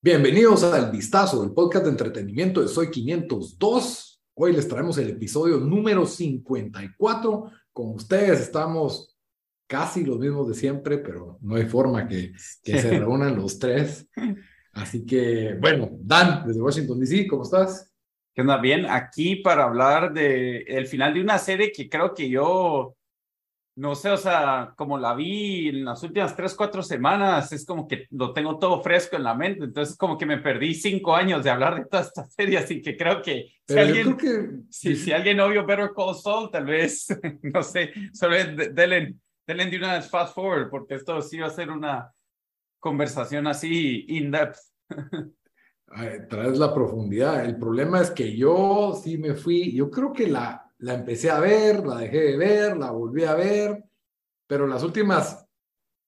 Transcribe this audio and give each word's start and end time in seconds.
Bienvenidos 0.00 0.64
al 0.64 0.90
Vistazo, 0.90 1.44
el 1.44 1.52
podcast 1.52 1.84
de 1.84 1.90
entretenimiento 1.90 2.62
de 2.62 2.68
Soy 2.68 2.90
502. 2.90 4.22
Hoy 4.34 4.52
les 4.54 4.66
traemos 4.66 4.96
el 4.96 5.10
episodio 5.10 5.58
número 5.58 6.06
54. 6.06 7.50
Con 7.72 7.90
ustedes 7.90 8.40
estamos 8.40 9.18
casi 9.66 10.04
los 10.04 10.18
mismos 10.18 10.48
de 10.48 10.54
siempre, 10.54 10.96
pero 10.98 11.38
no 11.42 11.56
hay 11.56 11.66
forma 11.66 12.08
que, 12.08 12.32
que 12.62 12.80
se 12.80 12.90
reúnan 12.98 13.36
los 13.36 13.58
tres. 13.58 14.08
Así 14.72 15.04
que, 15.04 15.58
bueno, 15.60 15.90
Dan, 16.00 16.46
desde 16.46 16.62
Washington, 16.62 17.00
D.C., 17.00 17.26
¿cómo 17.26 17.42
estás? 17.42 17.92
¿Qué 18.34 18.40
onda? 18.40 18.56
Bien, 18.56 18.86
aquí 18.86 19.36
para 19.36 19.64
hablar 19.64 20.14
de 20.14 20.58
el 20.62 20.86
final 20.86 21.12
de 21.12 21.20
una 21.20 21.36
serie 21.36 21.70
que 21.70 21.88
creo 21.88 22.14
que 22.14 22.30
yo 22.30 22.96
no 23.78 23.94
sé, 23.94 24.10
o 24.10 24.16
sea, 24.16 24.74
como 24.76 24.98
la 24.98 25.14
vi 25.14 25.68
en 25.68 25.84
las 25.84 26.02
últimas 26.02 26.34
tres, 26.34 26.54
cuatro 26.54 26.82
semanas, 26.82 27.52
es 27.52 27.64
como 27.64 27.86
que 27.86 28.08
lo 28.10 28.32
tengo 28.32 28.58
todo 28.58 28.82
fresco 28.82 29.14
en 29.14 29.22
la 29.22 29.34
mente, 29.34 29.66
entonces 29.66 29.96
como 29.96 30.18
que 30.18 30.26
me 30.26 30.38
perdí 30.38 30.74
cinco 30.74 31.14
años 31.14 31.44
de 31.44 31.50
hablar 31.50 31.76
de 31.76 31.84
toda 31.84 32.02
esta 32.02 32.24
serie, 32.26 32.58
así 32.58 32.82
que 32.82 32.96
creo 32.96 33.22
que 33.22 33.52
si 33.68 33.78
alguien, 33.78 34.16
que... 34.16 34.50
Si, 34.68 34.96
si, 34.96 35.12
alguien 35.12 35.36
no 35.36 35.48
vio 35.48 35.64
Better 35.64 35.92
Call 35.94 36.16
Saul, 36.16 36.50
tal 36.50 36.64
vez, 36.64 37.06
no 37.42 37.62
sé, 37.62 37.92
solo 38.12 38.34
denle, 38.34 39.14
denle 39.46 39.66
de 39.66 39.76
una 39.76 39.94
vez 39.94 40.10
fast 40.10 40.34
forward, 40.34 40.70
porque 40.70 40.96
esto 40.96 41.22
sí 41.22 41.38
va 41.38 41.46
a 41.46 41.50
ser 41.50 41.70
una 41.70 42.12
conversación 42.80 43.46
así 43.46 44.06
in-depth. 44.08 44.58
Traes 46.28 46.58
la 46.58 46.74
profundidad. 46.74 47.44
El 47.44 47.56
problema 47.56 48.00
es 48.02 48.10
que 48.10 48.36
yo 48.36 49.00
sí 49.00 49.18
me 49.18 49.34
fui, 49.34 49.72
yo 49.72 49.88
creo 49.88 50.12
que 50.12 50.26
la, 50.26 50.67
la 50.78 50.94
empecé 50.94 51.30
a 51.30 51.40
ver, 51.40 51.84
la 51.86 51.98
dejé 51.98 52.20
de 52.20 52.36
ver, 52.36 52.76
la 52.76 52.90
volví 52.90 53.24
a 53.24 53.34
ver, 53.34 53.84
pero 54.46 54.66
las 54.66 54.82
últimas 54.82 55.44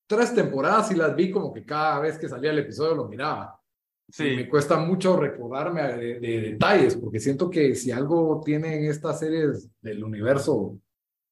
tres 0.06 0.34
temporadas 0.34 0.88
sí 0.88 0.95
las 0.95 1.15
vi 1.15 1.30
como 1.30 1.52
que 1.52 1.65
cada 1.65 2.01
vez 2.01 2.18
que 2.18 2.29
salía 2.29 2.51
el 2.51 2.59
episodio 2.59 2.95
lo 2.95 3.09
miraba. 3.09 3.57
Sí. 4.13 4.24
me 4.35 4.48
cuesta 4.48 4.76
mucho 4.76 5.16
recordarme 5.16 5.82
de, 5.82 6.18
detalles, 6.18 6.96
porque 6.96 7.21
siento 7.21 7.48
que 7.48 7.76
si 7.76 7.93
algo 7.93 8.43
tienen 8.45 8.85
estas 8.87 9.21
series 9.21 9.71
del 9.80 10.02
universo 10.02 10.76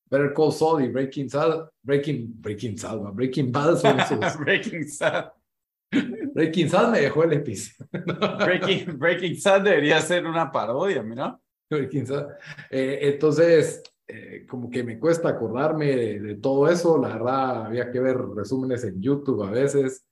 Better 0.08 0.32
Call 0.32 0.52
Saul 0.52 0.84
y 0.84 0.88
Breaking 0.88 1.28
Sad, 1.28 1.68
Breaking, 1.82 2.40
Breaking 2.40 2.78
Sad, 2.78 2.98
Breaking 3.12 3.50
Bad 3.50 3.78
son 3.78 3.98
esos. 4.00 4.38
Breaking 4.38 4.88
Sad. 4.88 5.32
Breaking 6.34 6.70
Sad 6.70 6.92
me 6.92 7.00
dejó 7.00 7.24
el 7.24 7.32
episodio. 7.32 7.88
Breaking, 8.38 8.96
Breaking 8.96 9.40
Sad 9.40 9.62
debería 9.62 10.00
ser 10.00 10.24
una 10.24 10.52
parodia, 10.52 11.02
mira. 11.02 11.36
Eh, 12.70 12.98
entonces, 13.02 13.82
eh, 14.06 14.46
como 14.48 14.70
que 14.70 14.82
me 14.82 14.98
cuesta 14.98 15.28
acordarme 15.28 15.94
de, 15.94 16.34
todo 16.36 16.68
eso. 16.68 16.98
La 16.98 17.08
verdad, 17.08 17.66
había 17.66 17.90
que 17.90 18.00
ver 18.00 18.16
resúmenes 18.16 18.84
en 18.84 19.00
YouTube 19.00 19.42
a 19.44 19.50
veces 19.50 20.04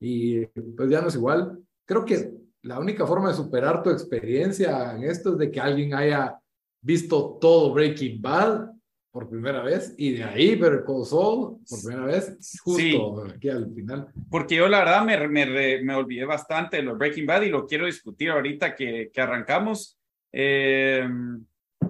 y 0.00 0.44
pues 0.46 0.90
ya 0.90 1.00
no 1.00 1.08
es 1.08 1.14
igual. 1.14 1.58
Creo 1.86 2.04
que 2.04 2.32
la 2.62 2.78
única 2.78 3.06
forma 3.06 3.28
de 3.28 3.34
superar 3.34 3.82
tu 3.82 3.90
experiencia 3.90 4.96
en 4.96 5.04
esto 5.04 5.32
es 5.32 5.38
de 5.38 5.50
que 5.50 5.60
alguien 5.60 5.94
haya 5.94 6.36
visto 6.80 7.38
todo 7.40 7.72
Breaking 7.72 8.20
Bad 8.20 8.70
por 9.12 9.28
primera 9.28 9.62
vez 9.62 9.94
y 9.96 10.14
de 10.14 10.24
ahí 10.24 10.56
ver 10.56 10.82
Call 10.84 11.04
Saul 11.04 11.58
por 11.68 11.82
primera 11.84 12.06
vez, 12.06 12.58
justo 12.64 13.24
aquí 13.24 13.48
al 13.48 13.72
final. 13.72 14.08
Porque 14.28 14.56
yo 14.56 14.66
la 14.66 14.80
verdad 14.80 15.04
me, 15.04 15.28
me, 15.28 15.82
me 15.82 15.94
olvidé 15.94 16.24
bastante 16.24 16.78
de 16.78 16.82
los 16.82 16.98
Breaking 16.98 17.26
Bad 17.26 17.42
y 17.42 17.50
lo 17.50 17.66
quiero 17.66 17.86
discutir 17.86 18.30
ahorita 18.30 18.74
que, 18.74 19.10
que 19.12 19.20
arrancamos 19.20 19.96
eh, 20.36 21.08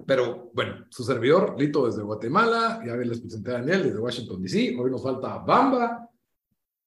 pero 0.05 0.51
bueno, 0.53 0.85
su 0.89 1.03
servidor, 1.03 1.55
Lito 1.57 1.87
desde 1.87 2.03
Guatemala, 2.03 2.81
ya 2.85 2.95
les 2.95 3.19
presenté 3.19 3.49
a 3.51 3.55
Daniel 3.55 3.83
desde 3.83 3.99
Washington, 3.99 4.41
D.C. 4.41 4.77
Hoy 4.79 4.91
nos 4.91 5.01
falta 5.01 5.39
Bamba. 5.39 6.07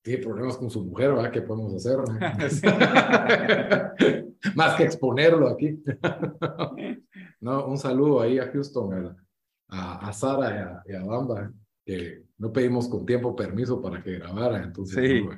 Tiene 0.00 0.22
problemas 0.22 0.56
con 0.56 0.70
su 0.70 0.84
mujer, 0.84 1.14
¿verdad? 1.14 1.32
¿Qué 1.32 1.42
podemos 1.42 1.74
hacer? 1.74 1.98
Más 4.54 4.76
que 4.76 4.84
exponerlo 4.84 5.48
aquí. 5.48 5.82
no, 7.40 7.66
un 7.66 7.76
saludo 7.76 8.20
ahí 8.20 8.38
a 8.38 8.52
Houston, 8.52 9.16
a, 9.68 10.08
a 10.08 10.12
Sara 10.12 10.84
y 10.86 10.92
a, 10.92 11.04
Bamba, 11.04 11.52
que 11.84 12.22
no 12.38 12.52
pedimos 12.52 12.88
con 12.88 13.04
tiempo 13.04 13.34
permiso 13.34 13.82
para 13.82 14.00
que 14.00 14.18
grabara, 14.18 14.62
entonces 14.62 14.96
sí. 14.96 15.28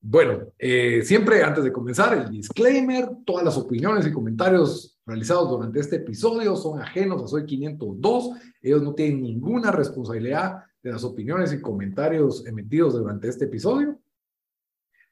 Bueno, 0.00 0.52
eh, 0.58 1.02
siempre 1.02 1.42
antes 1.42 1.64
de 1.64 1.72
comenzar, 1.72 2.16
el 2.16 2.30
disclaimer, 2.30 3.08
todas 3.24 3.44
las 3.44 3.56
opiniones 3.56 4.06
y 4.06 4.12
comentarios 4.12 4.98
realizados 5.04 5.50
durante 5.50 5.80
este 5.80 5.96
episodio 5.96 6.56
son 6.56 6.80
ajenos 6.80 7.22
a 7.22 7.26
Soy 7.26 7.44
502. 7.46 8.30
Ellos 8.62 8.82
no 8.82 8.94
tienen 8.94 9.22
ninguna 9.22 9.70
responsabilidad 9.72 10.64
de 10.82 10.92
las 10.92 11.02
opiniones 11.02 11.52
y 11.52 11.60
comentarios 11.60 12.46
emitidos 12.46 12.94
durante 12.94 13.28
este 13.28 13.46
episodio. 13.46 13.98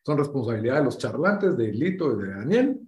Son 0.04 0.18
responsabilidad 0.18 0.78
de 0.78 0.84
los 0.84 0.98
charlantes, 0.98 1.56
de 1.56 1.72
Lito 1.72 2.12
y 2.12 2.22
de 2.22 2.30
Daniel. 2.30 2.80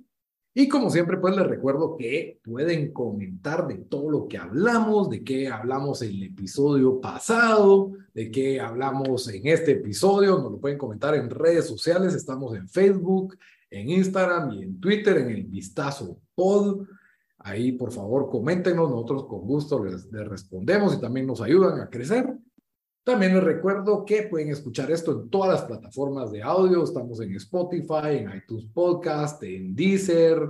Y 0.58 0.68
como 0.68 0.88
siempre, 0.88 1.18
pues 1.18 1.36
les 1.36 1.46
recuerdo 1.46 1.98
que 1.98 2.40
pueden 2.42 2.90
comentar 2.90 3.68
de 3.68 3.74
todo 3.74 4.10
lo 4.10 4.26
que 4.26 4.38
hablamos, 4.38 5.10
de 5.10 5.22
qué 5.22 5.48
hablamos 5.48 6.00
en 6.00 6.12
el 6.12 6.22
episodio 6.22 6.98
pasado, 6.98 7.92
de 8.14 8.30
qué 8.30 8.58
hablamos 8.58 9.28
en 9.28 9.46
este 9.48 9.72
episodio. 9.72 10.38
Nos 10.38 10.52
lo 10.52 10.58
pueden 10.58 10.78
comentar 10.78 11.14
en 11.14 11.28
redes 11.28 11.66
sociales. 11.66 12.14
Estamos 12.14 12.56
en 12.56 12.70
Facebook, 12.70 13.36
en 13.68 13.90
Instagram 13.90 14.52
y 14.52 14.62
en 14.62 14.80
Twitter, 14.80 15.18
en 15.18 15.28
el 15.28 15.44
Vistazo 15.44 16.20
Pod. 16.34 16.86
Ahí, 17.40 17.72
por 17.72 17.92
favor, 17.92 18.30
coméntenos. 18.30 18.88
Nosotros 18.88 19.26
con 19.26 19.40
gusto 19.40 19.84
les, 19.84 20.10
les 20.10 20.26
respondemos 20.26 20.94
y 20.94 21.00
también 21.02 21.26
nos 21.26 21.42
ayudan 21.42 21.82
a 21.82 21.90
crecer. 21.90 22.34
También 23.06 23.34
les 23.34 23.44
recuerdo 23.44 24.04
que 24.04 24.24
pueden 24.24 24.50
escuchar 24.50 24.90
esto 24.90 25.12
en 25.12 25.30
todas 25.30 25.52
las 25.52 25.62
plataformas 25.62 26.32
de 26.32 26.42
audio. 26.42 26.82
Estamos 26.82 27.20
en 27.20 27.36
Spotify, 27.36 28.16
en 28.16 28.36
iTunes 28.36 28.66
Podcast, 28.74 29.40
en 29.44 29.76
Deezer, 29.76 30.40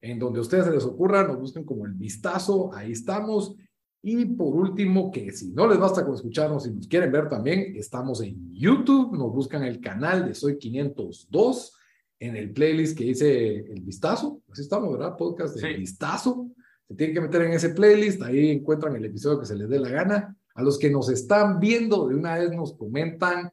en 0.00 0.18
donde 0.18 0.40
a 0.40 0.42
ustedes 0.42 0.64
se 0.64 0.72
les 0.72 0.82
ocurra, 0.82 1.24
nos 1.24 1.38
busquen 1.38 1.62
como 1.62 1.86
el 1.86 1.92
vistazo, 1.92 2.74
ahí 2.74 2.90
estamos. 2.90 3.54
Y 4.02 4.24
por 4.24 4.56
último, 4.56 5.12
que 5.12 5.30
si 5.30 5.52
no 5.52 5.68
les 5.68 5.78
basta 5.78 6.04
con 6.04 6.16
escucharnos 6.16 6.66
y 6.66 6.72
nos 6.72 6.88
quieren 6.88 7.12
ver 7.12 7.28
también, 7.28 7.76
estamos 7.76 8.20
en 8.22 8.52
YouTube, 8.54 9.16
nos 9.16 9.32
buscan 9.32 9.62
el 9.62 9.80
canal 9.80 10.26
de 10.26 10.34
Soy 10.34 10.58
502 10.58 11.76
en 12.18 12.34
el 12.34 12.52
playlist 12.52 12.98
que 12.98 13.04
dice 13.04 13.56
El 13.58 13.82
Vistazo, 13.82 14.42
así 14.50 14.62
estamos, 14.62 14.90
¿verdad? 14.90 15.16
Podcast 15.16 15.54
de 15.54 15.74
Vistazo. 15.74 16.50
Se 16.88 16.96
tienen 16.96 17.14
que 17.14 17.20
meter 17.20 17.42
en 17.42 17.52
ese 17.52 17.68
playlist, 17.68 18.20
ahí 18.22 18.50
encuentran 18.50 18.96
el 18.96 19.04
episodio 19.04 19.38
que 19.38 19.46
se 19.46 19.54
les 19.54 19.68
dé 19.68 19.78
la 19.78 19.90
gana 19.90 20.36
a 20.54 20.62
los 20.62 20.78
que 20.78 20.90
nos 20.90 21.08
están 21.08 21.58
viendo, 21.60 22.08
de 22.08 22.14
una 22.14 22.38
vez 22.38 22.52
nos 22.52 22.74
comentan 22.74 23.50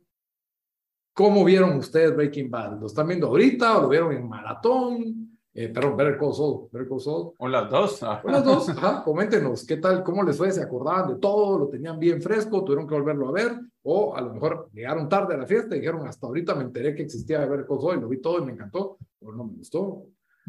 cómo 1.14 1.44
vieron 1.44 1.78
ustedes 1.78 2.16
Breaking 2.16 2.50
Bad. 2.50 2.80
¿Lo 2.80 2.88
están 2.88 3.08
viendo 3.08 3.28
ahorita 3.28 3.78
o 3.78 3.82
lo 3.82 3.90
vieron 3.90 4.14
en 4.14 4.28
maratón? 4.28 5.40
Eh, 5.54 5.70
perdón, 5.70 5.98
Better 5.98 6.20
Call 6.20 6.36
Saul. 6.36 6.70
Better 6.72 6.88
Call 6.88 7.00
Saul. 7.00 7.34
O 7.40 7.48
las 7.48 7.68
dos. 7.72 8.04
O 8.04 8.30
las 8.30 8.46
dos, 8.46 8.70
ajá. 8.70 9.04
Coméntenos 9.04 9.66
qué 9.66 9.78
tal, 9.78 10.04
cómo 10.04 10.22
les 10.22 10.38
fue, 10.38 10.52
se 10.52 10.62
acordaban 10.62 11.08
de 11.08 11.20
todo, 11.20 11.58
lo 11.58 11.68
tenían 11.68 11.98
bien 11.98 12.22
fresco, 12.22 12.64
tuvieron 12.64 12.88
que 12.88 12.94
volverlo 12.94 13.30
a 13.30 13.32
ver, 13.32 13.60
o 13.82 14.16
a 14.16 14.22
lo 14.22 14.36
mejor 14.36 14.70
llegaron 14.72 15.10
tarde 15.10 15.34
a 15.34 15.38
la 15.38 15.48
fiesta 15.48 15.76
y 15.76 15.80
dijeron, 15.80 16.06
hasta 16.08 16.28
ahorita 16.28 16.54
me 16.54 16.66
enteré 16.66 16.94
que 16.94 17.02
existía 17.02 17.40
Better 17.48 17.66
Call 17.66 17.82
Saul 17.82 17.98
y 17.98 18.02
lo 18.02 18.08
vi 18.08 18.22
todo 18.22 18.38
y 18.38 18.46
me 18.46 18.52
encantó, 18.52 19.00
o 19.20 19.32
no 19.32 19.46
me 19.46 19.54
gustó. 19.54 20.04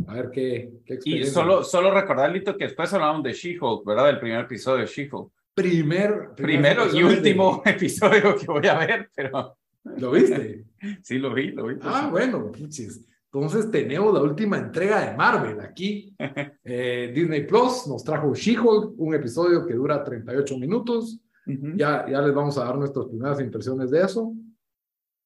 A 0.07 0.13
ver 0.13 0.31
qué, 0.31 0.75
qué 0.85 0.95
experiencia. 0.95 1.31
Y 1.31 1.35
solo, 1.35 1.65
solo 1.65 1.91
recordar, 1.91 2.31
Lito, 2.31 2.55
que 2.59 2.65
después 2.65 2.93
hablamos 2.93 3.23
de 3.23 3.33
She-Hulk, 3.33 3.87
¿verdad? 3.87 4.11
El 4.11 4.21
primer 4.21 4.45
episodio 4.45 4.81
de 4.81 4.87
She-Hulk 4.87 5.33
primer... 5.63 6.31
Primero 6.37 6.85
y 6.95 7.03
último 7.03 7.63
episodio 7.65 8.37
que 8.37 8.47
voy 8.47 8.67
a 8.67 8.79
ver, 8.79 9.11
pero... 9.15 9.57
¿Lo 9.85 10.11
viste? 10.11 10.67
sí, 11.03 11.19
lo 11.19 11.33
vi, 11.35 11.51
lo 11.53 11.67
vi. 11.67 11.77
Ah, 11.83 12.09
bueno, 12.11 12.53
entonces 12.55 13.71
tenemos 13.71 14.15
la 14.15 14.23
última 14.23 14.59
entrega 14.59 15.09
de 15.11 15.17
Marvel 15.17 15.61
aquí. 15.61 16.15
Eh, 16.71 17.13
Disney 17.15 17.47
Plus 17.47 17.87
nos 17.87 18.05
trajo 18.05 18.35
She-Hulk, 18.35 18.93
un 18.99 19.15
episodio 19.15 19.67
que 19.67 19.73
dura 19.73 20.05
38 20.05 20.59
minutos. 20.59 21.19
ya, 21.47 22.07
ya 22.07 22.21
les 22.21 22.35
vamos 22.35 22.59
a 22.59 22.65
dar 22.65 22.77
nuestras 22.77 23.07
primeras 23.07 23.41
impresiones 23.41 23.91
de 23.91 24.03
eso. 24.03 24.35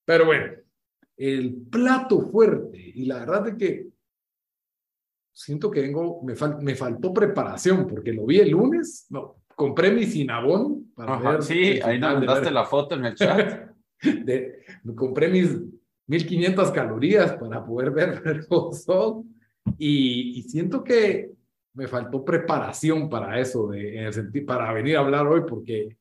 Pero 0.05 0.27
bueno, 0.27 0.53
el 1.17 1.67
plato 1.69 2.21
fuerte, 2.21 2.79
y 2.79 3.06
la 3.06 3.19
verdad 3.19 3.49
es 3.49 3.55
que 3.56 3.89
siento 5.33 5.69
que 5.69 5.81
vengo, 5.81 6.23
me, 6.23 6.35
me 6.61 6.77
faltó 6.77 7.12
preparación 7.12 7.89
porque 7.89 8.12
lo 8.12 8.25
vi 8.27 8.39
el 8.39 8.51
lunes, 8.51 9.06
no, 9.11 9.42
compré 9.57 9.91
mi 9.91 10.07
Cinnabon 10.07 10.93
para 10.95 11.19
ver. 11.19 11.43
Sí, 11.43 11.81
ahí 11.83 11.99
nos 11.99 12.15
mandaste 12.15 12.51
la 12.51 12.65
foto 12.65 12.95
en 12.95 13.05
el 13.05 13.15
chat. 13.15 13.71
de, 14.03 14.65
compré 14.95 15.29
mis 15.29 15.59
1500 16.07 16.71
calorías 16.73 17.33
para 17.35 17.65
poder 17.65 17.91
ver 17.91 18.23
el 18.27 18.75
sol 18.75 19.25
y, 19.79 20.39
y, 20.39 20.43
siento 20.43 20.83
que 20.83 21.31
me 21.75 21.87
faltó 21.87 22.25
preparación 22.25 23.09
para 23.09 23.39
eso, 23.39 23.69
de, 23.69 23.99
en 23.99 24.05
el 24.07 24.13
sentido, 24.13 24.47
para 24.47 24.73
venir 24.73 24.97
a 24.97 25.01
hablar 25.01 25.27
hoy, 25.27 25.43
porque 25.47 25.97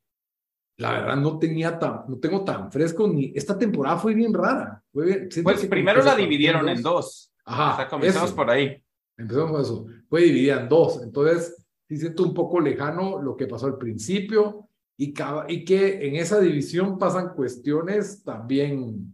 la 0.78 0.94
verdad 0.94 1.16
no 1.18 1.38
tenía 1.38 1.78
tan, 1.78 2.02
no 2.08 2.18
tengo 2.18 2.44
tan 2.44 2.72
fresco 2.72 3.08
ni, 3.08 3.32
esta 3.36 3.58
temporada 3.58 3.98
fue 3.98 4.16
bien 4.16 4.34
rara. 4.34 4.84
Fue 4.92 5.30
pues 5.44 5.66
primero 5.68 6.04
la 6.04 6.16
dividieron 6.16 6.68
en 6.68 6.82
dos. 6.82 7.32
Ajá. 7.46 7.74
O 7.74 7.76
sea, 7.78 7.88
comenzamos 7.88 8.32
por 8.34 8.50
ahí. 8.50 8.84
Empezamos 9.16 9.52
con 9.52 9.62
eso. 9.62 9.86
Fue 10.10 10.22
dividida 10.24 10.62
en 10.62 10.70
dos. 10.70 11.02
Entonces, 11.04 11.61
sí 11.92 11.98
siento 11.98 12.24
un 12.24 12.34
poco 12.34 12.62
lejano 12.62 13.22
lo 13.22 13.36
que 13.36 13.48
pasó 13.48 13.66
al 13.66 13.78
principio 13.78 14.70
y, 14.96 15.14
y 15.50 15.66
que 15.66 16.08
en 16.08 16.16
esa 16.16 16.40
división 16.40 16.98
pasan 16.98 17.34
cuestiones 17.34 18.24
también. 18.24 19.14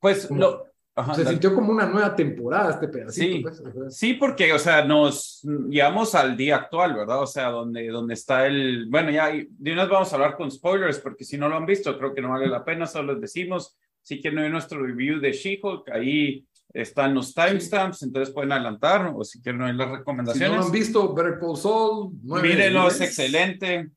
Pues 0.00 0.28
lo, 0.28 0.66
se 1.14 1.24
sintió 1.24 1.54
como 1.54 1.70
una 1.70 1.86
nueva 1.86 2.16
temporada 2.16 2.72
este 2.72 2.88
pedacito. 2.88 3.52
Sí, 3.52 3.60
pues, 3.62 3.96
sí, 3.96 4.14
porque, 4.14 4.52
o 4.52 4.58
sea, 4.58 4.84
nos 4.84 5.46
llevamos 5.68 6.16
al 6.16 6.36
día 6.36 6.56
actual, 6.56 6.94
¿verdad? 6.96 7.22
O 7.22 7.26
sea, 7.28 7.50
donde, 7.50 7.86
donde 7.86 8.14
está 8.14 8.48
el... 8.48 8.88
Bueno, 8.90 9.12
ya 9.12 9.28
de 9.28 9.72
una 9.72 9.82
vez 9.82 9.92
vamos 9.92 10.12
a 10.12 10.16
hablar 10.16 10.36
con 10.36 10.50
spoilers, 10.50 10.98
porque 10.98 11.22
si 11.22 11.38
no 11.38 11.48
lo 11.48 11.54
han 11.54 11.66
visto, 11.66 11.96
creo 11.96 12.12
que 12.12 12.20
no 12.20 12.30
vale 12.30 12.48
la 12.48 12.64
pena, 12.64 12.88
solo 12.88 13.12
les 13.12 13.22
decimos. 13.22 13.78
Si 14.00 14.20
quieren 14.20 14.40
ver 14.40 14.50
nuestro 14.50 14.84
review 14.84 15.20
de 15.20 15.30
She-Hulk, 15.30 15.88
ahí 15.90 16.44
están 16.72 17.14
los 17.14 17.34
timestamps, 17.34 18.02
entonces 18.02 18.32
pueden 18.32 18.52
adelantar, 18.52 19.12
o 19.14 19.24
si 19.24 19.40
quieren 19.40 19.76
las 19.76 19.90
recomendaciones. 19.90 20.48
Si 20.48 20.54
no 20.54 20.60
lo 20.60 20.66
han 20.66 20.72
visto, 20.72 21.14
Better 21.14 21.38
Call 21.38 21.56
Saul. 21.56 22.12
Mírenlo, 22.22 22.88
es 22.88 23.00
excelente. 23.00 23.90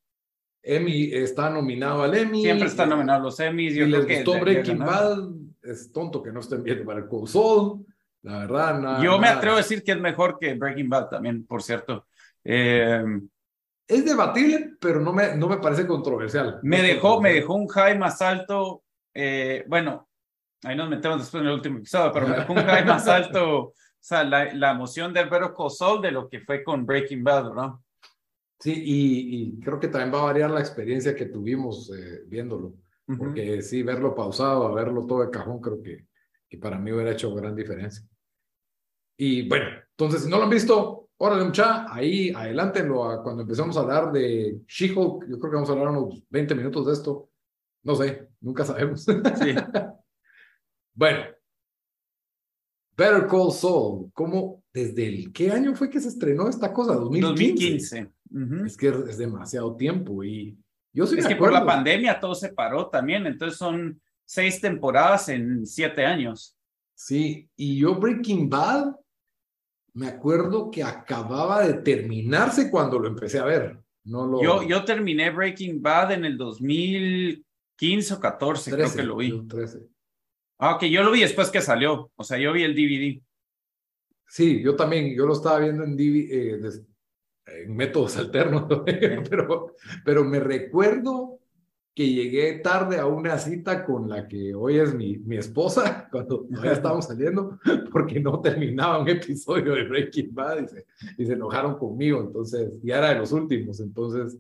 Emmy 0.62 1.12
está 1.14 1.50
nominado 1.50 2.04
al 2.04 2.16
Emmy. 2.16 2.42
Siempre 2.42 2.68
están 2.68 2.90
nominados 2.90 3.24
los 3.24 3.40
Emmys. 3.40 3.76
Yo 3.76 3.86
y 3.86 3.90
les 3.92 4.08
gustó 4.08 4.40
Breaking 4.40 4.80
Bad 4.80 5.30
es 5.66 5.92
tonto 5.92 6.22
que 6.22 6.32
no 6.32 6.40
estén 6.40 6.64
viendo 6.64 6.92
el 6.92 7.28
Soul. 7.28 7.86
La 8.22 8.40
verdad, 8.40 8.80
nada, 8.80 9.04
Yo 9.04 9.20
me 9.20 9.28
atrevo 9.28 9.56
a 9.56 9.60
decir 9.60 9.84
que 9.84 9.92
es 9.92 10.00
mejor 10.00 10.38
que 10.40 10.56
Breaking 10.56 10.90
Bad 10.90 11.10
también, 11.10 11.46
por 11.46 11.62
cierto. 11.62 12.08
Eh, 12.44 13.04
es 13.88 14.06
debatible, 14.06 14.74
pero 14.80 15.00
no 15.00 15.14
me, 15.14 15.36
no 15.36 15.48
me 15.48 15.58
parece 15.58 15.86
controversial. 15.86 16.60
Me 16.64 16.82
dejó, 16.82 17.22
me 17.22 17.34
dejó 17.34 17.54
un 17.54 17.68
high 17.68 17.98
más 17.98 18.22
alto. 18.22 18.84
Eh, 19.14 19.64
bueno, 19.68 20.10
ahí 20.64 20.76
nos 20.76 20.90
metemos 20.90 21.20
después 21.20 21.42
en 21.42 21.48
el 21.48 21.56
último 21.56 21.78
episodio, 21.78 22.12
pero 22.12 22.28
me 22.28 22.62
un 22.62 22.68
high 22.68 22.86
más 22.86 23.08
alto. 23.08 23.60
O 23.60 23.74
sea, 24.00 24.24
la, 24.24 24.54
la 24.54 24.72
emoción 24.72 25.14
del 25.14 25.30
Better 25.30 25.52
Call 25.56 26.02
de 26.02 26.12
lo 26.12 26.30
que 26.30 26.40
fue 26.42 26.64
con 26.64 26.86
Breaking 26.86 27.24
Bad, 27.24 27.54
¿no? 27.54 27.84
Sí, 28.60 28.72
y, 28.74 29.36
y, 29.36 29.60
creo 29.60 29.80
que 29.80 29.88
también 29.88 30.14
va 30.14 30.22
a 30.22 30.26
variar 30.26 30.50
la 30.50 30.60
experiencia 30.60 31.16
que 31.16 31.26
tuvimos 31.26 31.92
eh, 31.92 32.24
viéndolo. 32.28 32.76
Porque 33.18 33.62
sí, 33.62 33.84
verlo 33.84 34.16
pausado, 34.16 34.66
a 34.68 34.74
verlo 34.74 35.06
todo 35.06 35.24
de 35.24 35.30
cajón, 35.30 35.62
creo 35.62 35.82
que, 35.82 36.08
que 36.50 36.58
para 36.58 36.80
mí 36.80 36.92
hubiera 36.92 37.12
hecho 37.12 37.34
gran 37.36 37.56
diferencia. 37.56 38.04
Y 39.18 39.48
bueno, 39.48 39.68
entonces, 39.92 40.24
si 40.24 40.30
no 40.30 40.38
lo 40.38 40.44
han 40.44 40.50
visto, 40.50 41.10
órale 41.18 41.44
mucha, 41.44 41.94
ahí 41.94 42.34
adelántenlo 42.36 43.10
a 43.10 43.22
cuando 43.24 43.44
empezamos 43.44 43.78
a 43.78 43.82
hablar 43.82 44.12
de 44.12 44.62
She-Hulk. 44.68 45.30
Yo 45.30 45.40
creo 45.40 45.52
que 45.52 45.56
vamos 45.56 45.70
a 45.70 45.74
hablar 45.74 45.90
unos 45.90 46.24
20 46.30 46.56
minutos 46.56 46.88
de 46.88 46.94
esto. 46.94 47.30
No 47.84 47.96
sé, 47.96 48.30
nunca 48.42 48.66
sabemos. 48.66 49.04
Sí. 49.04 49.56
bueno, 50.96 51.26
Better 52.98 53.28
Call 53.28 53.52
Saul, 53.52 54.12
¿cómo, 54.14 54.64
desde 54.74 55.08
el 55.08 55.34
qué 55.34 55.52
año 55.52 55.76
fue 55.76 55.90
que 55.90 56.00
se 56.00 56.08
estrenó 56.08 56.48
esta 56.50 56.74
cosa? 56.74 56.96
2015. 56.96 58.12
2015. 58.32 58.66
Es 58.66 58.78
que 58.78 58.88
es 58.88 59.18
demasiado 59.18 59.76
tiempo 59.76 60.24
y 60.24 60.58
es 60.94 61.28
que 61.28 61.36
por 61.36 61.52
la 61.52 61.66
pandemia 61.66 62.20
todo 62.20 62.36
se 62.36 62.54
paró 62.54 62.88
también, 62.88 63.28
entonces 63.28 63.58
son 63.58 64.02
seis 64.24 64.62
temporadas 64.62 65.30
en 65.30 65.66
siete 65.66 66.06
años. 66.06 66.58
Sí, 66.94 67.50
y 67.58 67.78
yo 67.80 67.96
Breaking 67.96 68.50
Bad, 68.50 68.96
me 69.94 70.08
acuerdo 70.08 70.72
que 70.72 70.84
acababa 70.84 71.68
de 71.68 71.74
terminarse 71.76 72.72
cuando 72.72 72.98
lo 73.00 73.10
empecé 73.10 73.40
a 73.40 73.46
ver. 73.46 73.80
No 74.06 74.26
lo... 74.26 74.42
yo, 74.42 74.64
yo 74.64 74.86
terminé 74.86 75.30
Breaking 75.32 75.82
Bad 75.82 76.14
en 76.14 76.26
el 76.26 76.38
2015 76.38 78.14
o 78.14 78.20
14, 78.20 78.72
creo 78.72 78.94
que 78.94 79.04
lo 79.04 79.18
vi. 79.18 79.48
13. 79.48 79.95
Ah, 80.58 80.76
ok, 80.76 80.84
yo 80.84 81.04
lo 81.04 81.12
vi 81.12 81.22
después 81.22 81.50
que 81.50 81.62
salió, 81.62 82.12
o 82.16 82.24
sea, 82.24 82.38
yo 82.38 82.54
vi 82.54 82.64
el 82.64 82.76
DVD. 82.76 83.22
Sí, 84.28 84.62
yo 84.62 84.76
también, 84.76 85.16
yo 85.16 85.26
lo 85.26 85.34
estaba 85.34 85.60
viendo 85.60 85.84
en 85.84 85.96
DVD, 85.96 86.32
eh, 86.32 86.60
en 87.64 87.76
métodos 87.76 88.18
alternos, 88.18 88.66
pero, 89.30 89.76
pero 90.04 90.24
me 90.24 90.40
recuerdo 90.40 91.40
que 91.96 92.12
llegué 92.12 92.60
tarde 92.60 93.00
a 93.00 93.06
una 93.06 93.38
cita 93.38 93.86
con 93.86 94.10
la 94.10 94.28
que 94.28 94.54
hoy 94.54 94.80
es 94.80 94.94
mi, 94.94 95.18
mi 95.20 95.38
esposa, 95.38 96.10
cuando 96.12 96.46
ya 96.62 96.74
estábamos 96.74 97.06
saliendo, 97.06 97.58
porque 97.92 98.20
no 98.20 98.42
terminaba 98.42 99.00
un 99.00 99.08
episodio 99.08 99.74
de 99.74 99.88
Breaking 99.88 100.36
Bad 100.36 100.64
y 100.64 100.68
se, 100.68 100.86
y 101.18 101.26
se 101.26 101.34
enojaron 101.34 101.78
conmigo, 101.78 102.20
entonces, 102.20 102.70
ya 102.84 102.98
era 102.98 103.10
de 103.10 103.20
los 103.20 103.32
últimos, 103.32 103.80
entonces, 103.80 104.38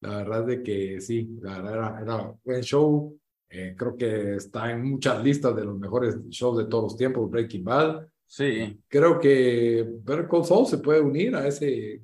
la 0.00 0.18
verdad 0.18 0.40
es 0.40 0.46
de 0.58 0.62
que 0.62 1.00
sí, 1.00 1.38
la 1.40 1.62
verdad 1.62 2.02
era, 2.02 2.16
un 2.16 2.40
buen 2.44 2.62
show, 2.62 3.18
eh, 3.50 3.74
creo 3.76 3.96
que 3.96 4.36
está 4.36 4.70
en 4.70 4.84
muchas 4.84 5.22
listas 5.22 5.56
de 5.56 5.64
los 5.64 5.78
mejores 5.78 6.18
shows 6.28 6.58
de 6.58 6.66
todos 6.66 6.84
los 6.84 6.96
tiempos, 6.96 7.30
Breaking 7.30 7.64
Bad. 7.64 8.06
Sí. 8.26 8.78
Creo 8.88 9.18
que 9.18 9.86
Better 10.02 10.28
Call 10.28 10.44
Saul 10.44 10.66
se 10.66 10.78
puede 10.78 11.00
unir 11.00 11.34
a 11.34 11.46
ese 11.46 12.02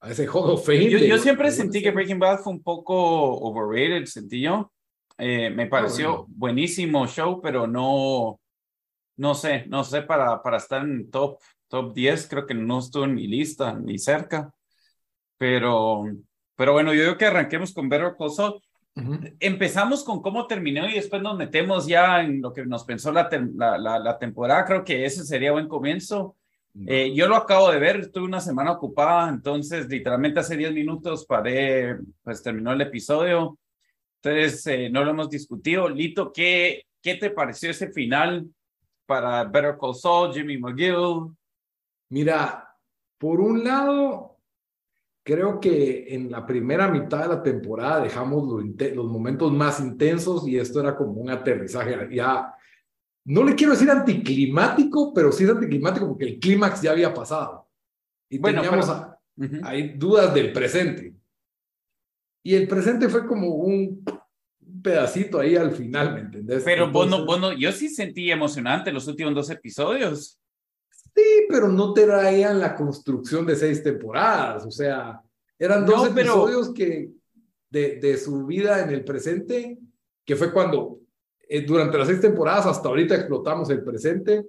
a 0.00 0.10
ese 0.10 0.26
Hall 0.26 0.60
Yo, 0.90 1.18
siempre 1.18 1.50
sentí 1.50 1.82
que 1.82 1.90
Breaking 1.90 2.18
Bad 2.18 2.40
fue 2.40 2.52
un 2.52 2.62
poco 2.62 2.94
overrated, 3.38 4.04
sentí 4.04 4.42
yo. 4.42 4.70
Eh, 5.16 5.48
me 5.50 5.66
pareció 5.66 6.26
buenísimo 6.28 7.06
show, 7.06 7.40
pero 7.40 7.66
no, 7.66 8.38
no 9.16 9.34
sé, 9.34 9.64
no 9.68 9.82
sé, 9.82 10.02
para, 10.02 10.42
para 10.42 10.58
estar 10.58 10.82
en 10.82 11.10
top, 11.10 11.38
top 11.68 11.94
10, 11.94 12.28
creo 12.28 12.46
que 12.46 12.54
no 12.54 12.80
estuvo 12.80 13.04
en 13.04 13.14
mi 13.14 13.26
lista, 13.26 13.72
ni 13.74 13.98
cerca. 13.98 14.52
Pero, 15.38 16.04
pero 16.54 16.72
bueno, 16.72 16.92
yo 16.92 17.02
creo 17.02 17.18
que 17.18 17.26
arranquemos 17.26 17.72
con 17.72 17.88
Better 17.88 18.14
Call 18.18 18.30
Saul. 18.30 18.60
Empezamos 19.40 20.04
con 20.04 20.22
cómo 20.22 20.46
terminó 20.46 20.88
y 20.88 20.94
después 20.94 21.20
nos 21.20 21.36
metemos 21.36 21.86
ya 21.86 22.22
en 22.22 22.40
lo 22.40 22.52
que 22.52 22.64
nos 22.64 22.84
pensó 22.84 23.10
la, 23.10 23.28
la, 23.54 23.76
la, 23.76 23.98
la 23.98 24.18
temporada. 24.18 24.64
Creo 24.64 24.84
que 24.84 25.04
ese 25.04 25.24
sería 25.24 25.52
buen 25.52 25.66
comienzo. 25.66 26.36
Eh, 26.86 27.12
yo 27.14 27.28
lo 27.28 27.36
acabo 27.36 27.70
de 27.70 27.78
ver, 27.78 28.00
estuve 28.00 28.24
una 28.24 28.40
semana 28.40 28.72
ocupada, 28.72 29.28
entonces 29.28 29.88
literalmente 29.88 30.40
hace 30.40 30.56
10 30.56 30.72
minutos 30.72 31.24
paré, 31.24 31.96
pues 32.22 32.42
terminó 32.42 32.72
el 32.72 32.80
episodio. 32.80 33.58
Entonces, 34.20 34.66
eh, 34.66 34.90
no 34.90 35.04
lo 35.04 35.10
hemos 35.10 35.30
discutido. 35.30 35.88
Lito, 35.88 36.32
¿qué, 36.32 36.86
¿qué 37.00 37.14
te 37.14 37.30
pareció 37.30 37.70
ese 37.70 37.92
final 37.92 38.48
para 39.06 39.44
Better 39.44 39.76
Call 39.80 39.94
Saul, 39.94 40.34
Jimmy 40.34 40.58
McGill? 40.58 41.30
Mira, 42.08 42.74
por 43.18 43.40
un 43.40 43.62
lado, 43.62 44.33
creo 45.24 45.58
que 45.58 46.14
en 46.14 46.30
la 46.30 46.46
primera 46.46 46.88
mitad 46.88 47.22
de 47.22 47.28
la 47.28 47.42
temporada 47.42 48.04
dejamos 48.04 48.62
los 48.94 49.06
momentos 49.06 49.50
más 49.52 49.80
intensos 49.80 50.46
y 50.46 50.58
esto 50.58 50.80
era 50.80 50.94
como 50.94 51.12
un 51.12 51.30
aterrizaje. 51.30 52.14
Ya 52.14 52.54
no 53.24 53.42
le 53.42 53.54
quiero 53.54 53.72
decir 53.72 53.90
anticlimático, 53.90 55.12
pero 55.14 55.32
sí 55.32 55.44
es 55.44 55.50
anticlimático 55.50 56.06
porque 56.06 56.26
el 56.26 56.38
clímax 56.38 56.82
ya 56.82 56.90
había 56.90 57.14
pasado. 57.14 57.66
Y 58.28 58.38
bueno, 58.38 58.60
teníamos 58.60 58.90
hay 59.64 59.94
dudas 59.96 60.32
del 60.32 60.52
presente. 60.52 61.14
Y 62.44 62.54
el 62.54 62.68
presente 62.68 63.08
fue 63.08 63.26
como 63.26 63.48
un 63.48 64.04
pedacito 64.82 65.40
ahí 65.40 65.56
al 65.56 65.72
final, 65.72 66.12
¿me 66.12 66.20
entendés? 66.20 66.62
Pero 66.62 66.90
bueno, 66.90 67.24
bueno, 67.24 67.52
yo 67.52 67.72
sí 67.72 67.88
sentí 67.88 68.30
emocionante 68.30 68.92
los 68.92 69.08
últimos 69.08 69.34
dos 69.34 69.48
episodios. 69.48 70.38
Sí, 71.14 71.46
pero 71.48 71.68
no 71.68 71.92
te 71.92 72.04
traían 72.04 72.58
la 72.58 72.74
construcción 72.74 73.46
de 73.46 73.56
seis 73.56 73.82
temporadas, 73.82 74.66
o 74.66 74.70
sea, 74.70 75.20
eran 75.58 75.86
dos 75.86 76.08
episodios 76.08 76.72
que 76.74 77.10
de, 77.70 77.96
de 77.96 78.16
su 78.16 78.46
vida 78.46 78.82
en 78.82 78.90
el 78.90 79.04
presente, 79.04 79.78
que 80.24 80.36
fue 80.36 80.52
cuando 80.52 81.00
eh, 81.48 81.62
durante 81.62 81.98
las 81.98 82.08
seis 82.08 82.20
temporadas 82.20 82.66
hasta 82.66 82.88
ahorita 82.88 83.14
explotamos 83.14 83.70
el 83.70 83.84
presente 83.84 84.46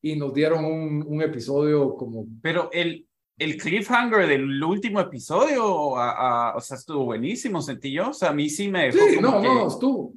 y 0.00 0.16
nos 0.16 0.32
dieron 0.32 0.64
un, 0.64 1.04
un 1.06 1.22
episodio 1.22 1.94
como... 1.96 2.26
Pero 2.40 2.70
el, 2.72 3.06
el 3.38 3.56
cliffhanger 3.56 4.26
del 4.26 4.62
último 4.62 5.00
episodio, 5.00 5.64
o 5.66 6.60
sea, 6.60 6.76
estuvo 6.76 7.06
buenísimo, 7.06 7.60
sentí 7.60 7.92
yo. 7.92 8.10
O 8.10 8.14
sea, 8.14 8.30
a 8.30 8.34
mí 8.34 8.48
sí 8.48 8.68
me... 8.68 8.92
Sí, 8.92 9.18
no, 9.20 9.42
no, 9.42 9.68
estuvo. 9.68 10.14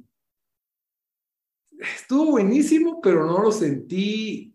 Estuvo 1.78 2.32
buenísimo, 2.32 3.00
pero 3.00 3.26
no 3.26 3.42
lo 3.42 3.50
sentí... 3.50 4.49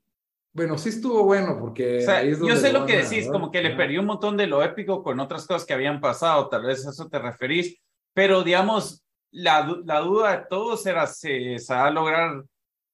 Bueno, 0.55 0.77
sí 0.77 0.88
estuvo 0.88 1.25
bueno 1.25 1.57
porque... 1.59 1.97
O 1.97 2.01
sea, 2.01 2.24
yo 2.24 2.55
sé 2.55 2.71
lo 2.71 2.85
que 2.85 3.03
decís, 3.03 3.27
como 3.29 3.51
que 3.51 3.62
le 3.62 3.75
perdí 3.75 3.97
un 3.97 4.05
montón 4.05 4.38
de 4.38 4.47
lo 4.47 4.63
épico 4.63 5.03
con 5.03 5.19
otras 5.19 5.45
cosas 5.45 5.65
que 5.65 5.74
habían 5.74 6.00
pasado, 6.00 6.47
tal 6.47 6.63
vez 6.63 6.88
a 6.88 6.91
eso 6.91 7.09
te 7.09 7.19
referís, 7.19 7.77
pero 8.13 8.41
digamos, 8.41 9.03
la, 9.31 9.77
la 9.83 10.00
duda 10.00 10.38
de 10.38 10.45
todos 10.50 10.85
era 10.85 11.07
si 11.07 11.59
se 11.59 11.74
va 11.74 11.88
a 11.88 11.91
lograr 11.91 12.41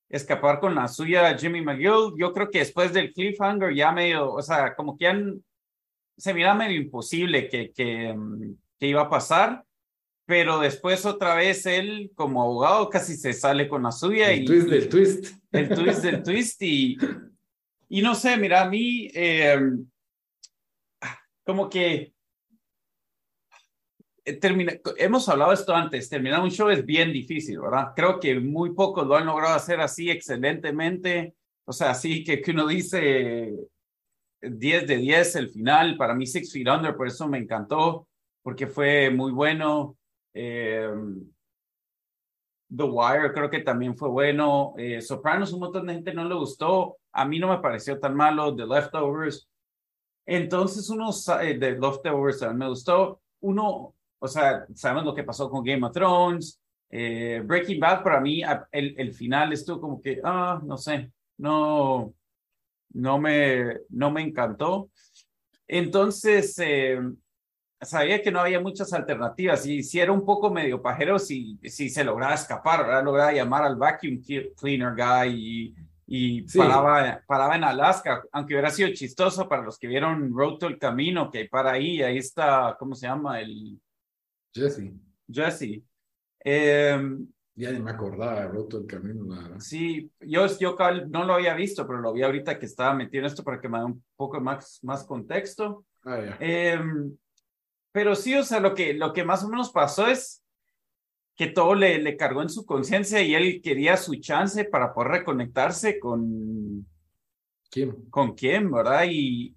escapar 0.10 0.60
con 0.60 0.74
la 0.74 0.88
suya 0.88 1.38
Jimmy 1.38 1.62
McGill. 1.62 2.16
Yo 2.18 2.34
creo 2.34 2.50
que 2.50 2.58
después 2.58 2.94
del 2.94 3.14
cliffhanger 3.14 3.76
ya 3.76 3.92
medio, 3.92 4.34
o 4.34 4.42
sea, 4.42 4.74
como 4.74 4.98
que 4.98 5.04
ya 5.04 5.16
se 6.18 6.34
mira 6.34 6.56
medio 6.56 6.82
imposible 6.82 7.48
que, 7.48 7.72
que, 7.72 8.12
mm, 8.12 8.56
que, 8.80 8.88
iba 8.88 9.04
a 9.04 9.10
pasar, 9.10 9.64
pero 10.26 10.60
después 10.60 11.06
otra 11.06 11.36
vez 11.36 11.68
él 11.68 12.12
como 12.16 12.42
abogado 12.42 12.90
casi 12.90 13.16
se 13.16 13.34
sale 13.34 13.70
con 13.70 13.84
la 13.84 13.92
suya. 13.92 14.32
El 14.32 14.42
y, 14.42 14.46
twist 14.46 14.68
del 14.68 14.90
twist. 14.90 15.26
El 15.52 15.70
twist 15.70 16.04
del 16.04 16.24
twist 16.24 16.62
y, 16.64 16.98
y 17.94 18.02
no 18.02 18.16
sé, 18.16 18.38
mira, 18.38 18.62
a 18.62 18.70
mí 18.70 19.10
eh, 19.14 19.60
como 21.44 21.70
que 21.70 22.14
eh, 24.24 24.34
termina, 24.40 24.72
hemos 24.96 25.28
hablado 25.28 25.52
esto 25.52 25.76
antes, 25.76 26.08
terminar 26.08 26.40
un 26.40 26.52
show 26.52 26.70
es 26.70 26.86
bien 26.86 27.12
difícil, 27.12 27.60
¿verdad? 27.60 27.92
Creo 27.94 28.18
que 28.18 28.40
muy 28.40 28.74
pocos 28.74 29.06
lo 29.06 29.18
han 29.18 29.26
logrado 29.26 29.56
hacer 29.56 29.82
así 29.82 30.10
excelentemente, 30.10 31.36
o 31.66 31.74
sea, 31.74 31.90
así 31.90 32.24
que, 32.24 32.42
que 32.42 32.52
uno 32.52 32.66
dice 32.66 33.58
10 34.42 34.88
de 34.88 34.96
10 34.96 35.36
el 35.36 35.50
final, 35.50 35.98
para 35.98 36.16
mí 36.16 36.26
Six 36.26 36.54
Feet 36.54 36.70
Under, 36.70 36.96
por 36.96 37.08
eso 37.08 37.28
me 37.28 37.40
encantó, 37.40 38.08
porque 38.42 38.68
fue 38.68 39.10
muy 39.10 39.34
bueno. 39.34 39.98
Em, 40.34 41.30
The 42.76 42.84
Wire 42.84 43.34
creo 43.34 43.50
que 43.50 43.60
también 43.60 43.98
fue 43.98 44.10
bueno. 44.10 44.74
Eh, 44.78 45.02
Sopranos, 45.02 45.54
un 45.54 45.60
montón 45.60 45.88
de 45.88 45.96
gente 45.96 46.14
no 46.14 46.26
le 46.26 46.36
gustó. 46.36 46.98
A 47.12 47.26
mí 47.26 47.40
no 47.40 47.50
me 47.50 47.60
pareció 47.60 48.00
tan 48.00 48.16
malo. 48.16 48.56
The 48.56 48.66
Leftovers. 48.66 49.48
Entonces, 50.26 50.90
uno, 50.90 51.10
eh, 51.42 51.58
The 51.60 51.72
Leftovers 51.80 52.42
me 52.54 52.68
gustó. 52.68 53.22
Uno, 53.42 53.94
o 54.20 54.28
sea, 54.28 54.66
sabemos 54.76 55.06
lo 55.06 55.16
que 55.16 55.24
pasó 55.24 55.50
con 55.50 55.64
Game 55.64 55.86
of 55.86 55.92
Thrones. 55.92 56.62
Eh, 56.90 57.42
Breaking 57.46 57.80
Bad, 57.80 58.04
para 58.04 58.20
mí, 58.20 58.42
el, 58.72 58.96
el 58.98 59.14
final 59.14 59.54
estuvo 59.54 59.80
como 59.80 60.02
que, 60.02 60.20
ah, 60.24 60.62
no 60.64 60.78
sé, 60.78 61.10
no, 61.38 62.14
no 62.94 63.18
me, 63.18 63.78
no 63.90 64.12
me 64.12 64.22
encantó. 64.22 64.90
Entonces, 65.68 66.58
eh, 66.60 67.00
sabía 67.82 68.22
que 68.22 68.32
no 68.32 68.40
había 68.40 68.60
muchas 68.60 68.94
alternativas 68.94 69.66
y 69.66 69.84
si 69.84 70.00
era 70.00 70.12
un 70.12 70.24
poco 70.24 70.52
medio 70.52 70.82
pajero 70.82 71.18
si, 71.18 71.58
si 71.64 71.90
se 71.90 72.04
lograba 72.04 72.36
escapar, 72.36 72.86
¿verdad? 72.86 73.04
Lograba 73.04 73.34
llamar 73.34 73.64
al 73.64 73.76
vacuum 73.76 74.22
cleaner 74.56 74.94
guy 74.96 75.34
y, 75.34 75.76
y 76.06 76.42
paraba, 76.58 77.22
paraba 77.26 77.56
en 77.56 77.64
Alaska, 77.64 78.24
aunque 78.32 78.54
hubiera 78.54 78.70
sido 78.70 78.90
chistoso 78.94 79.48
para 79.48 79.64
los 79.64 79.80
que 79.80 79.88
vieron 79.88 80.32
Road 80.34 80.58
to 80.58 80.68
el 80.68 80.78
Camino, 80.78 81.32
que 81.32 81.46
para 81.46 81.72
ahí, 81.72 82.02
ahí 82.02 82.18
está, 82.18 82.76
¿cómo 82.78 82.96
se 82.96 83.08
llama? 83.08 83.40
El... 83.42 83.80
Jesse. 84.54 84.92
Jesse. 85.28 85.82
Eh, 86.44 87.18
ya 87.56 87.72
ni 87.72 87.80
me 87.80 87.92
acordaba, 87.92 88.46
Road 88.46 88.68
to 88.68 88.78
el 88.80 88.86
Camino. 88.86 89.24
Nada. 89.24 89.60
Sí, 89.60 90.12
yo, 90.20 90.46
yo 90.60 90.76
no 91.10 91.26
lo 91.26 91.34
había 91.34 91.54
visto, 91.54 91.88
pero 91.88 92.00
lo 92.00 92.14
vi 92.14 92.24
ahorita 92.24 92.60
que 92.60 92.66
estaba 92.66 92.94
metido 92.94 93.22
en 93.22 93.28
esto 93.28 93.44
para 93.44 93.60
que 93.60 93.70
me 93.70 93.80
dé 93.80 93.86
un 93.86 94.04
poco 94.16 94.40
más, 94.40 94.80
más 94.84 95.04
contexto. 95.04 95.86
Ah, 96.04 96.20
ya. 96.20 96.38
Eh, 96.40 96.80
pero 97.92 98.16
sí, 98.16 98.36
o 98.36 98.44
sea, 98.44 98.60
lo 98.60 98.74
que, 98.74 98.94
lo 98.94 99.14
que 99.14 99.24
más 99.24 99.44
o 99.44 99.50
menos 99.50 99.72
pasó 99.72 100.08
es 100.08 100.44
que 101.36 101.48
todo 101.48 101.76
le, 101.76 102.00
le 102.00 102.18
cargó 102.18 102.42
en 102.42 102.50
su 102.50 102.66
conciencia 102.66 103.22
y 103.22 103.34
él 103.34 103.62
quería 103.62 103.98
su 103.98 104.16
chance 104.16 104.66
para 104.66 104.94
poder 104.94 105.12
reconectarse 105.12 106.00
con... 106.00 106.88
¿Quién? 107.70 108.10
Con 108.10 108.36
quién, 108.36 108.70
¿verdad? 108.70 109.06
Y, 109.10 109.56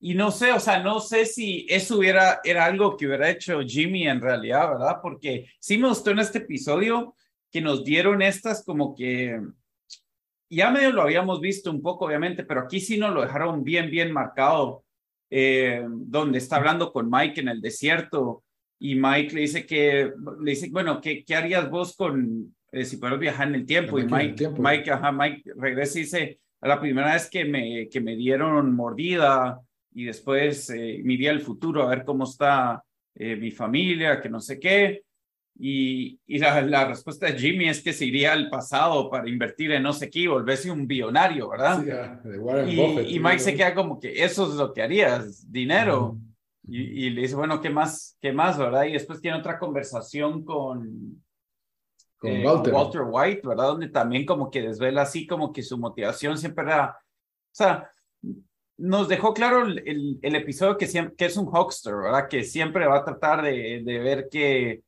y 0.00 0.14
no 0.14 0.30
sé, 0.30 0.52
o 0.52 0.60
sea, 0.60 0.82
no 0.82 1.00
sé 1.00 1.24
si 1.24 1.66
eso 1.68 1.98
hubiera, 1.98 2.40
era 2.44 2.66
algo 2.66 2.96
que 2.96 3.06
hubiera 3.06 3.30
hecho 3.30 3.60
Jimmy 3.62 4.06
en 4.06 4.20
realidad, 4.20 4.70
¿verdad? 4.72 4.98
Porque 5.02 5.46
sí 5.58 5.78
me 5.78 5.88
gustó 5.88 6.10
en 6.10 6.18
este 6.18 6.38
episodio 6.38 7.16
que 7.50 7.60
nos 7.60 7.84
dieron 7.84 8.20
estas 8.20 8.64
como 8.64 8.94
que 8.94 9.40
ya 10.50 10.70
medio 10.70 10.92
lo 10.92 11.02
habíamos 11.02 11.40
visto 11.40 11.70
un 11.70 11.80
poco, 11.80 12.04
obviamente, 12.04 12.44
pero 12.44 12.60
aquí 12.60 12.80
sí 12.80 12.98
nos 12.98 13.14
lo 13.14 13.22
dejaron 13.22 13.64
bien, 13.64 13.90
bien 13.90 14.12
marcado 14.12 14.83
eh, 15.36 15.82
donde 15.88 16.38
está 16.38 16.54
hablando 16.54 16.92
con 16.92 17.10
Mike 17.10 17.40
en 17.40 17.48
el 17.48 17.60
desierto 17.60 18.44
y 18.78 18.94
Mike 18.94 19.34
le 19.34 19.40
dice 19.40 19.66
que, 19.66 20.12
le 20.40 20.50
dice, 20.52 20.68
bueno, 20.70 21.00
¿qué, 21.00 21.24
qué 21.24 21.34
harías 21.34 21.68
vos 21.68 21.96
con, 21.96 22.54
eh, 22.70 22.84
si 22.84 22.98
puedes 22.98 23.18
viajar 23.18 23.48
en 23.48 23.56
el 23.56 23.66
tiempo? 23.66 23.98
Y 23.98 24.04
Mike, 24.04 24.50
Mike, 24.56 24.92
ajá, 24.92 25.10
Mike 25.10 25.50
regresa 25.56 25.98
y 25.98 26.02
dice, 26.02 26.38
la 26.60 26.80
primera 26.80 27.14
vez 27.14 27.28
que 27.28 27.44
me, 27.44 27.88
que 27.88 28.00
me 28.00 28.14
dieron 28.14 28.76
mordida 28.76 29.58
y 29.92 30.04
después 30.04 30.70
eh, 30.70 31.00
miré 31.02 31.30
al 31.30 31.40
futuro 31.40 31.82
a 31.82 31.88
ver 31.88 32.04
cómo 32.04 32.22
está 32.22 32.84
mi 33.16 33.50
familia, 33.50 34.20
que 34.20 34.28
no 34.28 34.38
sé 34.40 34.60
qué. 34.60 35.02
Y, 35.56 36.20
y 36.26 36.38
la, 36.38 36.62
la, 36.62 36.86
respuesta 36.86 37.26
de 37.26 37.38
Jimmy 37.38 37.68
es 37.68 37.80
que 37.80 37.92
se 37.92 38.06
iría 38.06 38.32
al 38.32 38.50
pasado 38.50 39.08
para 39.08 39.28
invertir 39.28 39.70
en 39.70 39.84
no 39.84 39.92
sé 39.92 40.10
qué 40.10 40.26
volverse 40.26 40.68
un 40.68 40.86
billonario, 40.86 41.48
¿verdad? 41.48 41.80
Sí, 42.24 42.74
y, 42.74 43.16
y, 43.16 43.20
Mike 43.20 43.38
se 43.38 43.54
queda 43.54 43.72
como 43.72 44.00
que 44.00 44.24
eso 44.24 44.48
es 44.48 44.54
lo 44.54 44.72
que 44.72 44.82
harías, 44.82 45.50
dinero. 45.50 46.18
y, 46.66 47.06
y, 47.06 47.10
le 47.10 47.22
dice, 47.22 47.36
bueno, 47.36 47.60
¿qué 47.60 47.70
más? 47.70 48.16
¿Qué 48.20 48.32
más, 48.32 48.58
verdad? 48.58 48.84
Y 48.84 48.94
después 48.94 49.20
tiene 49.20 49.38
otra 49.38 49.60
conversación 49.60 50.44
con, 50.44 51.22
con 52.18 52.30
eh, 52.32 52.44
Walter. 52.44 52.74
Walter. 52.74 53.02
White, 53.06 53.46
¿verdad? 53.46 53.66
Donde 53.68 53.88
también 53.90 54.26
como 54.26 54.50
que 54.50 54.62
desvela 54.62 55.02
así 55.02 55.24
como 55.24 55.52
que 55.52 55.62
su 55.62 55.78
motivación 55.78 56.36
siempre 56.36 56.64
era, 56.64 56.98
o 56.98 57.54
sea, 57.54 57.88
nos 58.76 59.06
dejó 59.06 59.32
claro 59.32 59.66
el, 59.66 60.18
el, 60.20 60.34
episodio 60.34 60.76
que, 60.76 60.88
siempre, 60.88 61.14
que 61.14 61.26
es 61.26 61.36
un 61.36 61.46
huckster, 61.46 61.94
¿verdad? 61.94 62.28
Que 62.28 62.42
siempre 62.42 62.88
va 62.88 62.98
a 62.98 63.04
tratar 63.04 63.40
de, 63.40 63.82
de 63.84 63.98
ver 64.00 64.28
que 64.28 64.82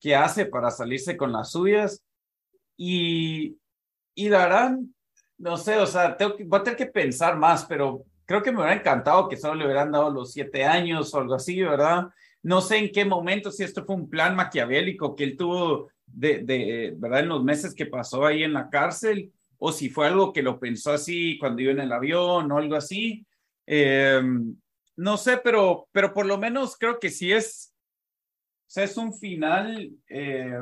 que 0.00 0.16
hace 0.16 0.46
para 0.46 0.70
salirse 0.70 1.16
con 1.16 1.32
las 1.32 1.52
suyas. 1.52 2.02
Y, 2.76 3.56
y 4.14 4.28
la 4.28 4.38
verdad, 4.38 4.78
no 5.38 5.56
sé, 5.56 5.76
o 5.76 5.86
sea, 5.86 6.16
tengo 6.16 6.36
que, 6.36 6.44
voy 6.44 6.60
a 6.60 6.62
tener 6.62 6.76
que 6.78 6.86
pensar 6.86 7.36
más, 7.36 7.64
pero 7.66 8.04
creo 8.24 8.42
que 8.42 8.50
me 8.50 8.58
hubiera 8.58 8.74
encantado 8.74 9.28
que 9.28 9.36
solo 9.36 9.54
le 9.54 9.64
hubieran 9.64 9.92
dado 9.92 10.10
los 10.10 10.32
siete 10.32 10.64
años 10.64 11.12
o 11.12 11.18
algo 11.18 11.34
así, 11.34 11.60
¿verdad? 11.62 12.08
No 12.42 12.60
sé 12.60 12.78
en 12.78 12.90
qué 12.90 13.04
momento, 13.04 13.50
si 13.50 13.64
esto 13.64 13.84
fue 13.84 13.96
un 13.96 14.08
plan 14.08 14.34
maquiavélico 14.34 15.14
que 15.14 15.24
él 15.24 15.36
tuvo 15.36 15.90
de, 16.06 16.38
de, 16.38 16.94
¿verdad? 16.96 17.20
En 17.20 17.28
los 17.28 17.44
meses 17.44 17.74
que 17.74 17.86
pasó 17.86 18.24
ahí 18.24 18.42
en 18.42 18.54
la 18.54 18.70
cárcel, 18.70 19.32
o 19.58 19.72
si 19.72 19.90
fue 19.90 20.06
algo 20.06 20.32
que 20.32 20.42
lo 20.42 20.58
pensó 20.58 20.92
así 20.92 21.38
cuando 21.38 21.60
iba 21.60 21.72
en 21.72 21.80
el 21.80 21.92
avión 21.92 22.50
o 22.50 22.58
algo 22.58 22.76
así. 22.76 23.26
Eh, 23.66 24.22
no 24.96 25.16
sé, 25.16 25.38
pero, 25.38 25.88
pero 25.92 26.14
por 26.14 26.26
lo 26.26 26.38
menos 26.38 26.76
creo 26.78 26.98
que 26.98 27.10
sí 27.10 27.30
es 27.30 27.69
sea, 28.72 28.84
es 28.84 28.96
un 28.96 29.12
final 29.12 29.90
eh, 30.08 30.58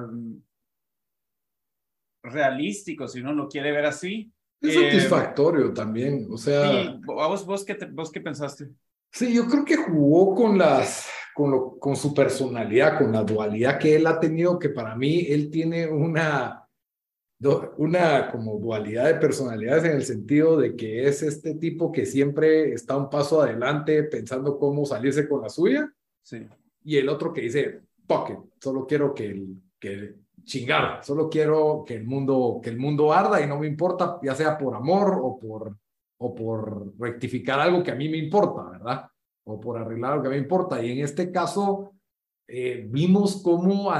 realístico, 2.22 3.06
si 3.06 3.20
uno 3.20 3.34
lo 3.34 3.48
quiere 3.48 3.70
ver 3.70 3.84
así. 3.84 4.32
Es 4.62 4.74
eh, 4.74 4.90
satisfactorio 4.90 5.74
también, 5.74 6.26
o 6.30 6.38
sea... 6.38 6.98
¿vos, 7.04 7.44
vos, 7.44 7.64
qué 7.66 7.76
¿Vos 7.92 8.10
qué 8.10 8.22
pensaste? 8.22 8.70
Sí, 9.12 9.34
yo 9.34 9.46
creo 9.46 9.62
que 9.62 9.76
jugó 9.76 10.34
con 10.34 10.56
las, 10.56 11.08
con, 11.34 11.50
lo, 11.50 11.78
con 11.78 11.96
su 11.96 12.14
personalidad, 12.14 12.98
con 12.98 13.12
la 13.12 13.22
dualidad 13.22 13.78
que 13.78 13.96
él 13.96 14.06
ha 14.06 14.18
tenido, 14.18 14.58
que 14.58 14.70
para 14.70 14.96
mí 14.96 15.26
él 15.28 15.50
tiene 15.50 15.86
una, 15.86 16.66
una 17.76 18.30
como 18.30 18.58
dualidad 18.58 19.06
de 19.06 19.14
personalidades 19.14 19.84
en 19.84 19.92
el 19.92 20.04
sentido 20.04 20.56
de 20.56 20.76
que 20.76 21.06
es 21.06 21.22
este 21.22 21.54
tipo 21.54 21.92
que 21.92 22.06
siempre 22.06 22.72
está 22.72 22.96
un 22.96 23.10
paso 23.10 23.42
adelante 23.42 24.02
pensando 24.04 24.58
cómo 24.58 24.86
salirse 24.86 25.28
con 25.28 25.42
la 25.42 25.50
suya. 25.50 25.92
Sí. 26.22 26.46
Y 26.84 26.96
el 26.96 27.08
otro 27.08 27.32
que 27.32 27.42
dice, 27.42 27.82
pocket, 28.08 28.38
solo 28.60 28.86
quiero 28.86 29.14
que, 29.14 29.26
el, 29.26 29.62
que 29.78 30.14
chingar, 30.42 31.04
solo 31.04 31.28
quiero 31.28 31.84
que 31.86 31.94
el 31.94 32.04
mundo 32.04 32.58
que 32.62 32.70
el 32.70 32.78
mundo 32.78 33.12
arda 33.12 33.40
y 33.40 33.46
no 33.46 33.60
me 33.60 33.68
importa, 33.68 34.18
ya 34.22 34.34
sea 34.34 34.58
por 34.58 34.74
amor 34.74 35.20
o 35.22 35.38
por 35.38 35.76
o 36.20 36.34
por 36.34 36.98
rectificar 36.98 37.60
algo 37.60 37.82
que 37.82 37.92
a 37.92 37.94
mí 37.94 38.08
me 38.08 38.16
importa, 38.16 38.68
¿verdad? 38.70 39.08
O 39.44 39.60
por 39.60 39.78
arreglar 39.78 40.12
algo 40.12 40.24
que 40.24 40.30
me 40.30 40.38
importa. 40.38 40.82
Y 40.82 40.90
en 40.90 41.04
este 41.04 41.30
caso 41.30 41.92
eh, 42.48 42.86
vimos 42.90 43.40
cómo 43.42 43.92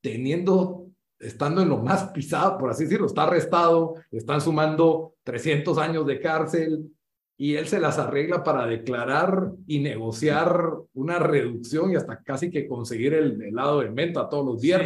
teniendo 0.00 0.82
estando 1.18 1.62
en 1.62 1.68
lo 1.68 1.78
más 1.78 2.08
pisado, 2.08 2.58
por 2.58 2.70
así 2.70 2.84
decirlo, 2.84 3.06
está 3.06 3.22
arrestado, 3.22 3.94
están 4.10 4.40
sumando 4.40 5.14
300 5.22 5.78
años 5.78 6.04
de 6.04 6.20
cárcel, 6.20 6.92
y 7.36 7.56
él 7.56 7.66
se 7.66 7.80
las 7.80 7.98
arregla 7.98 8.44
para 8.44 8.66
declarar 8.66 9.52
y 9.66 9.80
negociar 9.80 10.64
una 10.94 11.18
reducción 11.18 11.90
y 11.90 11.96
hasta 11.96 12.22
casi 12.22 12.50
que 12.50 12.68
conseguir 12.68 13.14
el 13.14 13.42
helado 13.42 13.80
de 13.80 13.90
menta 13.90 14.28
todos 14.28 14.46
los 14.46 14.60
días. 14.60 14.82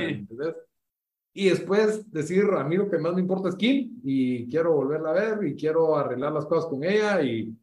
Y 1.35 1.51
después 1.51 2.11
decir, 2.11 2.45
a 2.57 2.65
mí 2.65 2.77
lo 2.77 2.89
que 2.89 2.99
más 2.99 3.13
me 3.15 3.21
importa 3.21 3.51
es 3.51 3.57
Kim 3.57 4.01
y 4.03 4.49
quiero 4.49 4.73
volverla 4.73 5.11
a 5.11 5.13
ver 5.13 5.47
y 5.47 5.55
quiero 5.55 5.97
arreglar 5.97 6.33
las 6.33 6.47
cosas 6.47 6.71
con 6.71 6.83
ella 6.83 7.21
y, 7.21 7.55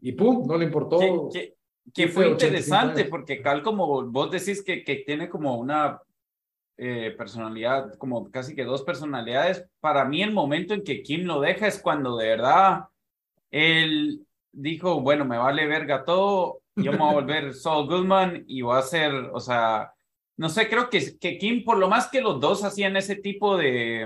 y 0.00 0.12
pum, 0.12 0.46
no 0.46 0.56
le 0.56 0.66
importó. 0.66 1.28
Que, 1.92 2.08
fue 2.08 2.28
interesante 2.28 3.04
porque 3.04 3.40
Cal, 3.40 3.62
como 3.62 4.04
vos 4.10 4.30
decís 4.30 4.62
que, 4.62 4.84
que 4.84 4.96
tiene 4.96 5.28
como 5.28 5.56
una 5.56 6.00
eh, 6.76 7.14
personalidad, 7.16 7.94
como 7.94 8.30
casi 8.30 8.54
que 8.54 8.64
dos 8.64 8.82
personalidades, 8.82 9.64
para 9.80 10.04
mí 10.04 10.22
el 10.22 10.32
momento 10.32 10.74
en 10.74 10.84
que 10.84 11.02
Kim 11.02 11.24
lo 11.24 11.40
deja 11.40 11.66
es 11.66 11.80
cuando 11.80 12.16
de 12.16 12.28
verdad 12.28 12.84
él 13.50 14.25
dijo, 14.56 15.00
bueno, 15.00 15.24
me 15.24 15.38
vale 15.38 15.66
verga 15.66 16.04
todo, 16.04 16.60
yo 16.74 16.92
me 16.92 16.98
voy 16.98 17.10
a 17.10 17.14
volver 17.14 17.54
Saul 17.54 17.86
Goodman 17.86 18.44
y 18.46 18.62
voy 18.62 18.76
a 18.76 18.80
hacer, 18.80 19.12
o 19.12 19.40
sea, 19.40 19.92
no 20.38 20.48
sé, 20.48 20.68
creo 20.68 20.90
que, 20.90 21.18
que 21.18 21.38
Kim, 21.38 21.64
por 21.64 21.78
lo 21.78 21.88
más 21.88 22.08
que 22.08 22.20
los 22.20 22.40
dos 22.40 22.64
hacían 22.64 22.96
ese 22.96 23.16
tipo 23.16 23.56
de, 23.56 24.02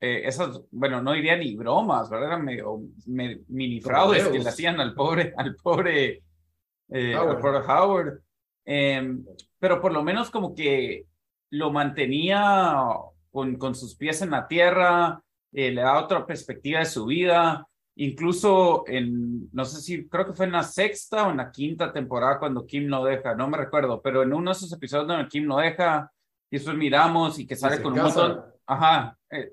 eh, 0.00 0.22
esas, 0.26 0.60
bueno, 0.70 1.00
no 1.00 1.12
diría 1.12 1.36
ni 1.36 1.56
bromas, 1.56 2.10
¿verdad? 2.10 2.28
Eran 2.28 2.44
medio, 2.44 2.80
mini 3.06 3.80
fraudes 3.80 4.28
que 4.28 4.38
le 4.38 4.48
hacían 4.48 4.80
al 4.80 4.92
pobre, 4.94 5.32
al 5.36 5.56
pobre, 5.56 6.22
eh, 6.90 7.16
Howard. 7.16 7.36
Al 7.36 7.40
pobre 7.40 7.58
Howard. 7.58 8.20
Em, 8.64 9.24
pero 9.58 9.80
por 9.80 9.92
lo 9.92 10.02
menos 10.02 10.30
como 10.30 10.54
que 10.54 11.06
lo 11.50 11.70
mantenía 11.70 12.86
con, 13.30 13.56
con 13.56 13.74
sus 13.74 13.94
pies 13.94 14.20
en 14.22 14.30
la 14.30 14.46
tierra, 14.46 15.22
eh, 15.52 15.70
le 15.70 15.82
da 15.82 16.02
otra 16.02 16.26
perspectiva 16.26 16.80
de 16.80 16.86
su 16.86 17.06
vida. 17.06 17.66
Incluso 17.96 18.84
en, 18.88 19.48
no 19.52 19.64
sé 19.64 19.80
si, 19.80 20.08
creo 20.08 20.26
que 20.26 20.32
fue 20.32 20.46
en 20.46 20.52
la 20.52 20.64
sexta 20.64 21.26
o 21.26 21.30
en 21.30 21.36
la 21.36 21.52
quinta 21.52 21.92
temporada 21.92 22.40
cuando 22.40 22.66
Kim 22.66 22.88
lo 22.88 23.04
deja, 23.04 23.36
no 23.36 23.48
me 23.48 23.56
recuerdo, 23.56 24.02
pero 24.02 24.22
en 24.22 24.32
uno 24.32 24.50
de 24.50 24.56
esos 24.56 24.72
episodios 24.72 25.06
donde 25.06 25.28
Kim 25.28 25.44
lo 25.44 25.58
deja 25.58 26.10
y 26.50 26.56
después 26.56 26.76
miramos 26.76 27.38
y 27.38 27.46
que 27.46 27.54
sale 27.54 27.80
con 27.80 27.92
un 27.92 28.02
montón, 28.02 28.44
ajá, 28.66 29.16
eh, 29.30 29.52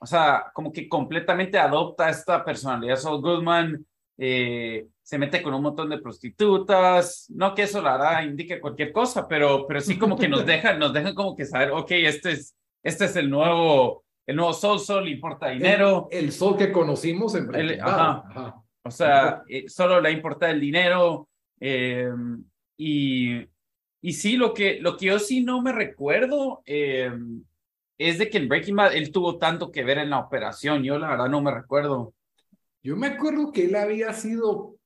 o 0.00 0.06
sea, 0.06 0.50
como 0.54 0.72
que 0.72 0.88
completamente 0.88 1.58
adopta 1.58 2.08
esta 2.08 2.44
personalidad 2.44 2.96
Saul 2.96 3.20
Goodman, 3.20 3.84
eh, 4.16 4.86
se 5.02 5.18
mete 5.18 5.42
con 5.42 5.54
un 5.54 5.62
montón 5.62 5.90
de 5.90 5.98
prostitutas, 5.98 7.26
no 7.30 7.54
que 7.54 7.62
eso 7.62 7.82
la 7.82 7.94
hará, 7.94 8.24
indique 8.24 8.60
cualquier 8.60 8.92
cosa, 8.92 9.26
pero, 9.26 9.66
pero 9.66 9.80
sí 9.80 9.98
como 9.98 10.16
que 10.16 10.28
nos 10.28 10.46
dejan, 10.46 10.78
nos 10.78 10.92
dejan 10.92 11.14
como 11.14 11.34
que 11.34 11.44
saber, 11.44 11.72
ok, 11.72 11.90
este 11.90 12.32
es, 12.32 12.54
este 12.82 13.06
es 13.06 13.16
el 13.16 13.28
nuevo, 13.28 14.01
el 14.26 14.36
nuevo 14.36 14.52
sol, 14.52 14.78
sol, 14.78 15.08
importa 15.08 15.48
dinero. 15.48 16.08
El, 16.10 16.32
sol 16.32 16.56
que 16.56 16.70
conocimos 16.70 17.34
en 17.34 17.54
el, 17.54 17.80
ajá. 17.80 18.62
O 18.84 18.90
sea, 18.90 19.42
eh, 19.48 19.68
solo 19.68 20.00
le 20.00 20.10
importa 20.10 20.50
el 20.50 20.60
dinero. 20.60 21.28
Eh, 21.60 22.10
y, 22.76 23.40
y 24.00 24.12
sí, 24.12 24.36
lo 24.36 24.52
que, 24.52 24.80
lo 24.80 24.96
que 24.96 25.06
yo 25.06 25.18
sí 25.18 25.42
no 25.42 25.62
me 25.62 25.72
recuerdo 25.72 26.62
eh, 26.66 27.12
es 27.98 28.18
de 28.18 28.28
que 28.28 28.38
en 28.38 28.48
Breaking 28.48 28.76
Bad 28.76 28.96
él 28.96 29.12
tuvo 29.12 29.38
tanto 29.38 29.70
que 29.70 29.84
ver 29.84 29.98
en 29.98 30.10
la 30.10 30.18
operación. 30.18 30.82
Yo 30.82 30.98
la 30.98 31.10
verdad 31.10 31.28
no 31.28 31.40
me 31.40 31.52
recuerdo. 31.52 32.14
Yo 32.82 32.96
me 32.96 33.08
acuerdo 33.08 33.52
que 33.52 33.66
él 33.66 33.76
había 33.76 34.12
sido, 34.12 34.76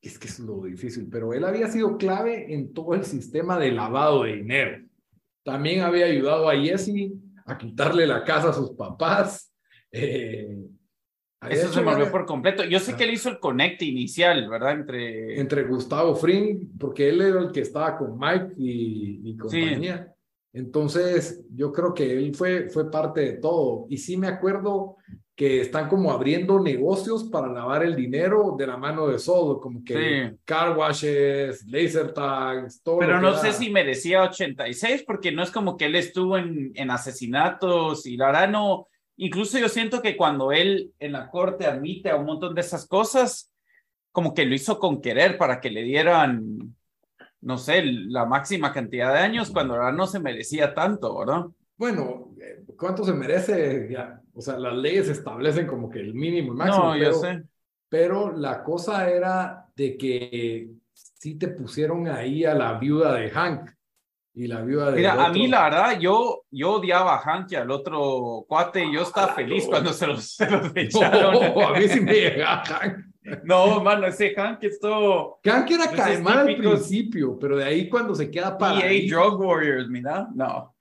es 0.00 0.18
que 0.18 0.28
es 0.28 0.38
lo 0.38 0.62
difícil, 0.62 1.08
pero 1.10 1.34
él 1.34 1.44
había 1.44 1.68
sido 1.68 1.98
clave 1.98 2.54
en 2.54 2.72
todo 2.72 2.94
el 2.94 3.04
sistema 3.04 3.58
de 3.58 3.72
lavado 3.72 4.22
de 4.22 4.36
dinero. 4.36 4.86
También 5.42 5.80
había 5.80 6.06
ayudado 6.06 6.48
a 6.48 6.56
Jesse 6.56 7.12
a 7.44 7.58
quitarle 7.58 8.06
la 8.06 8.24
casa 8.24 8.50
a 8.50 8.52
sus 8.52 8.70
papás. 8.72 9.52
Eh, 9.90 10.58
eso 11.50 11.72
se 11.72 11.82
volvió 11.82 12.10
por 12.10 12.24
completo. 12.24 12.64
Yo 12.64 12.78
sé 12.78 12.94
que 12.94 13.04
él 13.04 13.14
hizo 13.14 13.28
el 13.28 13.40
conecte 13.40 13.84
inicial, 13.84 14.48
¿verdad? 14.48 14.72
Entre... 14.72 15.40
Entre 15.40 15.64
Gustavo 15.64 16.14
Fring, 16.14 16.78
porque 16.78 17.08
él 17.08 17.20
era 17.20 17.40
el 17.40 17.50
que 17.50 17.60
estaba 17.60 17.98
con 17.98 18.16
Mike 18.18 18.54
y, 18.58 19.30
y 19.30 19.36
compañía. 19.36 20.14
Entonces, 20.52 21.44
yo 21.52 21.72
creo 21.72 21.94
que 21.94 22.12
él 22.12 22.34
fue, 22.34 22.68
fue 22.68 22.90
parte 22.90 23.20
de 23.22 23.32
todo. 23.34 23.86
Y 23.88 23.96
sí 23.96 24.16
me 24.16 24.28
acuerdo 24.28 24.96
que 25.34 25.62
están 25.62 25.88
como 25.88 26.12
abriendo 26.12 26.60
negocios 26.60 27.24
para 27.24 27.48
lavar 27.48 27.82
el 27.82 27.96
dinero 27.96 28.54
de 28.58 28.66
la 28.66 28.76
mano 28.76 29.08
de 29.08 29.18
Solo, 29.18 29.60
como 29.60 29.82
que 29.82 30.36
car 30.44 30.76
washes, 30.76 31.64
laser 31.66 32.12
tags, 32.12 32.82
todo. 32.82 32.98
Pero 32.98 33.20
no 33.20 33.36
sé 33.38 33.52
si 33.52 33.70
merecía 33.70 34.22
86, 34.22 35.04
porque 35.06 35.32
no 35.32 35.42
es 35.42 35.50
como 35.50 35.76
que 35.76 35.86
él 35.86 35.96
estuvo 35.96 36.36
en, 36.36 36.72
en 36.74 36.90
asesinatos 36.90 38.06
y 38.06 38.16
la 38.16 38.26
verdad 38.26 38.48
no 38.50 38.88
Incluso 39.16 39.58
yo 39.58 39.68
siento 39.68 40.00
que 40.00 40.16
cuando 40.16 40.52
él 40.52 40.92
en 40.98 41.12
la 41.12 41.30
corte 41.30 41.66
admite 41.66 42.10
a 42.10 42.16
un 42.16 42.26
montón 42.26 42.54
de 42.54 42.60
esas 42.62 42.86
cosas, 42.88 43.52
como 44.10 44.34
que 44.34 44.44
lo 44.44 44.54
hizo 44.54 44.78
con 44.78 45.00
querer 45.00 45.38
para 45.38 45.60
que 45.60 45.70
le 45.70 45.82
dieran, 45.82 46.74
no 47.40 47.58
sé, 47.58 47.84
la 47.84 48.24
máxima 48.24 48.72
cantidad 48.72 49.12
de 49.12 49.20
años 49.20 49.50
cuando 49.50 49.74
ahora 49.74 49.92
no 49.92 50.06
se 50.06 50.18
merecía 50.18 50.74
tanto, 50.74 51.16
¿verdad? 51.18 51.44
Bueno, 51.82 52.32
eh, 52.40 52.62
¿cuánto 52.78 53.02
se 53.02 53.12
merece? 53.12 53.88
Ya, 53.90 54.22
o 54.32 54.40
sea, 54.40 54.56
las 54.56 54.72
leyes 54.72 55.08
establecen 55.08 55.66
como 55.66 55.90
que 55.90 55.98
el 55.98 56.14
mínimo 56.14 56.52
y 56.52 56.56
máximo. 56.56 56.84
No, 56.84 56.96
yo 56.96 57.12
sé. 57.14 57.42
Pero 57.88 58.30
la 58.30 58.62
cosa 58.62 59.10
era 59.10 59.66
de 59.74 59.96
que 59.96 60.70
sí 60.92 61.34
te 61.34 61.48
pusieron 61.48 62.06
ahí 62.06 62.44
a 62.44 62.54
la 62.54 62.74
viuda 62.74 63.14
de 63.14 63.30
Hank 63.30 63.72
y 64.32 64.46
la 64.46 64.62
viuda 64.62 64.92
de. 64.92 64.98
Mira, 64.98 65.26
a 65.26 65.32
mí 65.32 65.48
la 65.48 65.64
verdad, 65.64 65.98
yo, 65.98 66.44
yo 66.52 66.74
odiaba 66.74 67.16
a 67.16 67.18
Hank 67.18 67.50
y 67.50 67.56
al 67.56 67.72
otro 67.72 68.44
cuate, 68.46 68.84
y 68.84 68.94
yo 68.94 69.02
estaba 69.02 69.34
feliz 69.34 69.66
cuando 69.66 69.92
se 69.92 70.06
los, 70.06 70.24
se 70.24 70.48
los 70.48 70.70
echaron. 70.76 71.34
a 71.60 71.80
mí 71.80 71.88
sí 71.88 72.00
me 72.00 72.12
llegaba 72.12 72.64
Hank. 72.64 73.06
No, 73.42 73.82
mano, 73.82 74.06
ese 74.06 74.32
Hank 74.36 74.62
esto. 74.62 75.40
Hank 75.44 75.68
era 75.72 75.90
caimán 75.90 76.48
al 76.48 76.56
principio, 76.56 77.36
pero 77.40 77.56
de 77.56 77.64
ahí 77.64 77.88
cuando 77.88 78.14
se 78.14 78.30
queda 78.30 78.56
para. 78.56 78.86
EA 78.86 79.10
Drug 79.10 79.40
Warriors, 79.40 79.88
mira, 79.88 80.28
no. 80.32 80.71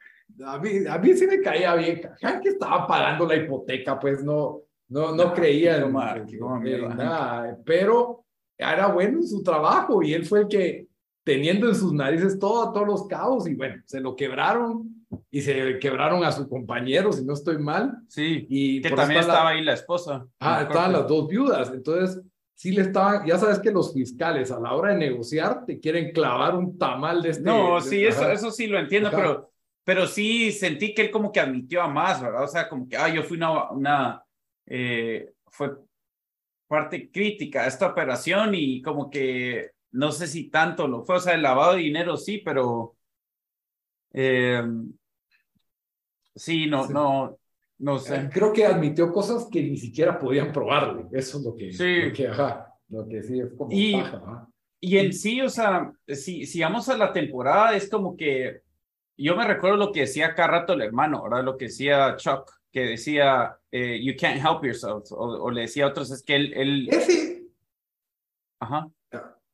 A 0.45 0.60
mí, 0.60 0.69
a 0.89 0.98
mí 0.98 1.13
sí 1.13 1.27
me 1.27 1.41
caía 1.41 1.75
bien. 1.75 2.01
Hank 2.21 2.45
estaba 2.45 2.88
pagando 2.88 3.25
la 3.25 3.36
hipoteca, 3.36 4.00
pues 4.00 4.24
no, 4.24 4.62
no, 4.89 5.15
no, 5.15 5.33
creía 5.33 5.77
en, 5.77 5.93
nada, 5.93 7.57
pero 7.65 8.25
era 8.57 8.88
bueno 8.88 9.19
en 9.19 9.27
su 9.27 9.41
trabajo 9.41 10.03
y 10.03 10.13
él 10.13 10.25
fue 10.25 10.41
el 10.41 10.48
que 10.48 10.88
teniendo 11.24 11.69
en 11.69 11.75
sus 11.75 11.93
narices 11.93 12.39
todo, 12.39 12.71
todos 12.71 12.88
los 12.88 13.07
cabos 13.07 13.48
y 13.48 13.55
bueno, 13.55 13.81
se 13.86 14.00
lo 14.00 14.15
quebraron 14.15 15.05
y 15.29 15.41
se 15.41 15.79
quebraron 15.79 16.24
a 16.24 16.31
su 16.31 16.48
compañero, 16.50 17.12
si 17.12 17.24
no 17.24 17.33
estoy 17.33 17.57
mal. 17.57 18.00
Sí, 18.07 18.45
y 18.50 18.81
que 18.81 18.89
también 18.89 19.21
estaba 19.21 19.50
ahí 19.50 19.63
la 19.63 19.74
esposa. 19.74 20.25
Ah, 20.39 20.63
estaban 20.63 20.93
las 20.93 21.08
dos 21.08 21.27
viudas, 21.27 21.71
entonces 21.73 22.21
sí 22.54 22.71
le 22.71 22.82
estaban, 22.82 23.25
ya 23.25 23.38
sabes 23.38 23.60
que 23.60 23.71
los 23.71 23.93
fiscales 23.93 24.51
a 24.51 24.60
la 24.60 24.73
hora 24.73 24.93
de 24.93 24.99
negociar 24.99 25.65
te 25.65 25.80
quieren 25.80 26.12
clavar 26.12 26.56
un 26.56 26.77
tamal 26.77 27.21
de 27.21 27.30
este. 27.30 27.43
No, 27.43 27.80
sí, 27.80 28.04
eso, 28.04 28.30
eso 28.30 28.51
sí 28.51 28.67
lo 28.67 28.77
entiendo, 28.80 29.10
pero, 29.12 29.51
pero 29.84 30.08
sí 30.08 30.52
sentí 30.52 30.94
que 30.94 31.04
él 31.04 31.12
como 31.12 31.32
que 31.32 31.39
admitió 31.39 31.82
a 31.82 31.88
más, 31.88 32.22
¿verdad? 32.22 32.44
O 32.44 32.48
sea, 32.48 32.70
como 32.70 32.88
que, 32.88 32.98
ah, 32.98 33.10
yo 33.10 33.24
fui 33.24 33.38
una, 33.38 33.72
una 33.72 34.24
eh, 34.65 35.34
fue 35.48 35.72
parte 36.67 37.12
crítica 37.12 37.63
a 37.63 37.67
esta 37.67 37.88
operación 37.88 38.56
y 38.56 38.82
como 38.82 39.10
que 39.10 39.72
no 39.91 40.12
sé 40.12 40.28
si 40.28 40.50
tanto 40.50 40.88
lo 40.88 41.04
fue, 41.04 41.17
o 41.17 41.20
sea, 41.20 41.34
el 41.34 41.41
lavado 41.41 41.74
de 41.74 41.82
dinero 41.82 42.15
sí, 42.15 42.38
pero 42.38 42.96
eh, 44.13 44.63
sí, 46.36 46.67
no, 46.67 46.88
no, 46.88 47.38
no 47.80 47.98
sé. 48.00 48.15
Eh, 48.15 48.30
creo 48.32 48.54
que 48.54 48.65
admitió 48.65 49.12
cosas 49.12 49.48
que 49.52 49.62
ni 49.62 49.78
siquiera 49.78 50.17
podían 50.17 50.54
probarle, 50.54 51.08
eso 51.12 51.39
es 51.39 51.44
lo 51.44 51.56
que, 51.56 51.74
sí. 51.74 52.04
Lo 52.04 52.13
que, 52.13 52.28
ajá, 52.28 52.74
lo 52.88 53.08
que 53.08 53.24
sí 53.24 53.39
es 53.39 53.54
como 53.58 53.72
y, 53.72 54.02
y 54.80 54.98
en 54.98 55.12
sí, 55.12 55.41
o 55.41 55.50
sea, 55.50 55.91
si, 56.08 56.46
si 56.46 56.62
vamos 56.62 56.88
a 56.88 56.98
la 56.98 57.12
temporada, 57.12 57.76
es 57.76 57.89
como 57.89 58.15
que 58.15 58.62
yo 59.23 59.36
me 59.36 59.45
recuerdo 59.45 59.77
lo 59.77 59.91
que 59.91 60.01
decía 60.01 60.34
cada 60.36 60.49
rato 60.49 60.73
el 60.73 60.81
hermano, 60.81 61.19
ahora 61.19 61.41
lo 61.41 61.57
que 61.57 61.65
decía 61.65 62.15
Chuck, 62.17 62.51
que 62.71 62.81
decía, 62.81 63.57
eh, 63.71 63.99
you 64.03 64.13
can't 64.19 64.38
help 64.38 64.63
yourself, 64.63 65.12
o, 65.12 65.51
le 65.51 65.62
decía 65.62 65.86
a 65.86 65.88
otros, 65.89 66.12
es 66.12 66.23
que 66.23 66.36
él... 66.36 66.53
él... 66.55 66.89
Ese... 66.89 67.43
Ajá. 68.60 68.88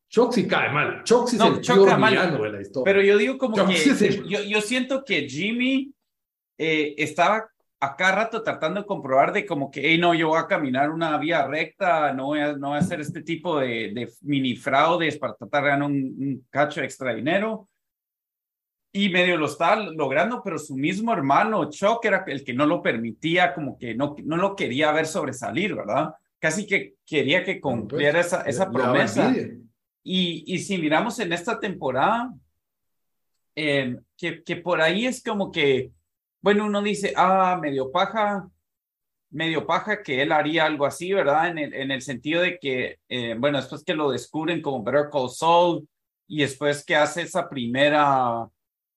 Chuck 0.10 0.32
sí 0.32 0.47
cae 0.47 0.71
mal. 0.71 1.03
Chuck 1.03 1.27
sí 1.27 1.36
es 1.36 1.41
el 1.41 1.62
tío 1.62 1.86
de 1.86 2.51
la 2.51 2.62
historia. 2.62 2.84
Pero 2.86 3.01
yo 3.01 3.17
digo 3.17 3.38
como 3.38 3.56
que 3.67 3.75
yo, 4.25 4.41
yo, 4.41 4.62
siento 4.62 5.03
que 5.03 5.27
Jimmy 5.27 5.93
eh, 6.58 6.95
estaba 6.97 7.49
acá 7.80 8.12
rato 8.13 8.41
tratando 8.41 8.82
de 8.82 8.88
comprobar 8.88 9.32
de 9.34 9.45
como 9.45 9.69
que, 9.69 9.82
hey, 9.84 9.97
no, 9.97 10.13
yo 10.13 10.30
voy 10.30 10.39
a 10.39 10.47
caminar 10.47 10.89
una 10.89 11.17
vía 11.17 11.45
recta, 11.45 12.13
no 12.13 12.27
voy 12.27 12.39
a, 12.39 12.53
no 12.53 12.69
voy 12.69 12.77
a 12.77 12.80
hacer 12.80 13.01
este 13.01 13.21
tipo 13.21 13.60
de, 13.60 13.91
de 13.93 14.12
mini 14.21 14.56
fraudes 14.56 15.17
para 15.17 15.36
tratar 15.36 15.63
de 15.63 15.69
ganar 15.69 15.89
un, 15.89 16.47
cacho 16.49 16.82
extra 16.82 17.13
dinero. 17.13 17.69
Y 18.91 19.10
medio 19.10 19.38
lo 19.38 19.47
está 19.47 19.76
logrando, 19.76 20.41
pero 20.43 20.58
su 20.58 20.76
mismo 20.76 21.13
hermano 21.13 21.69
Chuck 21.69 22.04
era 22.06 22.23
el 22.28 22.43
que 22.43 22.54
no 22.54 22.65
lo 22.65 22.82
permitía, 22.82 23.54
como 23.54 23.78
que 23.78 23.93
no, 23.93 24.15
no 24.23 24.38
lo 24.38 24.56
quería 24.56 24.91
ver 24.91 25.06
sobresalir, 25.06 25.76
¿verdad? 25.76 26.13
Casi 26.39 26.65
que 26.65 26.95
quería 27.06 27.43
que 27.43 27.56
pues, 27.56 27.62
cumpliera 27.62 28.19
esa, 28.19 28.43
esa 28.43 28.71
promesa. 28.71 29.34
Y, 30.04 30.43
y 30.47 30.60
si 30.60 30.78
miramos 30.78 31.19
en 31.19 31.34
esta 31.34 31.60
temporada, 31.60 32.34
eh, 33.56 33.97
que, 34.15 34.43
que 34.43 34.56
por 34.56 34.82
ahí 34.82 35.06
es 35.06 35.21
como 35.21 35.52
que, 35.52 35.91
bueno, 36.41 36.65
uno 36.65 36.82
dice, 36.82 37.13
ah, 37.17 37.60
medio 37.62 37.91
paja, 37.91 38.47
medio 39.32 39.65
paja 39.65 40.02
que 40.02 40.21
él 40.21 40.32
haría 40.32 40.65
algo 40.65 40.86
así, 40.86 41.12
¿verdad? 41.12 41.50
En 41.50 41.58
el, 41.58 41.73
en 41.73 41.91
el 41.91 42.02
sentido 42.02 42.41
de 42.41 42.58
que, 42.60 43.00
eh, 43.10 43.36
bueno, 43.38 43.58
después 43.58 43.84
que 43.84 43.95
lo 43.95 44.12
descubren 44.12 44.62
como 44.62 44.84
Better 44.84 45.10
Call 45.12 45.30
Saul 45.30 45.88
y 46.28 46.41
después 46.41 46.86
que 46.86 46.95
hace 46.95 47.23
esa 47.23 47.50
primera, 47.50 48.47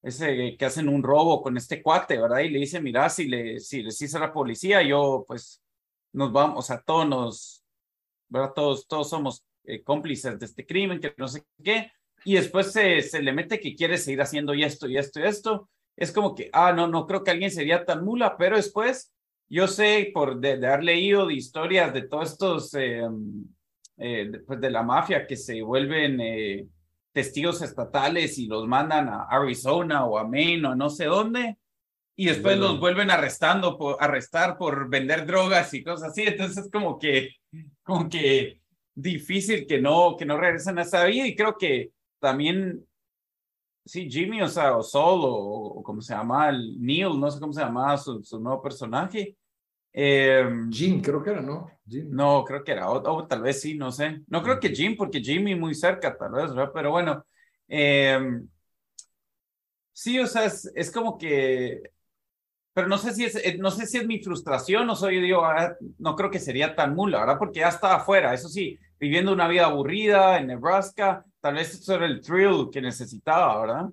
ese 0.03 0.57
que 0.57 0.65
hacen 0.65 0.89
un 0.89 1.03
robo 1.03 1.43
con 1.43 1.57
este 1.57 1.83
cuate, 1.83 2.19
¿verdad? 2.19 2.41
Y 2.41 2.51
le 2.51 2.61
dice, 2.61 2.81
mira, 2.81 3.09
si 3.09 3.27
le, 3.27 3.61
si 3.61 3.83
les 3.83 4.01
hice 4.01 4.19
la 4.19 4.33
policía, 4.33 4.83
yo 4.83 5.25
pues 5.27 5.63
nos 6.13 6.33
vamos, 6.33 6.59
o 6.59 6.63
sea, 6.63 6.81
todos 6.81 7.09
nos, 7.09 7.65
¿verdad? 8.29 8.53
Todos, 8.55 8.87
todos 8.87 9.09
somos 9.09 9.45
eh, 9.65 9.83
cómplices 9.83 10.39
de 10.39 10.47
este 10.47 10.67
crimen, 10.67 11.01
que 11.01 11.15
no 11.17 11.29
sé 11.29 11.45
qué, 11.63 11.93
y 12.25 12.35
después 12.35 12.73
se, 12.73 13.03
se 13.03 13.23
le 13.23 13.33
mete 13.33 13.61
que 13.61 13.75
quiere 13.75 13.99
seguir 13.99 14.23
haciendo 14.23 14.55
y 14.55 14.65
esto 14.65 14.89
y 14.89 14.97
esto 14.97 15.21
y 15.21 15.25
esto. 15.25 15.69
Es 15.97 16.13
como 16.13 16.35
que, 16.35 16.49
ah, 16.53 16.73
no, 16.73 16.87
no 16.89 17.07
creo 17.07 17.23
que 17.23 17.31
alguien 17.31 17.51
sería 17.51 17.85
tan 17.85 18.05
mula, 18.05 18.37
pero 18.39 18.57
después 18.57 19.13
yo 19.49 19.67
sé 19.69 20.11
por 20.15 20.39
de, 20.41 20.53
haber 20.67 20.85
leído 20.85 21.27
de 21.27 21.35
historias 21.35 21.93
de 21.93 22.03
todos 22.03 22.33
estos, 22.33 22.75
eh, 22.75 23.03
eh, 23.99 24.33
pues 24.47 24.61
de 24.61 24.71
la 24.71 24.83
mafia 24.83 25.27
que 25.27 25.37
se 25.37 25.61
vuelven 25.61 26.21
testigos 27.13 27.63
estatales 27.63 28.39
y 28.39 28.47
los 28.47 28.67
mandan 28.67 29.09
a 29.09 29.25
Arizona 29.25 30.05
o 30.05 30.19
a 30.19 30.27
Maine 30.27 30.69
o 30.69 30.75
no 30.75 30.91
sé 30.91 31.07
dónde, 31.07 31.57
y 32.17 32.27
después 32.27 32.59
los 32.59 32.79
vuelven 32.79 33.11
arrestando 33.11 33.79
por 33.79 33.97
arrestar 33.99 34.59
por 34.59 34.91
vender 34.91 35.25
drogas 35.25 35.73
y 35.73 35.83
cosas 35.83 36.11
así. 36.11 36.23
Entonces 36.23 36.67
es 36.67 36.71
como 36.71 36.99
que, 36.99 37.37
como 37.83 38.11
que 38.11 38.61
difícil 38.95 39.67
que 39.67 39.81
no, 39.81 40.17
que 40.19 40.27
no 40.27 40.37
regresen 40.37 40.79
a 40.79 40.83
esa 40.83 41.05
vida 41.05 41.27
y 41.27 41.35
creo 41.35 41.57
que 41.57 41.93
también, 42.19 42.87
sí, 43.87 44.11
Jimmy, 44.11 44.43
o 44.43 44.49
sea, 44.49 44.77
o 44.77 44.83
Sol, 44.83 45.21
o, 45.23 45.83
como 45.83 46.03
se 46.03 46.15
llama, 46.15 46.51
el 46.51 46.79
Neil, 46.79 47.19
no 47.19 47.31
sé 47.31 47.41
cómo 47.41 47.55
se 47.55 47.63
llamaba 47.63 47.97
su, 47.97 48.23
su 48.23 48.39
nuevo 48.39 48.61
personaje. 48.61 49.37
Eh, 49.93 50.49
Jim, 50.71 51.01
creo 51.01 51.23
que 51.23 51.31
era, 51.31 51.41
¿no? 51.41 51.71
No, 51.87 52.45
creo 52.45 52.63
que 52.63 52.73
era, 52.73 52.91
o, 52.91 53.27
tal 53.27 53.43
vez 53.43 53.61
sí, 53.61 53.75
no 53.77 53.91
sé. 53.91 54.23
No 54.29 54.43
creo 54.43 54.61
que 54.61 54.71
Jim, 54.71 54.97
porque 54.97 55.21
Jimmy 55.21 55.55
muy 55.57 55.75
cerca, 55.75 56.17
tal 56.17 56.33
vez, 56.33 56.55
¿verdad? 56.55 56.71
Pero 56.73 56.91
bueno, 56.93 57.25
eh, 57.69 58.19
sí, 59.93 60.19
o 60.19 60.27
sea, 60.27 60.45
es, 60.45 60.71
es 60.75 60.91
como 60.91 61.19
que 61.19 61.83
pero 62.73 62.89
no 62.89 62.99
sé 62.99 63.13
si 63.15 63.25
es, 63.25 63.37
eh, 63.37 63.57
no 63.59 63.71
sé 63.71 63.87
si 63.87 63.99
es 63.99 64.07
mi 64.07 64.21
frustración 64.23 64.89
o 64.91 64.97
soy, 64.97 65.21
digo, 65.21 65.45
ah, 65.45 65.75
no 65.99 66.15
creo 66.17 66.31
que 66.31 66.39
sería 66.39 66.75
tan 66.77 66.95
mula, 66.95 67.21
¿verdad? 67.21 67.39
Porque 67.39 67.61
ya 67.61 67.69
estaba 67.69 67.97
afuera, 67.97 68.33
eso 68.33 68.49
sí, 68.49 68.79
viviendo 68.99 69.33
una 69.33 69.49
vida 69.49 69.67
aburrida 69.67 70.39
en 70.39 70.47
Nebraska, 70.49 71.25
tal 71.41 71.55
vez 71.55 71.75
eso 71.75 71.95
era 71.95 72.07
el 72.07 72.21
thrill 72.21 72.69
que 72.73 72.81
necesitaba, 72.81 73.61
¿verdad? 73.61 73.87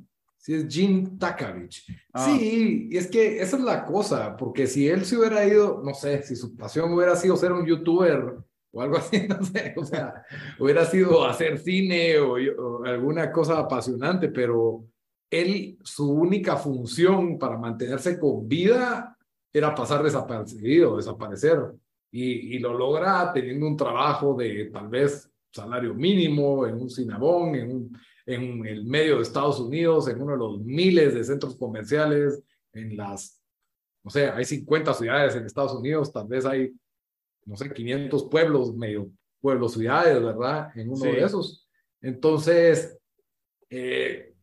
Sí, 0.47 0.53
es 0.53 0.73
Jim 0.73 1.19
Takavich. 1.19 1.86
Ah. 2.13 2.25
Sí, 2.25 2.88
y 2.89 2.95
es 2.95 3.07
que 3.07 3.41
esa 3.41 3.57
es 3.57 3.63
la 3.63 3.83
cosa, 3.83 4.38
porque 4.38 4.65
si 4.65 4.88
él 4.88 5.03
se 5.03 5.17
hubiera 5.17 5.45
ido, 5.45 5.81
no 5.83 5.93
sé, 5.93 6.23
si 6.23 6.38
su 6.38 6.55
pasión 6.55 6.93
hubiera 6.93 7.17
sido 7.17 7.36
ser 7.36 7.51
un 7.51 7.65
youtuber 7.65 8.38
o 8.71 8.81
algo 8.81 8.95
así, 8.97 9.27
no 9.27 9.43
sé, 9.43 9.73
o 9.75 9.83
sea, 9.83 10.23
hubiera 10.57 10.86
sido 10.86 11.25
hacer 11.25 11.60
cine 11.60 12.17
o 12.19 12.38
alguna 12.86 13.29
cosa 13.29 13.60
apasionante, 13.60 14.29
pero 14.29 14.86
él, 15.29 15.77
su 15.83 16.10
única 16.13 16.55
función 16.55 17.38
para 17.38 17.57
mantenerse 17.57 18.17
con 18.17 18.47
vida 18.47 19.17
era 19.51 19.75
pasar 19.75 20.01
desapercibido, 20.01 20.95
desaparecer. 20.95 21.60
Y, 22.10 22.55
y, 22.55 22.60
lo 22.60 22.71
logra 22.71 23.33
teniendo 23.33 23.67
un 23.67 23.75
trabajo 23.75 24.33
de 24.33 24.69
tal 24.71 24.88
vez 24.88 25.29
salario 25.51 25.93
mínimo 25.93 26.65
en 26.65 26.75
un 26.75 26.89
cinabón, 26.89 27.55
en, 27.55 27.91
en 28.27 28.65
el 28.65 28.85
medio 28.85 29.15
de 29.15 29.21
Estados 29.23 29.59
Unidos, 29.59 30.07
en 30.09 30.21
uno 30.21 30.33
de 30.33 30.37
los 30.37 30.59
miles 30.59 31.13
de 31.15 31.23
centros 31.23 31.55
comerciales, 31.55 32.43
en 32.73 32.97
las, 32.97 33.41
no 34.03 34.11
sé, 34.11 34.29
hay 34.29 34.43
50 34.43 34.93
ciudades 34.93 35.35
en 35.35 35.45
Estados 35.45 35.73
Unidos, 35.73 36.11
tal 36.11 36.27
vez 36.27 36.45
hay, 36.45 36.73
no 37.45 37.55
sé, 37.55 37.73
500 37.73 38.25
pueblos, 38.25 38.75
medio 38.75 39.09
pueblos, 39.39 39.73
ciudades, 39.73 40.21
¿verdad? 40.21 40.77
En 40.77 40.89
uno 40.89 41.05
de 41.05 41.23
esos. 41.23 41.69
Entonces, 42.01 42.97
eh, 43.69 44.35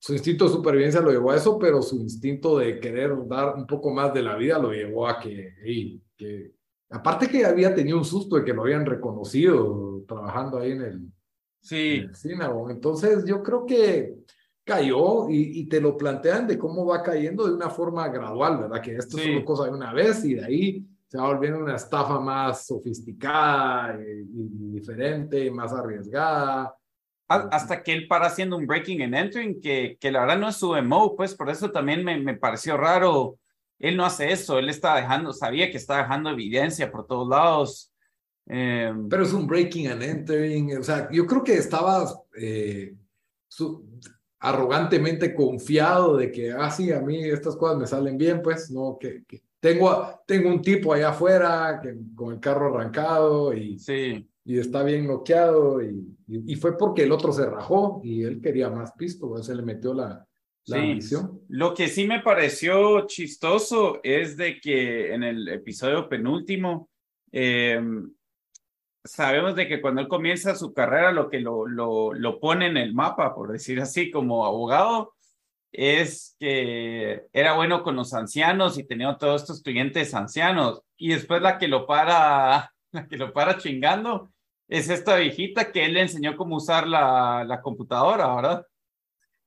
su 0.00 0.14
instinto 0.14 0.46
de 0.46 0.52
supervivencia 0.52 1.00
lo 1.00 1.12
llevó 1.12 1.30
a 1.30 1.36
eso, 1.36 1.60
pero 1.60 1.80
su 1.80 1.96
instinto 1.96 2.58
de 2.58 2.80
querer 2.80 3.12
dar 3.28 3.54
un 3.54 3.68
poco 3.68 3.92
más 3.92 4.12
de 4.12 4.22
la 4.22 4.34
vida 4.34 4.58
lo 4.58 4.72
llevó 4.72 5.06
a 5.06 5.20
que, 5.20 5.54
que 6.16 6.52
aparte 6.90 7.28
que 7.28 7.44
había 7.44 7.72
tenido 7.72 7.98
un 7.98 8.04
susto 8.04 8.34
de 8.34 8.44
que 8.44 8.52
lo 8.52 8.62
habían 8.62 8.84
reconocido 8.84 10.02
trabajando 10.08 10.58
ahí 10.58 10.72
en 10.72 10.82
el, 10.82 11.12
sí. 11.68 12.30
Entonces 12.70 13.24
yo 13.24 13.42
creo 13.42 13.66
que 13.66 14.14
cayó 14.64 15.28
y, 15.30 15.66
te 15.66 15.80
lo 15.80 15.96
plantean 15.96 16.46
de 16.46 16.58
cómo 16.58 16.84
va 16.84 17.02
cayendo 17.02 17.46
de 17.46 17.54
una 17.54 17.70
forma 17.70 18.08
gradual, 18.08 18.58
¿verdad? 18.58 18.82
Que 18.82 18.96
esto 18.96 19.18
es 19.18 19.26
una 19.26 19.44
cosa 19.44 19.64
de 19.64 19.70
una 19.70 19.92
vez 19.94 20.24
y 20.24 20.34
de 20.34 20.44
ahí 20.44 20.86
se 21.06 21.16
va 21.16 21.32
volviendo 21.32 21.58
una 21.58 21.76
estafa 21.76 22.20
más 22.20 22.66
sofisticada 22.66 23.98
y, 23.98 24.20
y 24.20 24.70
diferente, 24.72 25.50
más 25.50 25.72
arriesgada 25.72 26.74
hasta 27.28 27.82
que 27.82 27.92
él 27.92 28.08
para 28.08 28.26
haciendo 28.26 28.56
un 28.56 28.66
breaking 28.66 29.02
and 29.02 29.14
entering, 29.14 29.60
que, 29.60 29.98
que 30.00 30.10
la 30.10 30.20
verdad 30.20 30.38
no 30.38 30.48
es 30.48 30.56
su 30.56 30.74
emo, 30.74 31.14
pues 31.14 31.34
por 31.34 31.50
eso 31.50 31.70
también 31.70 32.02
me, 32.02 32.18
me 32.18 32.34
pareció 32.34 32.76
raro. 32.76 33.38
Él 33.78 33.96
no 33.96 34.04
hace 34.04 34.32
eso, 34.32 34.58
él 34.58 34.70
está 34.70 34.96
dejando, 34.96 35.32
sabía 35.32 35.70
que 35.70 35.76
está 35.76 35.98
dejando 35.98 36.30
evidencia 36.30 36.90
por 36.90 37.06
todos 37.06 37.28
lados. 37.28 37.92
Em, 38.48 39.08
Pero 39.08 39.22
es 39.22 39.32
un 39.32 39.46
breaking 39.46 39.88
and 39.88 40.02
entering, 40.02 40.78
o 40.78 40.82
sea, 40.82 41.08
yo 41.12 41.26
creo 41.26 41.44
que 41.44 41.54
estaba 41.54 42.10
eh, 42.40 42.94
arrogantemente 44.40 45.34
confiado 45.34 46.16
de 46.16 46.32
que, 46.32 46.52
ah, 46.52 46.70
sí, 46.70 46.90
a 46.90 47.00
mí 47.00 47.22
estas 47.24 47.56
cosas 47.56 47.78
me 47.78 47.86
salen 47.86 48.16
bien, 48.16 48.40
pues, 48.42 48.70
no, 48.70 48.96
que, 48.98 49.24
que 49.24 49.42
tengo, 49.60 50.22
tengo 50.26 50.48
un 50.48 50.62
tipo 50.62 50.92
allá 50.92 51.10
afuera 51.10 51.80
que, 51.82 51.94
con 52.14 52.34
el 52.34 52.40
carro 52.40 52.74
arrancado 52.74 53.54
y... 53.54 53.78
Sí 53.78 54.28
y 54.48 54.58
está 54.58 54.82
bien 54.82 55.06
noqueado 55.06 55.82
y, 55.82 56.16
y, 56.26 56.56
fue 56.56 56.78
porque 56.78 57.02
el 57.02 57.12
otro 57.12 57.32
se 57.32 57.44
rajó 57.44 58.00
y 58.02 58.22
él 58.22 58.40
quería 58.40 58.70
más 58.70 58.92
pisto, 58.92 59.42
se 59.42 59.54
le 59.54 59.60
metió 59.60 59.92
la, 59.92 60.26
la 60.64 60.78
misión. 60.78 61.42
Lo 61.48 61.74
que 61.74 61.86
sí 61.88 62.06
me 62.06 62.20
pareció 62.20 63.06
chistoso 63.06 64.00
es 64.02 64.38
de 64.38 64.58
que 64.58 65.12
en 65.12 65.22
el 65.22 65.48
episodio 65.48 66.08
penúltimo 66.08 66.88
em, 67.30 68.10
sabemos 69.08 69.56
de 69.56 69.66
que 69.66 69.80
cuando 69.80 70.00
él 70.00 70.08
comienza 70.08 70.54
su 70.54 70.72
carrera 70.72 71.12
lo 71.12 71.28
que 71.28 71.40
lo, 71.40 71.66
lo, 71.66 72.12
lo 72.12 72.40
pone 72.40 72.66
en 72.66 72.76
el 72.76 72.94
mapa, 72.94 73.34
por 73.34 73.50
decir 73.50 73.80
así, 73.80 74.10
como 74.10 74.44
abogado, 74.44 75.14
es 75.72 76.36
que 76.38 77.26
era 77.32 77.54
bueno 77.54 77.82
con 77.82 77.96
los 77.96 78.14
ancianos 78.14 78.78
y 78.78 78.84
tenía 78.84 79.16
todos 79.16 79.42
estos 79.42 79.62
clientes 79.62 80.14
ancianos 80.14 80.82
y 80.96 81.10
después 81.10 81.42
la 81.42 81.58
que 81.58 81.68
lo 81.68 81.86
para 81.86 82.72
la 82.92 83.06
que 83.06 83.16
lo 83.16 83.32
para 83.32 83.58
chingando 83.58 84.30
es 84.68 84.88
esta 84.90 85.16
viejita 85.16 85.72
que 85.72 85.86
él 85.86 85.94
le 85.94 86.02
enseñó 86.02 86.36
cómo 86.36 86.56
usar 86.56 86.86
la, 86.86 87.44
la 87.46 87.60
computadora, 87.62 88.34
¿verdad? 88.34 88.66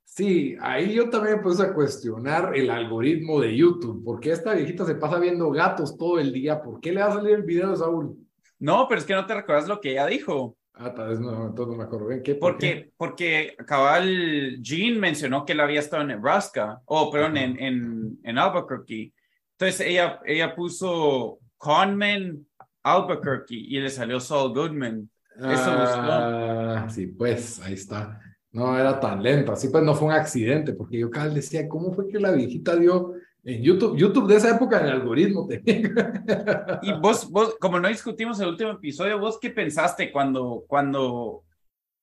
Sí, 0.04 0.58
ahí 0.62 0.94
yo 0.94 1.10
también 1.10 1.38
me 1.38 1.44
puse 1.44 1.64
a 1.64 1.74
cuestionar 1.74 2.56
el 2.56 2.70
algoritmo 2.70 3.40
de 3.40 3.56
YouTube. 3.56 4.04
¿Por 4.04 4.20
qué 4.20 4.32
esta 4.32 4.54
viejita 4.54 4.84
se 4.84 4.96
pasa 4.96 5.20
viendo 5.20 5.52
gatos 5.52 5.96
todo 5.96 6.20
el 6.20 6.34
día? 6.34 6.62
¿Por 6.62 6.82
qué 6.82 6.92
le 6.92 7.02
va 7.02 7.08
a 7.08 7.14
salir 7.14 7.36
el 7.36 7.44
video 7.44 7.70
de 7.70 7.78
Saúl? 7.78 8.18
No, 8.62 8.88
pero 8.88 9.00
es 9.02 9.08
que 9.08 9.16
no 9.16 9.26
te 9.26 9.34
recuerdas 9.34 9.68
lo 9.68 9.82
que 9.82 9.92
ella 9.92 10.06
dijo. 10.06 10.56
Ah, 10.76 10.94
tal 10.94 11.10
vez 11.10 11.20
no, 11.20 11.48
entonces 11.48 11.72
no 11.72 11.78
me 11.78 11.84
acuerdo 11.84 12.08
bien. 12.08 12.22
¿Qué, 12.22 12.36
porque, 12.36 12.92
porque 12.96 13.56
cabal 13.66 14.62
Jean 14.62 15.00
mencionó 15.00 15.44
que 15.44 15.54
él 15.54 15.60
había 15.60 15.80
estado 15.80 16.04
en 16.04 16.10
Nebraska, 16.10 16.80
o 16.86 17.02
oh, 17.02 17.12
perdón, 17.12 17.38
en, 17.38 17.60
en, 17.60 18.20
en, 18.24 18.38
Albuquerque. 18.38 19.14
Entonces 19.54 19.88
ella, 19.88 20.20
ella 20.26 20.56
puso 20.56 21.40
Conman 21.58 22.46
Albuquerque 22.84 23.56
y 23.56 23.80
le 23.80 23.90
salió 23.90 24.20
Saul 24.20 24.54
Goodman. 24.54 25.10
Eso 25.38 25.72
ah, 25.72 26.88
Sí, 26.88 27.08
pues 27.08 27.60
ahí 27.62 27.74
está. 27.74 28.22
No 28.52 28.78
era 28.78 29.00
tan 29.00 29.24
lento, 29.24 29.54
así 29.54 29.70
pues 29.70 29.84
no 29.84 29.96
fue 29.96 30.10
un 30.10 30.14
accidente, 30.14 30.74
porque 30.74 31.00
yo 31.00 31.10
cada 31.10 31.26
vez 31.26 31.36
decía, 31.36 31.68
¿cómo 31.68 31.94
fue 31.94 32.08
que 32.10 32.20
la 32.20 32.32
viejita 32.32 32.76
dio 32.76 33.14
en 33.44 33.64
YouTube? 33.64 33.98
YouTube 33.98 34.28
de 34.28 34.36
esa 34.36 34.56
época 34.56 34.80
en 34.80 34.86
el 34.88 34.92
algoritmo. 34.94 35.48
y 36.82 36.94
vos, 36.94 37.30
vos, 37.30 37.56
como 37.60 37.80
no 37.80 37.88
discutimos 37.88 38.40
el 38.40 38.50
último 38.50 38.72
episodio, 38.72 39.20
¿vos 39.20 39.40
qué 39.40 39.50
pensaste 39.50 40.12
cuando, 40.12 40.64
cuando, 40.68 41.44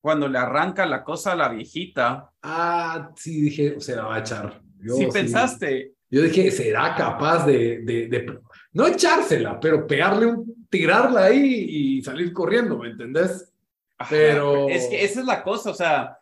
cuando 0.01 0.27
le 0.27 0.37
arranca 0.37 0.85
la 0.85 1.03
cosa 1.03 1.33
a 1.33 1.35
la 1.35 1.49
viejita? 1.49 2.31
Ah, 2.43 3.11
sí, 3.15 3.41
dije, 3.41 3.79
se 3.79 3.95
la 3.95 4.05
va 4.05 4.15
a 4.15 4.19
echar. 4.19 4.61
sí, 4.85 5.07
pensaste. 5.11 5.93
Yo 6.11 6.23
dije, 6.23 6.49
¿será 6.49 6.95
capaz 6.95 7.45
de, 7.45 7.81
de, 7.83 8.07
de, 8.07 8.39
no 8.73 8.87
echársela, 8.87 9.59
pero 9.59 9.85
pegarle 9.85 10.25
un, 10.25 10.65
tirarla 10.69 11.25
ahí 11.25 11.65
y 11.97 12.01
salir 12.01 12.33
corriendo, 12.33 12.77
¿me 12.77 12.89
entendés? 12.89 13.53
Pero... 14.09 14.69
Es 14.69 14.87
que 14.87 15.03
esa 15.03 15.19
es 15.19 15.25
la 15.25 15.43
cosa, 15.43 15.71
o 15.71 15.73
sea, 15.73 16.18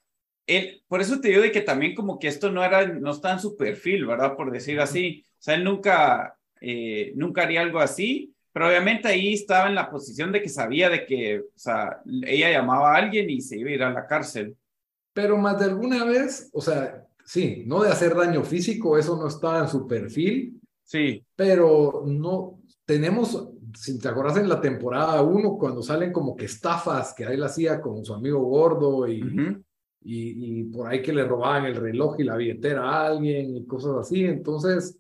él, 0.48 0.82
por 0.88 1.02
eso 1.02 1.20
te 1.20 1.28
digo 1.28 1.42
de 1.42 1.52
que 1.52 1.62
también 1.62 1.94
como 1.94 2.18
que 2.18 2.28
esto 2.28 2.50
no 2.52 2.64
era, 2.64 2.88
no 2.88 3.12
está 3.12 3.34
en 3.34 3.40
su 3.40 3.56
perfil, 3.56 4.06
¿verdad? 4.06 4.36
Por 4.36 4.52
decir 4.52 4.80
así. 4.80 5.24
O 5.34 5.36
sea, 5.38 5.56
él 5.56 5.64
nunca, 5.64 6.38
eh, 6.62 7.12
nunca 7.16 7.44
haría 7.44 7.62
algo 7.62 7.80
así, 7.80 8.34
pero 8.54 8.70
obviamente 8.70 9.10
ahí 9.10 9.34
estaba 9.34 9.68
en 9.68 9.76
la 9.76 9.90
posición 9.90 10.32
de 10.32 10.42
que 10.42 10.50
sabía 10.50 10.90
de 10.90 11.06
que, 11.06 11.40
o 11.42 11.60
sea, 11.60 12.02
ella 12.24 12.50
llamaba 12.50 12.96
a 12.96 12.98
alguien 12.98 13.30
y 13.30 13.42
se 13.42 13.58
iba 13.58 13.70
a 13.70 13.74
ir 13.74 13.84
a 13.84 13.92
la 13.92 14.08
cárcel. 14.08 14.56
Pero 15.14 15.38
más 15.38 15.60
de 15.60 15.66
alguna 15.66 16.06
vez, 16.06 16.50
o 16.54 16.62
sea, 16.62 17.06
sí, 17.26 17.64
no 17.68 17.84
de 17.84 17.92
hacer 17.92 18.16
daño 18.16 18.44
físico, 18.44 18.98
eso 18.98 19.18
no 19.18 19.28
estaba 19.28 19.60
en 19.60 19.68
su 19.68 19.86
perfil. 19.86 20.60
Sí. 20.84 21.24
Pero 21.36 22.04
no, 22.08 22.62
tenemos, 22.86 23.50
si 23.78 24.00
te 24.00 24.08
acuerdas 24.08 24.38
en 24.38 24.48
la 24.48 24.62
temporada 24.62 25.22
1, 25.22 25.58
cuando 25.58 25.84
salen 25.84 26.14
como 26.14 26.36
que 26.36 26.46
estafas 26.46 27.14
que 27.14 27.26
él 27.26 27.44
hacía 27.44 27.82
con 27.82 28.06
su 28.06 28.14
amigo 28.14 28.40
gordo 28.40 29.08
y, 29.08 29.22
y, 30.10 30.60
y, 30.60 30.63
por 30.63 30.88
ahí 30.88 31.02
que 31.02 31.12
le 31.12 31.26
robaban 31.26 31.65
el 31.65 31.76
reloj 31.76 32.15
y 32.20 32.24
la 32.24 32.38
billetera 32.38 32.89
a 32.89 33.08
alguien 33.08 33.58
y 33.58 33.65
cosas 33.65 33.98
así. 33.98 34.24
Entonces, 34.24 34.98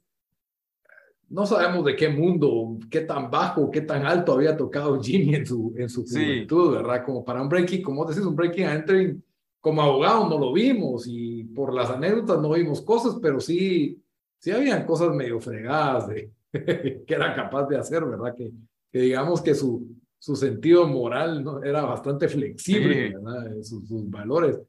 no 1.29 1.45
sabemos 1.45 1.85
de 1.85 1.95
qué 1.95 2.09
mundo, 2.09 2.77
qué 2.91 3.01
tan 3.01 3.31
bajo, 3.31 3.71
qué 3.71 3.81
tan 3.81 4.05
alto 4.05 4.33
había 4.33 4.57
tocado 4.57 5.01
Jimmy 5.01 5.35
en 5.35 5.45
su, 5.45 5.73
en 5.77 5.87
su 5.87 6.03
juventud, 6.03 6.73
¿verdad? 6.73 7.05
Como 7.05 7.23
para 7.23 7.41
un 7.41 7.47
breaking, 7.47 7.81
como 7.81 8.03
decís, 8.05 8.25
un 8.25 8.35
breaking 8.35 8.65
and 8.65 8.79
entering 8.81 9.23
como 9.61 9.81
abogado 9.81 10.29
no 10.29 10.37
lo 10.37 10.53
vimos 10.53 11.05
y 11.07 11.43
por 11.45 11.73
las 11.73 11.89
anécdotas 11.89 12.41
no 12.41 12.51
vimos 12.51 12.81
cosas, 12.81 13.17
pero 13.21 13.39
sí, 13.39 14.01
sí 14.39 14.51
habían 14.51 14.85
cosas 14.85 15.13
medio 15.13 15.39
fregadas 15.39 16.07
de, 16.09 16.31
que 17.05 17.13
era 17.13 17.33
capaz 17.33 17.67
de 17.67 17.77
hacer, 17.77 18.05
¿verdad? 18.05 18.33
Que, 18.35 18.51
que 18.91 18.99
digamos 18.99 19.41
que 19.41 19.55
su, 19.55 19.87
su 20.19 20.35
sentido 20.35 20.87
moral 20.87 21.43
¿no? 21.43 21.63
era 21.63 21.81
bastante 21.83 22.27
flexible, 22.27 23.13
¿verdad? 23.13 23.55
Sus, 23.61 23.87
sus, 23.87 24.09
valores. 24.09 24.59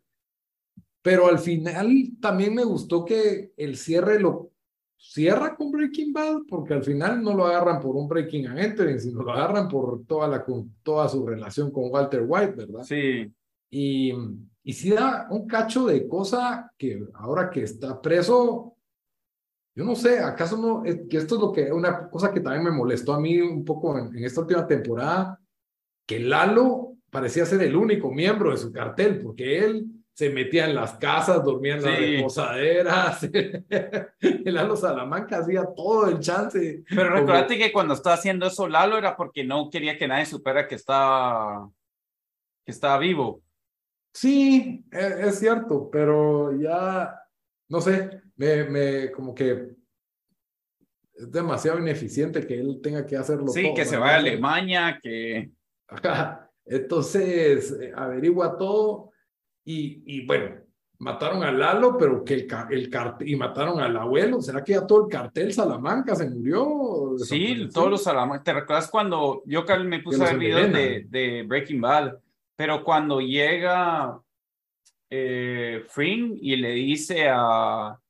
Pero 1.08 1.26
al 1.26 1.38
final 1.38 2.10
también 2.20 2.54
me 2.54 2.64
gustó 2.64 3.04
que 3.04 3.52
el 3.56 3.76
cierre 3.76 4.20
lo 4.20 4.50
cierra 4.96 5.56
con 5.56 5.70
Breaking 5.70 6.12
Bad, 6.12 6.40
porque 6.48 6.74
al 6.74 6.84
final 6.84 7.22
no 7.22 7.34
lo 7.34 7.46
agarran 7.46 7.80
por 7.80 7.96
un 7.96 8.08
Breaking 8.08 8.48
and 8.48 8.58
Entering, 8.58 9.00
sino 9.00 9.22
lo 9.22 9.32
agarran 9.32 9.68
por 9.68 10.04
toda, 10.04 10.28
la, 10.28 10.44
toda 10.82 11.08
su 11.08 11.24
relación 11.24 11.70
con 11.70 11.90
Walter 11.90 12.24
White, 12.26 12.54
¿verdad? 12.56 12.82
Sí. 12.82 13.32
Y 13.70 14.12
y 14.68 14.74
si 14.74 14.90
da 14.90 15.26
un 15.30 15.46
cacho 15.46 15.86
de 15.86 16.06
cosa 16.06 16.70
que 16.76 17.02
ahora 17.14 17.48
que 17.48 17.62
está 17.62 18.02
preso, 18.02 18.76
yo 19.74 19.82
no 19.82 19.94
sé, 19.94 20.18
¿acaso 20.18 20.58
no? 20.58 20.82
que 20.82 21.16
esto 21.16 21.36
es 21.36 21.40
lo 21.40 21.50
que, 21.50 21.72
una 21.72 22.10
cosa 22.10 22.30
que 22.34 22.40
también 22.40 22.64
me 22.64 22.70
molestó 22.70 23.14
a 23.14 23.18
mí 23.18 23.40
un 23.40 23.64
poco 23.64 23.98
en, 23.98 24.22
esta 24.22 24.42
última 24.42 24.66
temporada, 24.66 25.40
que 26.06 26.20
Lalo 26.20 26.98
parecía 27.08 27.46
ser 27.46 27.62
el 27.62 27.74
único 27.74 28.12
miembro 28.12 28.50
de 28.50 28.58
su 28.58 28.70
cartel, 28.70 29.22
porque 29.22 29.64
él 29.64 29.86
se 30.18 30.30
metía 30.30 30.64
en 30.68 30.74
las 30.74 30.94
casas, 30.94 31.44
dormía 31.44 31.76
en 31.76 31.82
las 31.84 31.96
Sí. 31.96 32.16
reposaderas. 32.16 33.22
El 34.20 34.52
Lalo 34.52 34.74
Salamanca 34.74 35.38
hacía 35.38 35.64
todo 35.76 36.08
el 36.08 36.18
chance. 36.18 36.82
Pero 36.88 37.02
Como- 37.10 37.20
recordate 37.20 37.56
que 37.56 37.70
cuando 37.70 37.94
estaba 37.94 38.16
haciendo 38.16 38.48
eso 38.48 38.66
Lalo 38.66 38.98
era 38.98 39.16
porque 39.16 39.44
no 39.44 39.70
quería 39.70 39.96
que 39.96 40.08
nadie 40.08 40.26
supiera 40.26 40.66
que 40.66 40.74
estaba, 40.74 41.70
que 42.66 42.72
estaba 42.72 42.98
vivo. 42.98 43.42
Sí, 44.12 44.84
e- 44.90 45.14
es, 45.28 45.38
cierto, 45.38 45.88
pero 45.88 46.50
ya, 46.58 47.16
no 47.68 47.80
sé, 47.80 48.20
me, 48.34 48.64
me 48.64 49.12
como 49.12 49.32
que 49.32 49.68
es 51.14 51.30
demasiado 51.30 51.78
ineficiente 51.78 52.44
que 52.44 52.58
él 52.58 52.80
tenga 52.82 53.06
que 53.06 53.16
hacerlo 53.16 53.46
Sí, 53.52 53.62
todo, 53.62 53.74
que 53.74 53.84
se 53.84 53.92
¿verdad? 53.92 54.04
vaya 54.06 54.16
a 54.16 54.20
Alemania, 54.20 54.98
que... 55.00 55.52
Entonces, 56.66 57.70
eh, 57.80 57.92
averigua 57.94 58.58
todo 58.58 59.07
y, 59.70 60.02
y 60.06 60.26
bueno, 60.26 60.56
mataron 61.00 61.42
a 61.42 61.52
Lalo, 61.52 61.96
pero 61.98 62.24
que 62.24 62.34
el, 62.34 62.48
el 62.70 62.90
cartel, 62.90 63.28
y 63.28 63.36
mataron 63.36 63.80
al 63.80 63.96
abuelo. 63.96 64.40
¿Será 64.40 64.64
que 64.64 64.72
ya 64.72 64.86
todo 64.86 65.04
el 65.04 65.12
cartel 65.12 65.52
Salamanca 65.52 66.14
se 66.16 66.28
murió? 66.28 67.14
Sí, 67.18 67.68
todos 67.72 67.90
los 67.90 68.02
Salamanca. 68.02 68.42
¿Te 68.42 68.52
recuerdas 68.54 68.90
cuando 68.90 69.42
yo 69.46 69.64
me 69.84 70.00
puse 70.00 70.22
a 70.22 70.26
ver 70.26 70.38
videos 70.38 70.72
de, 70.72 71.06
de 71.08 71.42
Breaking 71.46 71.80
Bad? 71.80 72.14
Pero 72.56 72.82
cuando 72.82 73.20
llega 73.20 74.18
eh, 75.10 75.84
Fring 75.86 76.36
y 76.40 76.56
le 76.56 76.70
dice 76.70 77.28
a, 77.28 77.88
a, 77.88 78.00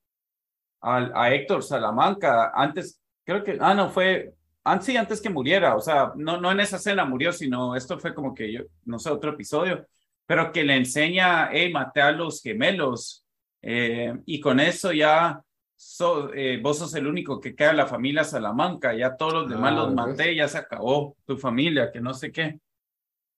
a 0.81 1.35
Héctor 1.35 1.63
Salamanca, 1.63 2.53
antes, 2.55 3.01
creo 3.25 3.43
que, 3.45 3.59
ah, 3.61 3.75
no, 3.75 3.91
fue, 3.91 4.33
antes, 4.65 4.87
sí, 4.87 4.97
antes 4.97 5.21
que 5.21 5.29
muriera, 5.29 5.77
o 5.77 5.81
sea, 5.81 6.13
no, 6.17 6.41
no 6.41 6.51
en 6.51 6.61
esa 6.61 6.77
escena 6.77 7.05
murió, 7.05 7.33
sino 7.33 7.77
esto 7.77 7.99
fue 7.99 8.15
como 8.15 8.35
que 8.35 8.51
yo, 8.53 8.63
no 8.87 8.99
sé, 8.99 9.11
otro 9.11 9.33
episodio, 9.33 9.85
pero 10.29 10.53
que 10.53 10.63
le 10.65 10.77
enseña, 10.77 11.51
hey, 11.53 11.73
maté 11.73 12.03
a 12.03 12.13
los 12.13 12.43
gemelos, 12.43 13.25
eh, 13.63 14.15
y 14.27 14.41
con 14.41 14.61
eso 14.61 14.93
ya 14.93 15.43
so- 15.75 16.33
eh, 16.35 16.61
vos 16.63 16.79
sos 16.79 16.95
el 16.95 17.07
único 17.07 17.41
que 17.41 17.55
queda 17.57 17.71
en 17.73 17.79
la 17.79 17.87
familia 17.87 18.25
Salamanca, 18.25 18.95
ya 18.95 19.17
todos 19.17 19.33
los 19.35 19.49
demás 19.49 19.73
Ah, 19.73 19.77
los 19.77 19.87
¿ves? 19.89 19.97
maté, 19.97 20.37
ya 20.37 20.49
se 20.49 20.59
acabó 20.59 21.17
tu 21.27 21.39
familia, 21.39 21.91
que 21.93 22.01
no 22.01 22.13
sé 22.15 22.31
qué. 22.31 22.61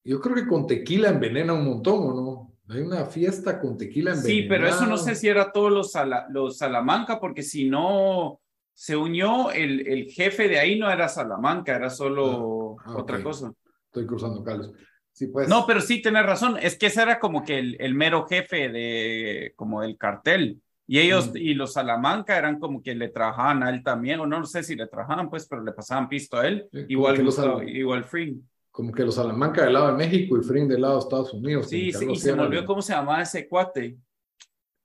Yo 0.05 0.21
creo 0.21 0.35
que 0.35 0.47
con 0.47 0.67
tequila 0.67 1.11
envenena 1.11 1.53
un 1.53 1.65
montón, 1.65 1.99
¿o 2.01 2.15
no? 2.15 2.75
Hay 2.75 2.81
una 2.83 3.05
fiesta 3.07 3.61
con 3.61 3.77
tequila 3.77 4.13
envenenado. 4.13 4.43
Sí, 4.43 4.47
pero 4.49 4.67
eso 4.69 4.87
no 4.87 4.97
sé 4.97 5.15
si 5.15 5.29
era 5.29 5.53
todos 5.53 5.71
los, 5.73 5.93
Sala- 5.93 6.27
los 6.31 6.59
Salamanca, 6.59 7.21
porque 7.21 7.43
si 7.43 7.69
no 7.69 8.41
se 8.73 8.97
unió, 8.97 9.51
el, 9.51 9.87
el 9.87 10.07
jefe 10.11 10.49
de 10.49 10.59
ahí 10.59 10.79
no 10.79 10.91
era 10.91 11.09
Salamanca, 11.09 11.77
era 11.77 11.91
solo 11.91 12.77
Ah, 12.79 12.83
ah, 12.93 12.97
otra 12.99 13.19
ok. 13.19 13.25
cosa. 13.25 13.53
Estoy 13.87 14.07
cruzando 14.07 14.43
cables. 14.45 14.71
Sí, 15.13 15.27
pues. 15.27 15.49
No, 15.49 15.67
pero 15.67 15.81
sí, 15.81 16.01
tenés 16.01 16.25
razón, 16.25 16.57
es 16.61 16.79
que 16.79 16.87
ese 16.87 17.03
era 17.03 17.19
como 17.19 17.45
que 17.45 17.59
el, 17.59 17.77
el 17.81 17.95
mero 17.95 18.27
jefe 18.27 18.69
de, 18.71 19.53
como 19.57 19.83
del 19.83 19.97
cartel. 19.99 20.61
Y 20.87 20.99
ellos 20.99 21.31
Mm. 21.33 21.37
y 21.37 21.55
los 21.55 21.75
Salamanca 21.75 22.37
eran 22.37 22.59
como 22.59 22.83
que 22.83 22.95
le 22.95 23.09
trabajaban 23.09 23.63
a 23.63 23.71
él 23.71 23.83
también, 23.85 24.19
o 24.21 24.27
no 24.27 24.45
sé 24.45 24.63
si 24.63 24.75
le 24.75 24.87
trabajaban, 24.89 25.31
pues, 25.31 25.47
pero 25.47 25.63
le 25.63 25.73
pasaban 25.73 26.09
pisto 26.09 26.37
a 26.39 26.47
él, 26.49 26.67
Sí, 26.73 26.87
igual, 26.89 27.23
Gustavo- 27.23 27.63
igual 27.63 28.05
Free. 28.05 28.41
Como 28.73 28.93
que 28.93 29.05
los 29.05 29.15
Salamanca 29.17 29.63
del 29.65 29.75
lado 29.75 29.89
de 29.89 29.93
México 29.95 30.39
y 30.39 30.43
Fring 30.43 30.67
del 30.69 30.81
lado 30.83 30.95
de 30.95 31.01
Estados 31.01 31.33
Unidos. 31.35 31.69
Sí, 31.69 31.93
sí, 31.93 32.07
y 32.11 32.17
se 32.17 32.35
me 32.35 32.43
olvidó 32.43 32.61
el- 32.61 32.67
cómo 32.67 32.83
se 32.83 32.93
llamaba 32.93 33.23
ese 33.23 33.49
cuate. 33.49 33.97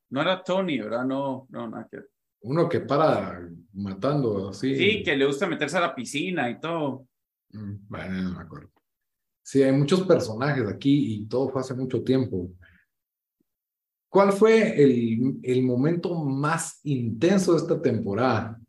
No 0.10 0.22
era 0.22 0.44
Tony, 0.44 0.80
¿verdad? 0.80 1.06
No, 1.06 1.48
no, 1.50 1.70
nada 1.70 1.88
que. 1.90 2.00
Uno 2.42 2.70
que 2.70 2.82
para 2.82 3.42
matando 3.74 4.50
así. 4.50 4.76
Sí, 4.76 5.04
que 5.04 5.16
le 5.16 5.26
gusta 5.26 5.48
meterse 5.48 5.78
a 5.78 5.82
la 5.82 5.96
piscina 5.96 6.50
y 6.50 6.60
todo. 6.60 7.08
Mm, 7.52 7.74
Bueno, 7.88 8.22
no 8.22 8.32
me 8.38 8.42
acuerdo. 8.44 8.70
Sí, 9.46 9.62
hay 9.62 9.72
muchos 9.72 10.02
personajes 10.08 10.68
aquí 10.68 11.18
y 11.18 11.28
todo 11.28 11.50
fue 11.50 11.62
hace 11.62 11.76
mucho 11.76 12.04
tiempo. 12.04 12.50
¿Cuál 14.10 14.32
fue 14.32 14.82
el, 14.82 15.36
el 15.44 15.62
momento 15.62 16.16
más 16.16 16.80
intenso 16.84 17.52
de 17.52 17.60
esta 17.60 17.80
temporada? 17.80 18.60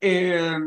Eh, 0.00 0.58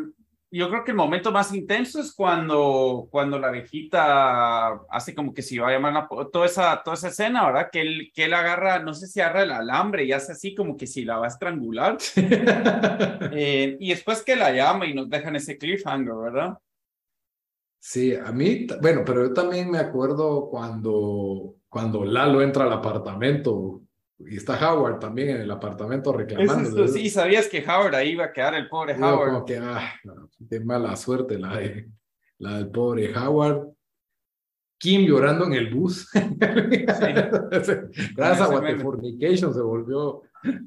yo 0.49 0.69
creo 0.69 0.85
que 0.85 0.91
el 0.91 0.97
momento 0.97 1.29
más 1.33 1.53
intenso 1.53 1.99
es 1.99 2.13
cuando, 2.13 3.09
cuando 3.11 3.37
la 3.37 3.51
viejita 3.51 4.67
hace 4.89 5.13
como 5.13 5.33
que 5.33 5.41
si 5.41 5.57
va 5.57 5.67
a 5.67 5.71
llamar 5.73 5.91
la, 5.91 6.07
toda 6.31 6.45
esa, 6.45 6.81
toda 6.83 6.95
esa 6.95 7.09
escena, 7.09 7.45
¿verdad? 7.45 7.69
Que 7.69 7.81
él, 7.81 8.11
que 8.13 8.23
él 8.23 8.33
agarra, 8.33 8.79
no 8.79 8.93
sé 8.93 9.07
si 9.07 9.19
agarra 9.19 9.43
el 9.43 9.51
alambre 9.51 10.05
y 10.05 10.13
hace 10.13 10.31
así 10.31 10.55
como 10.55 10.77
que 10.77 10.87
si 10.87 11.03
la 11.03 11.17
va 11.17 11.25
a 11.25 11.27
estrangular. 11.27 11.97
Eh, 13.37 13.75
y 13.81 13.89
después 13.89 14.23
que 14.23 14.37
la 14.37 14.51
llama 14.53 14.85
y 14.85 14.93
nos 14.93 15.09
dejan 15.09 15.35
ese 15.35 15.57
cliffhanger, 15.57 16.15
¿verdad? 16.15 16.57
Sí, 17.87 18.15
a 18.15 18.31
mí, 18.31 18.65
bueno, 18.81 19.03
pero 19.05 19.27
yo 19.27 19.33
también 19.33 19.69
me 19.69 19.77
acuerdo 19.77 20.49
cuando, 20.49 21.53
cuando 21.69 22.03
Lalo 22.03 22.41
entra 22.41 22.63
al 22.63 22.73
apartamento 22.73 23.83
y 24.17 24.37
está 24.37 24.57
Howard 24.73 24.97
también 24.97 25.29
en 25.29 25.41
el 25.41 25.51
apartamento 25.51 26.11
reclamando. 26.11 26.83
es- 26.83 26.93
sí, 26.93 27.11
sabías 27.11 27.47
que 27.47 27.63
Howard 27.63 27.93
ahí 27.93 28.13
iba 28.13 28.25
a 28.25 28.33
quedar 28.33 28.55
el 28.55 28.67
pobre 28.69 28.95
Howard. 28.95 29.27
como 29.33 29.45
que, 29.45 29.57
ah, 29.57 29.93
qué 30.49 30.61
mala 30.61 30.95
suerte 30.95 31.37
la, 31.37 31.57
de, 31.57 31.87
la 32.39 32.57
del 32.57 32.69
pobre 32.71 33.15
Howard. 33.15 33.67
Kim 34.79 35.05
llorando 35.05 35.45
en 35.45 35.53
el 35.53 35.71
bus. 35.71 36.09
Gracias 38.15 38.41
a. 38.41 38.49
Waterfornication 38.49 39.53
se 39.53 39.61
volvió, 39.61 40.23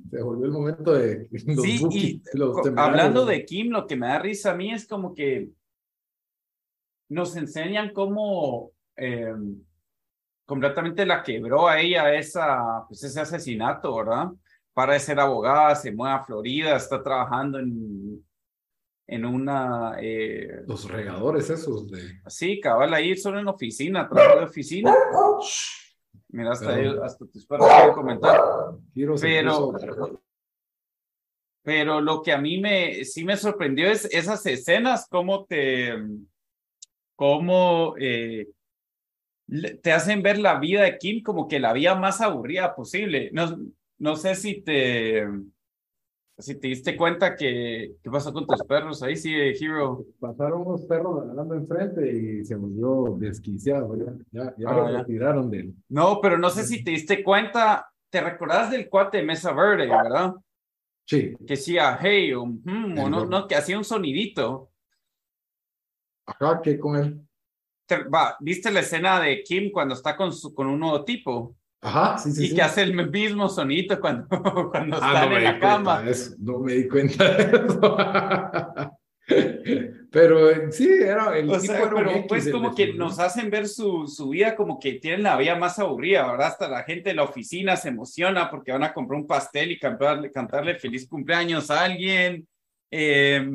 se 0.09 0.22
volvió 0.22 0.46
el 0.46 0.52
momento 0.52 0.92
de 0.94 1.26
los 1.33 1.64
Sí, 1.64 1.78
bookies, 1.81 2.04
y 2.33 2.38
los 2.38 2.57
hablando 2.76 3.26
de 3.26 3.44
Kim, 3.44 3.70
lo 3.72 3.88
que 3.88 3.96
me 3.96 4.07
da 4.07 4.20
risa 4.20 4.52
a 4.52 4.54
mí 4.54 4.72
es 4.72 4.87
como 4.87 5.14
que 5.14 5.50
nos 7.09 7.37
enseñan 7.37 7.92
cómo 7.92 8.73
eh, 8.97 9.35
completamente 10.44 11.05
la 11.07 11.23
quebró 11.23 11.68
a 11.68 11.81
ella 11.81 12.14
esa, 12.14 12.85
pues 12.88 13.03
ese 13.05 13.21
asesinato, 13.21 13.97
¿verdad? 13.97 14.29
Para 14.73 14.94
de 14.94 15.01
ser 15.01 15.18
abogada, 15.21 15.75
se 15.75 15.92
mueve 15.92 16.14
a 16.14 16.25
Florida, 16.25 16.77
está 16.77 17.03
trabajando 17.03 17.59
en, 17.59 18.25
en 19.07 19.25
una, 19.25 19.97
eh, 20.01 20.62
Los 20.66 20.88
regadores 20.88 21.51
esos 21.51 21.90
de... 21.90 22.21
sí, 22.27 22.61
cabal 22.61 22.92
ahí 22.94 23.16
solo 23.16 23.40
en 23.40 23.49
oficina, 23.49 24.09
trabajo 24.09 24.38
de 24.40 24.44
oficina. 24.47 24.94
Mira, 26.29 26.53
hasta, 26.53 26.66
Perdón. 26.66 26.81
ellos- 26.85 27.01
hasta 27.03 27.27
tus 27.27 27.47
perros 27.47 27.68
comentar. 27.94 28.40
Pero, 29.21 29.73
pero 31.62 32.01
lo 32.01 32.23
que 32.23 32.33
a 32.33 32.38
mí 32.38 32.59
me, 32.61 33.05
sí 33.05 33.25
me 33.25 33.37
sorprendió 33.37 33.90
es 33.90 34.05
esas 34.07 34.44
escenas, 34.47 35.07
cómo 35.11 35.44
te, 35.44 35.94
cómo 37.18 37.96
eh, 37.98 38.46
te 39.83 39.92
hacen 39.92 40.22
ver 40.22 40.38
la 40.38 40.61
vida 40.61 40.85
de 40.85 40.98
Kim 40.98 41.20
como 41.20 41.48
que 41.48 41.59
la 41.59 41.72
vida 41.72 41.96
más 41.96 42.20
aburrida 42.20 42.76
posible. 42.76 43.31
No, 43.33 43.59
no 43.98 44.14
sé 44.14 44.37
si 44.37 44.61
te, 44.62 45.26
si 46.38 46.54
te 46.61 46.68
diste 46.68 46.96
cuenta 46.96 47.35
que, 47.35 47.96
qué 48.00 48.11
pasó 48.11 48.33
con 48.33 48.46
tus 48.46 48.62
perros 48.62 49.02
ahí, 49.02 49.16
sí, 49.16 49.35
Hero. 49.35 50.04
Pasaron 50.20 50.64
unos 50.64 50.83
perros 50.85 51.26
nadando 51.26 51.57
enfrente 51.57 52.09
y 52.09 52.44
se 52.44 52.54
volvió 52.54 53.16
desquiciado. 53.18 53.96
Ya, 53.96 54.12
ya, 54.31 54.54
ya 54.57 54.68
Ah, 54.68 54.74
lo 54.76 54.90
ya. 54.92 54.98
retiraron 54.98 55.50
del... 55.50 55.74
No, 55.88 56.20
pero 56.22 56.38
no 56.38 56.50
sé 56.50 56.62
si 56.62 56.85
te 56.85 56.92
diste 56.92 57.24
cuenta, 57.24 57.90
te 58.11 58.20
recordás 58.20 58.70
del 58.70 58.88
cuate 58.88 59.16
de 59.18 59.24
Mesa 59.24 59.52
Verde, 59.52 59.88
¿verdad? 59.88 60.35
Sí, 61.04 61.35
Que 61.38 61.54
decía, 61.54 61.98
hey, 62.00 62.33
o, 62.35 62.44
"Hmm", 62.44 62.96
o 62.96 63.11
no, 63.11 63.26
no, 63.26 63.48
que 63.48 63.57
hacía 63.57 63.76
un 63.76 63.85
sonidito. 63.85 64.70
Ajá, 66.29 66.61
¿qué 66.62 66.79
con 66.79 66.97
él? 66.97 67.21
Va, 68.14 68.37
¿viste 68.41 68.71
la 68.71 68.81
escena 68.81 69.19
de 69.21 69.43
Kim 69.43 69.71
cuando 69.73 69.95
está 69.95 70.17
con, 70.17 70.33
su, 70.33 70.55
con 70.55 70.67
un 70.67 70.79
nuevo 70.79 71.05
tipo? 71.05 71.57
Ajá, 71.81 72.19
sí, 72.19 72.33
sí, 72.33 72.45
y 72.45 72.49
sí. 72.49 72.55
que 72.55 72.62
hace 72.62 72.83
el 72.83 73.09
mismo 73.11 73.49
sonito 73.49 73.99
cuando, 74.01 74.27
cuando 74.71 74.99
Ah, 75.01 75.12
están 75.14 75.31
no 75.31 75.37
en 75.37 75.45
la 75.45 75.59
cama. 75.59 76.03
eso, 76.07 76.35
no 76.38 76.59
me 76.59 76.75
di 76.75 76.88
cuenta 76.88 77.25
de 77.35 77.67
eso. 77.67 77.97
Pero 80.11 80.51
eh, 80.51 80.73
sí, 80.73 80.88
era 80.88 81.37
el 81.38 81.51
O 81.51 81.59
tipo 81.61 81.67
sea, 81.75 81.83
era 81.83 81.91
pero 81.95 82.27
pues 82.27 82.51
como 82.51 82.75
que 82.75 82.95
nos 82.95 83.19
hacen 83.19 83.51
ver 83.51 83.69
su, 83.69 84.07
su 84.07 84.31
vida 84.31 84.57
como 84.57 84.79
que 84.81 84.95
tienen 84.95 85.23
la 85.23 85.37
vida 85.37 85.55
más 85.57 85.79
aburrida, 85.79 86.27
¿verdad? 86.31 86.47
Hasta 86.49 86.67
la 86.69 86.83
gente 86.85 87.11
de 87.11 87.17
la 87.17 87.25
oficina 87.25 87.77
se 87.77 87.91
emociona 87.91 88.51
porque 88.51 88.73
van 88.73 88.85
a 88.85 88.95
comprar 88.95 89.21
un 89.21 89.27
pastel 89.27 89.71
y 89.73 89.79
cantarle, 89.79 90.33
cantarle 90.33 90.77
feliz 90.79 91.07
cumpleaños 91.07 91.71
a 91.71 91.85
alguien. 91.85 92.49
Eh, 92.91 93.47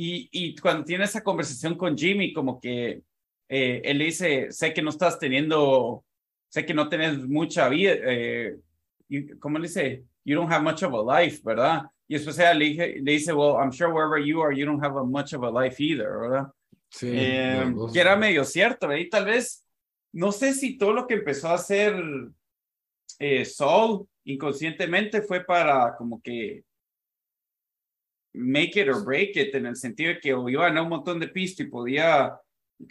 y, 0.00 0.28
y 0.30 0.54
cuando 0.54 0.84
tiene 0.84 1.04
esa 1.04 1.24
conversación 1.24 1.76
con 1.76 1.98
Jimmy, 1.98 2.32
como 2.32 2.60
que 2.60 3.02
eh, 3.48 3.82
él 3.84 3.98
le 3.98 4.04
dice, 4.04 4.52
sé 4.52 4.72
que 4.72 4.80
no 4.80 4.90
estás 4.90 5.18
teniendo, 5.18 6.04
sé 6.48 6.64
que 6.64 6.72
no 6.72 6.88
tenés 6.88 7.18
mucha 7.26 7.68
vida, 7.68 7.94
eh, 8.04 8.56
¿cómo 9.40 9.58
le 9.58 9.66
dice? 9.66 10.04
You 10.24 10.36
don't 10.36 10.52
have 10.52 10.62
much 10.62 10.84
of 10.84 10.94
a 10.94 11.20
life, 11.20 11.40
¿verdad? 11.44 11.82
Y 12.06 12.14
después 12.14 12.38
ella 12.38 12.54
le, 12.54 13.00
le 13.00 13.12
dice, 13.12 13.32
well, 13.32 13.56
I'm 13.60 13.72
sure 13.72 13.92
wherever 13.92 14.24
you 14.24 14.40
are, 14.40 14.56
you 14.56 14.64
don't 14.64 14.80
have 14.84 14.94
much 15.04 15.34
of 15.34 15.42
a 15.42 15.50
life 15.50 15.82
either, 15.82 16.20
¿verdad? 16.20 16.46
Sí, 16.90 17.10
Eh, 17.12 17.74
que 17.92 18.00
era 18.00 18.14
medio 18.14 18.44
cierto, 18.44 18.86
¿verdad? 18.86 19.02
Y 19.02 19.08
tal 19.08 19.24
vez, 19.24 19.66
no 20.12 20.30
sé 20.30 20.54
si 20.54 20.78
todo 20.78 20.92
lo 20.92 21.08
que 21.08 21.14
empezó 21.14 21.48
a 21.48 21.54
hacer 21.54 21.92
eh, 23.18 23.44
Saul 23.44 24.06
inconscientemente 24.22 25.22
fue 25.22 25.44
para 25.44 25.96
como 25.96 26.22
que 26.22 26.62
make 28.34 28.80
it 28.80 28.88
or 28.88 29.04
break 29.04 29.36
it, 29.36 29.54
en 29.54 29.66
el 29.66 29.76
sentido 29.76 30.14
de 30.14 30.20
que 30.20 30.34
o 30.34 30.48
iba 30.48 30.64
a 30.64 30.68
ganar 30.68 30.84
un 30.84 30.90
montón 30.90 31.18
de 31.18 31.28
pisto 31.28 31.62
y 31.62 31.66
podía 31.66 32.38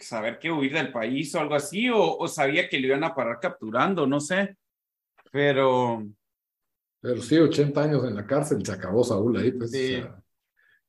saber 0.00 0.38
que 0.38 0.50
huir 0.50 0.72
del 0.72 0.92
país 0.92 1.34
o 1.34 1.40
algo 1.40 1.54
así, 1.54 1.88
o, 1.92 2.26
sabía 2.28 2.68
que 2.68 2.78
lo 2.78 2.88
iban 2.88 3.04
a 3.04 3.14
parar 3.14 3.38
capturando, 3.40 4.06
no 4.06 4.20
sé. 4.20 4.56
Pero. 5.30 6.06
Pero 7.00 7.22
sí, 7.22 7.38
80 7.38 7.82
años 7.82 8.04
en 8.04 8.14
la 8.14 8.26
cárcel, 8.26 8.64
se 8.64 8.72
acabó 8.72 9.04
Saúl 9.04 9.36
ahí, 9.36 9.52
pues. 9.52 9.72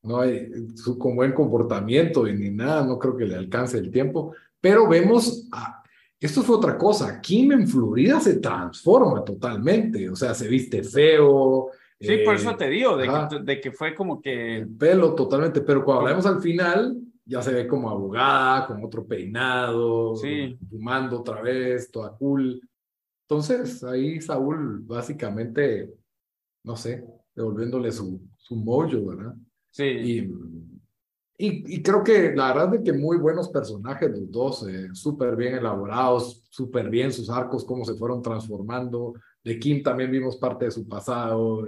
no 0.02 0.22
hay 0.22 0.50
su 0.76 0.98
con 0.98 1.16
buen 1.16 1.34
comportamiento 1.34 2.28
y 2.28 2.34
ni 2.34 2.50
nada, 2.50 2.86
no 2.86 2.98
creo 2.98 3.16
que 3.16 3.26
le 3.26 3.36
alcance 3.36 3.78
el 3.78 3.92
tiempo. 3.92 4.34
Pero 4.60 4.88
vemos, 4.88 5.48
esto 6.20 6.42
fue 6.42 6.58
otra 6.58 6.78
cosa, 6.78 7.22
Kim 7.22 7.52
en 7.54 7.68
Florida 7.68 8.20
se 8.20 8.40
transforma 8.40 9.24
totalmente, 9.24 10.10
o 10.10 10.16
sea, 10.16 10.34
se 10.34 10.48
viste 10.48 10.84
feo. 10.84 11.70
Sí, 12.00 12.20
por 12.24 12.36
eso 12.36 12.52
eh, 12.52 12.56
te 12.58 12.70
digo, 12.70 12.96
de 12.96 13.08
que, 13.08 13.40
de 13.44 13.62
que, 13.62 13.72
fue 13.72 13.94
como 13.94 14.22
que... 14.22 14.58
El 14.58 14.70
pelo 14.70 15.14
totalmente, 15.16 15.62
pero 15.62 15.84
cuando 15.84 16.04
hablamos 16.04 16.26
al 16.26 16.42
final, 16.42 16.98
ya 17.26 17.42
se 17.42 17.54
ve 17.54 17.68
como 17.68 17.90
abogada, 17.90 18.68
con 18.68 18.84
otro 18.84 19.06
peinado, 19.06 20.16
fumando 20.70 21.20
otra 21.20 21.42
vez, 21.42 21.92
toda 21.92 22.12
cool. 22.16 22.62
Entonces, 23.28 23.84
ahí 23.84 24.20
Saúl 24.22 24.80
básicamente, 24.82 25.94
no 26.64 26.76
sé, 26.76 27.06
devolviéndole 27.36 27.92
su, 27.92 28.20
su 28.38 28.56
mojo, 28.56 29.06
¿verdad? 29.06 29.36
Sí. 29.70 29.84
Y, 29.84 31.76
y, 31.76 31.82
creo 31.82 32.04
que 32.04 32.34
la 32.36 32.54
verdad 32.54 32.76
es 32.76 32.82
que 32.82 32.92
muy 32.92 33.18
buenos 33.18 33.48
personajes 33.48 34.10
los 34.10 34.30
dos, 34.30 34.68
eh, 34.68 34.90
súper 34.94 35.38
bien 35.38 35.56
elaborados, 35.56 36.44
súper 36.50 36.90
bien 36.90 37.14
sus 37.14 37.30
arcos, 37.30 37.64
cómo 37.64 37.86
se 37.86 37.94
fueron 37.94 38.22
transformando. 38.22 39.14
De 39.44 39.60
Kim 39.60 39.82
también 39.82 40.12
vimos 40.12 40.38
parte 40.38 40.66
de 40.66 40.72
su 40.72 40.88
pasado, 40.88 41.66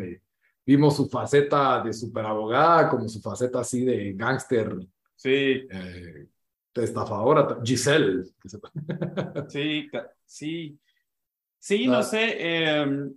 vimos 0.66 0.96
su 0.96 1.08
faceta 1.08 1.82
de 1.82 1.94
super 1.94 2.26
abogada, 2.26 2.90
como 2.90 3.08
su 3.08 3.22
faceta 3.22 3.60
así 3.62 3.86
de 3.86 4.14
gángster. 4.14 4.76
Sí. 5.16 5.68
Eh, 5.70 6.28
estafadora, 6.76 7.60
Giselle. 7.64 8.24
sí, 9.50 9.90
sí. 10.26 10.80
Sí, 11.60 11.88
no 11.88 11.98
ah. 11.98 12.04
sé. 12.04 12.36
Em, 12.40 13.14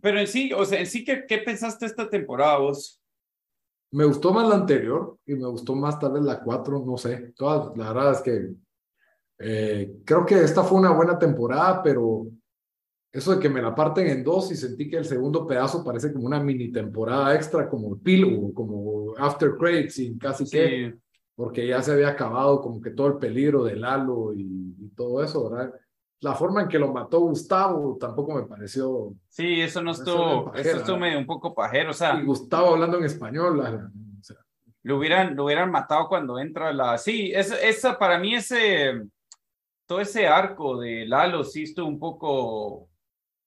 pero 0.00 0.18
en 0.20 0.26
sí, 0.26 0.52
o 0.52 0.64
sea, 0.64 0.80
en 0.80 0.86
sí, 0.86 1.04
¿qué, 1.04 1.24
qué 1.26 1.38
pensaste 1.38 1.86
esta 1.86 2.08
temporada 2.08 2.58
vos? 2.58 3.00
Me 3.90 4.04
gustó 4.04 4.32
más 4.32 4.46
la 4.48 4.56
anterior 4.56 5.18
y 5.24 5.34
me 5.34 5.46
gustó 5.46 5.74
más 5.74 5.98
tal 5.98 6.12
vez 6.12 6.22
la 6.22 6.42
4, 6.42 6.84
no 6.84 6.98
sé. 6.98 7.32
Todas, 7.36 7.76
la 7.76 7.92
verdad 7.92 8.12
es 8.12 8.20
que 8.20 8.50
eh, 9.38 10.00
creo 10.04 10.26
que 10.26 10.42
esta 10.42 10.62
fue 10.62 10.78
una 10.78 10.90
buena 10.90 11.18
temporada, 11.18 11.82
pero 11.82 12.26
eso 13.12 13.34
de 13.34 13.40
que 13.40 13.48
me 13.48 13.62
la 13.62 13.74
parten 13.74 14.06
en 14.08 14.22
dos 14.22 14.52
y 14.52 14.56
sentí 14.56 14.88
que 14.88 14.98
el 14.98 15.04
segundo 15.04 15.46
pedazo 15.46 15.82
parece 15.82 16.12
como 16.12 16.26
una 16.26 16.40
mini 16.40 16.70
temporada 16.70 17.34
extra, 17.34 17.68
como 17.68 17.88
o 17.88 18.54
como 18.54 19.14
After 19.16 19.56
Credits 19.56 19.98
y 19.98 20.18
casi 20.18 20.48
que, 20.48 20.94
porque 21.34 21.66
ya 21.66 21.82
se 21.82 21.92
había 21.92 22.08
acabado 22.08 22.60
como 22.60 22.80
que 22.80 22.90
todo 22.90 23.06
el 23.06 23.18
peligro 23.18 23.64
del 23.64 23.84
halo 23.84 24.32
y, 24.34 24.74
y 24.78 24.88
todo 24.94 25.22
eso, 25.22 25.48
¿verdad? 25.50 25.72
la 26.20 26.34
forma 26.34 26.62
en 26.62 26.68
que 26.68 26.78
lo 26.78 26.92
mató 26.92 27.20
Gustavo 27.20 27.96
tampoco 27.98 28.34
me 28.34 28.42
pareció. 28.42 29.14
Sí, 29.28 29.60
eso 29.60 29.82
no 29.82 29.92
estuvo, 29.92 30.52
eso 30.54 30.78
estuvo 30.78 30.96
medio 30.96 31.18
un 31.18 31.26
poco 31.26 31.54
pajero, 31.54 31.90
o 31.90 31.94
sea. 31.94 32.18
Y 32.18 32.24
Gustavo 32.24 32.74
hablando 32.74 32.98
en 32.98 33.04
español, 33.04 33.90
lo 34.82 34.98
hubieran, 34.98 35.36
lo 35.36 35.44
hubieran 35.44 35.70
matado 35.70 36.08
cuando 36.08 36.38
entra 36.38 36.72
la. 36.72 36.98
Sí, 36.98 37.32
esa, 37.34 37.98
para 37.98 38.18
mí 38.18 38.34
ese, 38.34 39.02
todo 39.86 40.00
ese 40.00 40.26
arco 40.26 40.78
de 40.78 41.06
Lalo 41.06 41.44
sí 41.44 41.64
estuvo 41.64 41.88
un 41.88 41.98
poco. 41.98 42.88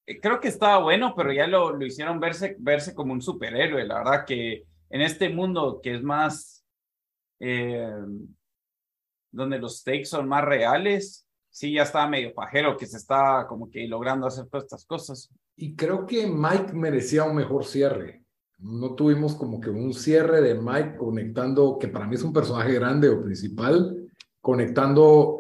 Eh, 0.06 0.20
creo 0.20 0.40
que 0.40 0.48
estaba 0.48 0.80
bueno, 0.80 1.14
pero 1.16 1.32
ya 1.32 1.48
lo, 1.48 1.76
lo 1.76 1.86
hicieron 1.86 2.20
verse, 2.20 2.56
verse 2.60 2.94
como 2.94 3.14
un 3.14 3.22
superhéroe. 3.22 3.86
La 3.86 4.00
verdad 4.00 4.26
que 4.26 4.66
en 4.90 5.02
este 5.02 5.30
mundo 5.30 5.80
que 5.82 5.96
es 5.96 6.04
más. 6.04 6.66
Eh, 7.40 7.90
donde 9.32 9.60
los 9.60 9.80
stakes 9.80 10.06
son 10.06 10.28
más 10.28 10.44
reales, 10.44 11.26
sí 11.50 11.74
ya 11.74 11.84
estaba 11.84 12.08
medio 12.08 12.34
pajero, 12.34 12.78
que 12.78 12.86
se 12.86 12.98
está 12.98 13.46
como 13.48 13.70
que 13.70 13.88
logrando 13.88 14.28
hacer 14.28 14.48
todas 14.48 14.66
estas 14.66 14.86
cosas. 14.86 15.30
Y 15.56 15.76
creo 15.76 16.06
que 16.06 16.28
Mike 16.28 16.74
merecía 16.74 17.24
un 17.24 17.36
mejor 17.36 17.66
cierre. 17.66 18.24
No 18.60 18.94
tuvimos 18.94 19.36
como 19.36 19.60
que 19.60 19.70
un 19.70 19.94
cierre 19.94 20.42
de 20.42 20.56
Mike 20.56 20.98
conectando, 20.98 21.78
que 21.80 21.88
para 21.88 22.08
mí 22.08 22.16
es 22.16 22.24
un 22.24 22.34
personaje 22.34 22.74
grande 22.74 23.10
o 23.10 23.22
principal, 23.22 24.08
conectando, 24.40 25.38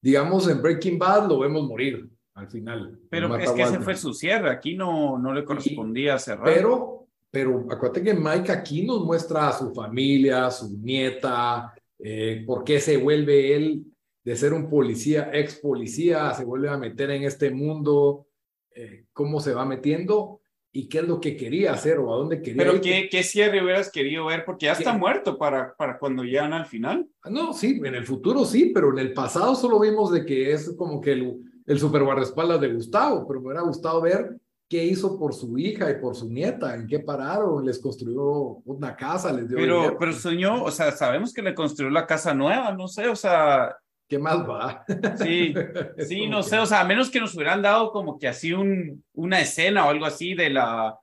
digamos, 0.00 0.48
en 0.48 0.62
Breaking 0.62 0.98
Bad 0.98 1.28
lo 1.28 1.40
vemos 1.40 1.66
morir 1.66 2.13
al 2.34 2.48
final. 2.48 2.98
Pero 3.08 3.36
es 3.36 3.50
que 3.52 3.62
ese 3.62 3.80
fue 3.80 3.96
su 3.96 4.12
cierre, 4.12 4.50
aquí 4.50 4.74
no, 4.74 5.18
no 5.18 5.32
le 5.32 5.44
correspondía 5.44 6.18
cerrar. 6.18 6.44
Pero, 6.44 7.06
pero 7.30 7.66
acuérdate 7.70 8.02
que 8.02 8.14
Mike 8.14 8.52
aquí 8.52 8.84
nos 8.84 9.04
muestra 9.04 9.48
a 9.48 9.52
su 9.52 9.72
familia, 9.72 10.46
a 10.46 10.50
su 10.50 10.76
nieta, 10.78 11.72
eh, 11.98 12.42
por 12.46 12.64
qué 12.64 12.80
se 12.80 12.96
vuelve 12.96 13.54
él 13.54 13.84
de 14.24 14.36
ser 14.36 14.52
un 14.52 14.68
policía, 14.68 15.30
ex 15.32 15.56
policía, 15.56 16.32
se 16.34 16.44
vuelve 16.44 16.68
a 16.68 16.78
meter 16.78 17.10
en 17.10 17.24
este 17.24 17.50
mundo, 17.50 18.26
eh, 18.74 19.04
cómo 19.12 19.38
se 19.38 19.54
va 19.54 19.64
metiendo 19.64 20.40
y 20.72 20.88
qué 20.88 20.98
es 20.98 21.04
lo 21.06 21.20
que 21.20 21.36
quería 21.36 21.72
hacer 21.72 21.98
o 21.98 22.12
a 22.12 22.16
dónde 22.16 22.42
quería 22.42 22.64
Pero 22.64 22.80
¿qué, 22.80 23.08
qué 23.08 23.22
cierre 23.22 23.62
hubieras 23.62 23.92
querido 23.92 24.26
ver? 24.26 24.44
Porque 24.44 24.66
ya 24.66 24.72
está 24.72 24.92
muerto 24.96 25.38
para, 25.38 25.76
para 25.76 25.98
cuando 25.98 26.24
llegan 26.24 26.52
al 26.52 26.66
final. 26.66 27.06
Ah, 27.22 27.30
no, 27.30 27.52
sí, 27.52 27.80
en 27.84 27.94
el 27.94 28.04
futuro 28.04 28.44
sí, 28.44 28.72
pero 28.74 28.90
en 28.90 28.98
el 28.98 29.12
pasado 29.12 29.54
solo 29.54 29.78
vimos 29.78 30.10
de 30.10 30.24
que 30.24 30.52
es 30.52 30.74
como 30.76 31.00
que 31.00 31.12
el, 31.12 31.38
el 31.66 31.78
super 31.78 32.02
guardaespaldas 32.02 32.60
de 32.60 32.72
Gustavo, 32.72 33.26
pero 33.26 33.40
me 33.40 33.46
hubiera 33.46 33.62
gustado 33.62 34.00
ver 34.00 34.36
qué 34.68 34.84
hizo 34.84 35.18
por 35.18 35.34
su 35.34 35.56
hija 35.58 35.90
y 35.90 36.00
por 36.00 36.14
su 36.14 36.30
nieta, 36.30 36.74
en 36.74 36.86
qué 36.86 37.00
pararon, 37.00 37.64
les 37.64 37.78
construyó 37.78 38.60
una 38.64 38.96
casa, 38.96 39.32
les 39.32 39.48
dio... 39.48 39.58
Pero, 39.58 39.96
pero 39.98 40.12
soñó, 40.12 40.64
o 40.64 40.70
sea, 40.70 40.90
sabemos 40.92 41.32
que 41.32 41.42
le 41.42 41.54
construyó 41.54 41.90
la 41.90 42.06
casa 42.06 42.34
nueva, 42.34 42.72
no 42.72 42.88
sé, 42.88 43.08
o 43.08 43.16
sea, 43.16 43.76
¿qué 44.08 44.18
más 44.18 44.38
va? 44.38 44.84
Sí, 45.22 45.54
sí, 45.98 46.26
no 46.26 46.42
sé, 46.42 46.58
o 46.58 46.66
sea, 46.66 46.80
a 46.80 46.84
menos 46.84 47.10
que 47.10 47.20
nos 47.20 47.34
hubieran 47.34 47.62
dado 47.62 47.92
como 47.92 48.18
que 48.18 48.28
así 48.28 48.52
un, 48.52 49.04
una 49.12 49.40
escena 49.40 49.86
o 49.86 49.90
algo 49.90 50.06
así 50.06 50.34
de 50.34 50.50
la, 50.50 50.98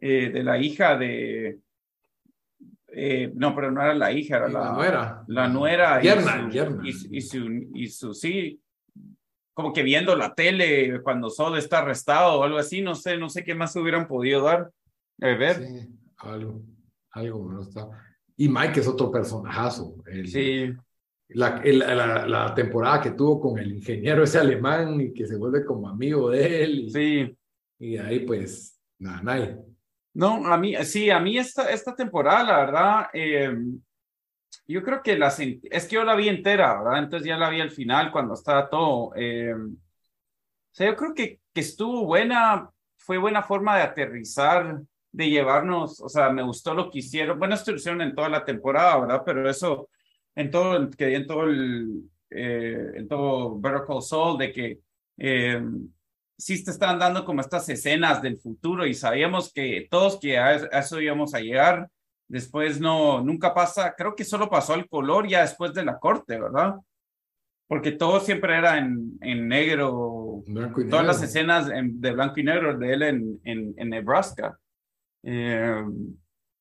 eh, 0.00 0.30
de 0.30 0.42
la 0.42 0.58
hija 0.58 0.96
de... 0.96 1.58
Eh, 2.98 3.30
no, 3.34 3.54
pero 3.54 3.70
no 3.70 3.82
era 3.82 3.94
la 3.94 4.10
hija, 4.10 4.38
era 4.38 4.48
la, 4.48 4.60
la 4.60 4.72
nuera. 4.72 5.24
La 5.26 5.48
nuera. 5.48 6.00
Yerna, 6.00 6.48
y, 6.82 6.92
su, 6.92 7.08
y, 7.10 7.20
su, 7.20 7.46
y, 7.74 7.88
su, 7.88 8.14
sí, 8.14 8.58
como 9.56 9.72
que 9.72 9.82
viendo 9.82 10.14
la 10.14 10.34
tele 10.34 11.00
cuando 11.02 11.30
Sod 11.30 11.56
está 11.56 11.78
arrestado 11.78 12.38
o 12.38 12.44
algo 12.44 12.58
así, 12.58 12.82
no 12.82 12.94
sé, 12.94 13.16
no 13.16 13.30
sé 13.30 13.42
qué 13.42 13.54
más 13.54 13.74
hubieran 13.74 14.06
podido 14.06 14.42
dar. 14.42 14.70
A 15.22 15.26
ver. 15.28 15.66
Sí, 15.66 15.88
algo, 16.18 16.60
algo, 17.12 17.50
no 17.50 17.62
está. 17.62 17.88
Y 18.36 18.50
Mike 18.50 18.80
es 18.80 18.86
otro 18.86 19.10
personajazo. 19.10 19.96
sí 20.26 20.74
la, 21.28 21.62
la, 21.64 22.26
la, 22.26 22.54
temporada 22.54 23.00
que 23.00 23.12
tuvo 23.12 23.40
con 23.40 23.58
el 23.58 23.72
ingeniero 23.72 24.22
ese 24.22 24.38
alemán 24.38 25.00
y 25.00 25.14
que 25.14 25.26
se 25.26 25.36
vuelve 25.36 25.64
como 25.64 25.88
amigo 25.88 26.28
de 26.28 26.64
él. 26.64 26.80
Y, 26.80 26.90
sí. 26.90 27.38
Y 27.78 27.96
ahí 27.96 28.20
pues, 28.20 28.78
nada, 28.98 29.22
nadie. 29.22 29.56
No, 30.12 30.46
a 30.46 30.58
mí, 30.58 30.74
sí, 30.84 31.08
a 31.08 31.18
mí 31.18 31.38
esta, 31.38 31.70
esta 31.70 31.94
temporada, 31.94 32.42
la 32.42 32.58
verdad, 32.58 33.06
eh, 33.14 33.56
yo 34.66 34.82
creo 34.82 35.02
que 35.02 35.16
la, 35.16 35.28
es 35.28 35.86
que 35.86 35.94
yo 35.94 36.04
la 36.04 36.14
vi 36.16 36.28
entera, 36.28 36.82
¿verdad? 36.82 36.98
Entonces 37.04 37.28
ya 37.28 37.36
la 37.36 37.50
vi 37.50 37.60
al 37.60 37.70
final 37.70 38.10
cuando 38.12 38.34
estaba 38.34 38.68
todo. 38.68 39.12
Eh, 39.16 39.54
o 39.54 39.68
sea, 40.72 40.88
yo 40.88 40.96
creo 40.96 41.14
que, 41.14 41.40
que 41.52 41.60
estuvo 41.60 42.04
buena, 42.06 42.70
fue 42.96 43.18
buena 43.18 43.42
forma 43.42 43.76
de 43.76 43.82
aterrizar, 43.82 44.82
de 45.12 45.30
llevarnos, 45.30 46.00
o 46.00 46.08
sea, 46.08 46.30
me 46.30 46.42
gustó 46.42 46.74
lo 46.74 46.90
que 46.90 46.98
hicieron. 46.98 47.38
Bueno, 47.38 47.54
esto 47.54 47.72
hicieron 47.72 48.02
en 48.02 48.14
toda 48.14 48.28
la 48.28 48.44
temporada, 48.44 49.00
¿verdad? 49.00 49.22
Pero 49.24 49.48
eso 49.48 49.88
en 50.34 50.50
todo 50.50 50.90
que 50.90 51.14
en 51.14 51.26
todo 51.26 51.44
el, 51.44 52.02
eh, 52.30 52.92
en 52.96 53.08
todo 53.08 53.58
Better 53.58 53.82
Call 53.86 54.02
Saul, 54.02 54.38
de 54.38 54.52
que 54.52 54.80
eh, 55.16 55.62
sí 56.36 56.62
te 56.62 56.70
estaban 56.70 56.98
dando 56.98 57.24
como 57.24 57.40
estas 57.40 57.68
escenas 57.68 58.20
del 58.22 58.36
futuro 58.36 58.86
y 58.86 58.94
sabíamos 58.94 59.52
que 59.52 59.88
todos 59.90 60.20
que 60.20 60.38
a, 60.38 60.54
eso 60.56 61.00
íbamos 61.00 61.34
a 61.34 61.40
llegar. 61.40 61.88
Después 62.28 62.80
no, 62.80 63.22
nunca 63.22 63.54
pasa, 63.54 63.94
creo 63.96 64.14
que 64.14 64.24
solo 64.24 64.50
pasó 64.50 64.74
el 64.74 64.88
color 64.88 65.28
ya 65.28 65.42
después 65.42 65.72
de 65.72 65.84
la 65.84 65.98
corte, 65.98 66.40
¿verdad? 66.40 66.74
Porque 67.68 67.92
todo 67.92 68.20
siempre 68.20 68.56
era 68.56 68.78
en, 68.78 69.18
en 69.20 69.48
negro. 69.48 70.42
Todas 70.88 71.06
las 71.06 71.22
escenas 71.22 71.68
de 71.68 72.12
blanco 72.12 72.38
y 72.38 72.44
negro 72.44 72.78
de 72.78 72.92
él 72.92 73.02
en, 73.02 73.40
en, 73.44 73.74
en 73.76 73.90
Nebraska. 73.90 74.58
Eh, 75.22 75.84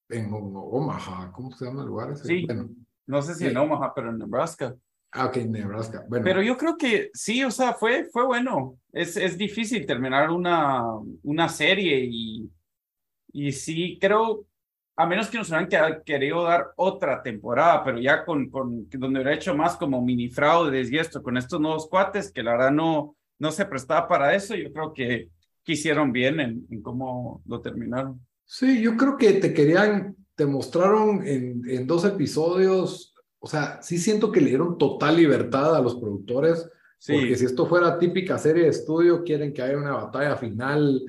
en 0.09 0.29
Omaha, 0.31 1.31
¿cómo 1.31 1.51
se 1.51 1.65
llama 1.65 1.81
el 1.81 1.87
lugar? 1.87 2.15
Sí, 2.17 2.45
bueno. 2.45 2.69
No 3.07 3.21
sé 3.21 3.35
si 3.35 3.45
en 3.45 3.57
Omaha, 3.57 3.93
pero 3.93 4.09
en 4.09 4.17
Nebraska. 4.17 4.75
Ah, 5.11 5.27
ok, 5.27 5.37
Nebraska. 5.37 6.03
Bueno. 6.07 6.25
Pero 6.25 6.41
yo 6.41 6.57
creo 6.57 6.75
que 6.75 7.09
sí, 7.13 7.43
o 7.43 7.51
sea, 7.51 7.73
fue, 7.73 8.05
fue 8.11 8.25
bueno. 8.25 8.77
Es, 8.91 9.15
es 9.15 9.37
difícil 9.37 9.85
terminar 9.85 10.31
una, 10.31 10.83
una 11.23 11.47
serie 11.49 12.03
y, 12.09 12.49
y 13.31 13.51
sí, 13.51 13.97
creo, 14.01 14.45
a 14.95 15.05
menos 15.05 15.27
que 15.27 15.37
nos 15.37 15.49
hubieran 15.49 16.01
querido 16.05 16.43
dar 16.43 16.67
otra 16.77 17.21
temporada, 17.21 17.83
pero 17.83 17.99
ya 17.99 18.23
con, 18.23 18.49
con 18.49 18.89
donde 18.89 19.19
hubiera 19.19 19.33
hecho 19.33 19.55
más 19.55 19.75
como 19.75 20.01
mini 20.01 20.29
fraudes 20.29 20.91
y 20.91 20.97
esto, 20.97 21.21
con 21.21 21.37
estos 21.37 21.59
nuevos 21.59 21.87
cuates, 21.89 22.31
que 22.31 22.43
la 22.43 22.53
verdad 22.53 22.71
no, 22.71 23.15
no 23.39 23.51
se 23.51 23.65
prestaba 23.65 24.07
para 24.07 24.33
eso, 24.35 24.55
yo 24.55 24.71
creo 24.71 24.93
que, 24.93 25.29
quisieron 25.63 26.11
bien 26.11 26.39
en, 26.39 26.67
en 26.69 26.81
cómo 26.83 27.41
lo 27.47 27.59
terminaron. 27.59 28.21
Sí, 28.45 28.79
yo 28.83 28.95
creo 28.95 29.17
que 29.17 29.33
te 29.33 29.51
querían 29.51 30.15
te 30.35 30.45
mostraron 30.45 31.25
en, 31.25 31.63
en 31.67 31.87
dos 31.87 32.05
episodios 32.05 33.15
o 33.45 33.47
sea, 33.47 33.79
sí 33.83 33.99
siento 33.99 34.31
que 34.31 34.41
le 34.41 34.49
dieron 34.49 34.75
total 34.75 35.17
libertad 35.17 35.75
a 35.75 35.79
los 35.79 35.97
productores, 35.97 36.67
porque 37.07 37.35
si 37.35 37.45
esto 37.45 37.67
fuera 37.67 37.99
típica 37.99 38.39
serie 38.39 38.63
de 38.63 38.69
estudio, 38.69 39.23
quieren 39.23 39.53
que 39.53 39.61
haya 39.61 39.77
una 39.77 39.91
batalla 39.91 40.35
final, 40.35 40.99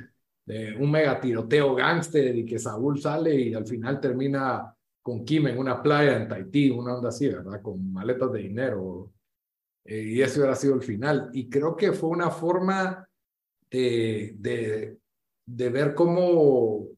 de 0.46 0.76
un 0.78 0.90
mega 0.90 1.20
tiroteo 1.20 1.74
gángster 1.74 2.34
y 2.36 2.46
que 2.46 2.58
Saúl 2.58 3.00
sale 3.00 3.34
y 3.34 3.54
al 3.54 3.66
final 3.66 4.00
termina 4.00 4.72
con 5.02 5.24
Kim 5.24 5.48
en 5.48 5.58
una 5.58 5.82
playa 5.82 6.16
en 6.16 6.28
Tahití, 6.28 6.70
una 6.70 6.96
onda 6.96 7.10
así, 7.10 7.28
¿verdad? 7.28 7.60
Con 7.60 7.92
maletas 7.92 8.32
de 8.32 8.40
dinero. 8.40 9.12
Eh, 9.84 10.02
y 10.02 10.22
ese 10.22 10.40
hubiera 10.40 10.54
sido 10.54 10.74
el 10.74 10.82
final. 10.82 11.30
Y 11.32 11.48
creo 11.48 11.76
que 11.76 11.92
fue 11.92 12.10
una 12.10 12.30
forma 12.30 13.08
de, 13.70 14.34
de, 14.38 14.98
de 15.46 15.68
ver 15.68 15.94
cómo 15.94 16.88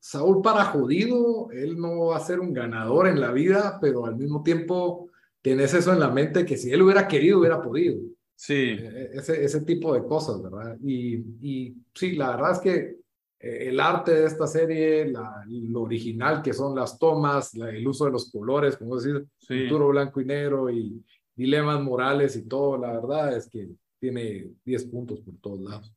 Saúl 0.00 0.42
para 0.42 0.66
jodido, 0.66 1.50
él 1.50 1.78
no 1.78 2.06
va 2.06 2.18
a 2.18 2.20
ser 2.20 2.38
un 2.38 2.52
ganador 2.52 3.08
en 3.08 3.20
la 3.20 3.32
vida, 3.32 3.78
pero 3.80 4.04
al 4.04 4.16
mismo 4.16 4.42
tiempo 4.42 5.08
tienes 5.40 5.72
eso 5.74 5.92
en 5.92 6.00
la 6.00 6.10
mente 6.10 6.44
que 6.44 6.56
si 6.56 6.70
él 6.70 6.82
hubiera 6.82 7.08
querido, 7.08 7.40
hubiera 7.40 7.62
podido. 7.62 8.00
Sí. 8.36 8.76
Eh, 8.78 9.10
ese, 9.14 9.44
ese 9.44 9.60
tipo 9.62 9.94
de 9.94 10.04
cosas, 10.04 10.42
¿verdad? 10.42 10.76
Y, 10.82 11.16
y 11.40 11.74
sí, 11.94 12.12
la 12.16 12.30
verdad 12.36 12.52
es 12.52 12.58
que 12.58 12.96
eh, 13.38 13.68
el 13.68 13.78
arte 13.78 14.12
de 14.12 14.26
esta 14.26 14.46
serie, 14.46 15.06
la, 15.06 15.44
lo 15.46 15.82
original 15.82 16.42
que 16.42 16.52
son 16.52 16.74
las 16.74 16.98
tomas, 16.98 17.54
el 17.54 17.86
uso 17.86 18.06
de 18.06 18.12
los 18.12 18.30
colores, 18.30 18.76
como 18.76 18.96
decir, 18.96 19.24
futuro 19.38 19.88
blanco 19.88 20.20
y 20.20 20.24
negro 20.24 20.70
y 20.70 21.04
dilemas 21.34 21.82
morales 21.82 22.36
y 22.36 22.46
todo, 22.48 22.78
la 22.78 22.92
verdad 22.92 23.36
es 23.36 23.48
que 23.48 23.68
tiene 24.00 24.50
10 24.64 24.84
puntos 24.86 25.20
por 25.20 25.34
todos 25.40 25.60
lados. 25.60 25.92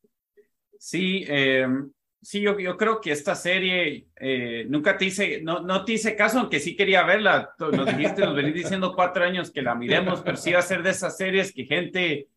Sí, 0.79 1.23
em, 1.27 1.91
sí, 2.21 2.41
yo, 2.41 2.59
yo 2.59 2.77
creo 2.77 2.99
que 3.01 3.11
esta 3.11 3.35
serie 3.35 4.07
eh, 4.15 4.65
nunca 4.69 4.97
te 4.97 5.05
hice, 5.05 5.41
no, 5.41 5.61
no 5.61 5.85
te 5.85 5.93
hice 5.93 6.15
caso, 6.15 6.39
aunque 6.39 6.59
sí 6.59 6.75
quería 6.75 7.03
verla. 7.03 7.53
Nos 7.59 7.85
dijiste, 7.85 8.21
nos 8.21 8.35
venís 8.35 8.53
diciendo 8.53 8.93
cuatro 8.95 9.23
años 9.23 9.51
que 9.51 9.61
la 9.61 9.75
miremos, 9.75 10.21
pero 10.21 10.37
sí 10.37 10.51
va 10.51 10.59
a 10.59 10.63
ser 10.63 10.83
de 10.83 10.91
esas 10.91 11.17
series 11.17 11.53
que 11.53 11.65
gente 11.65 12.27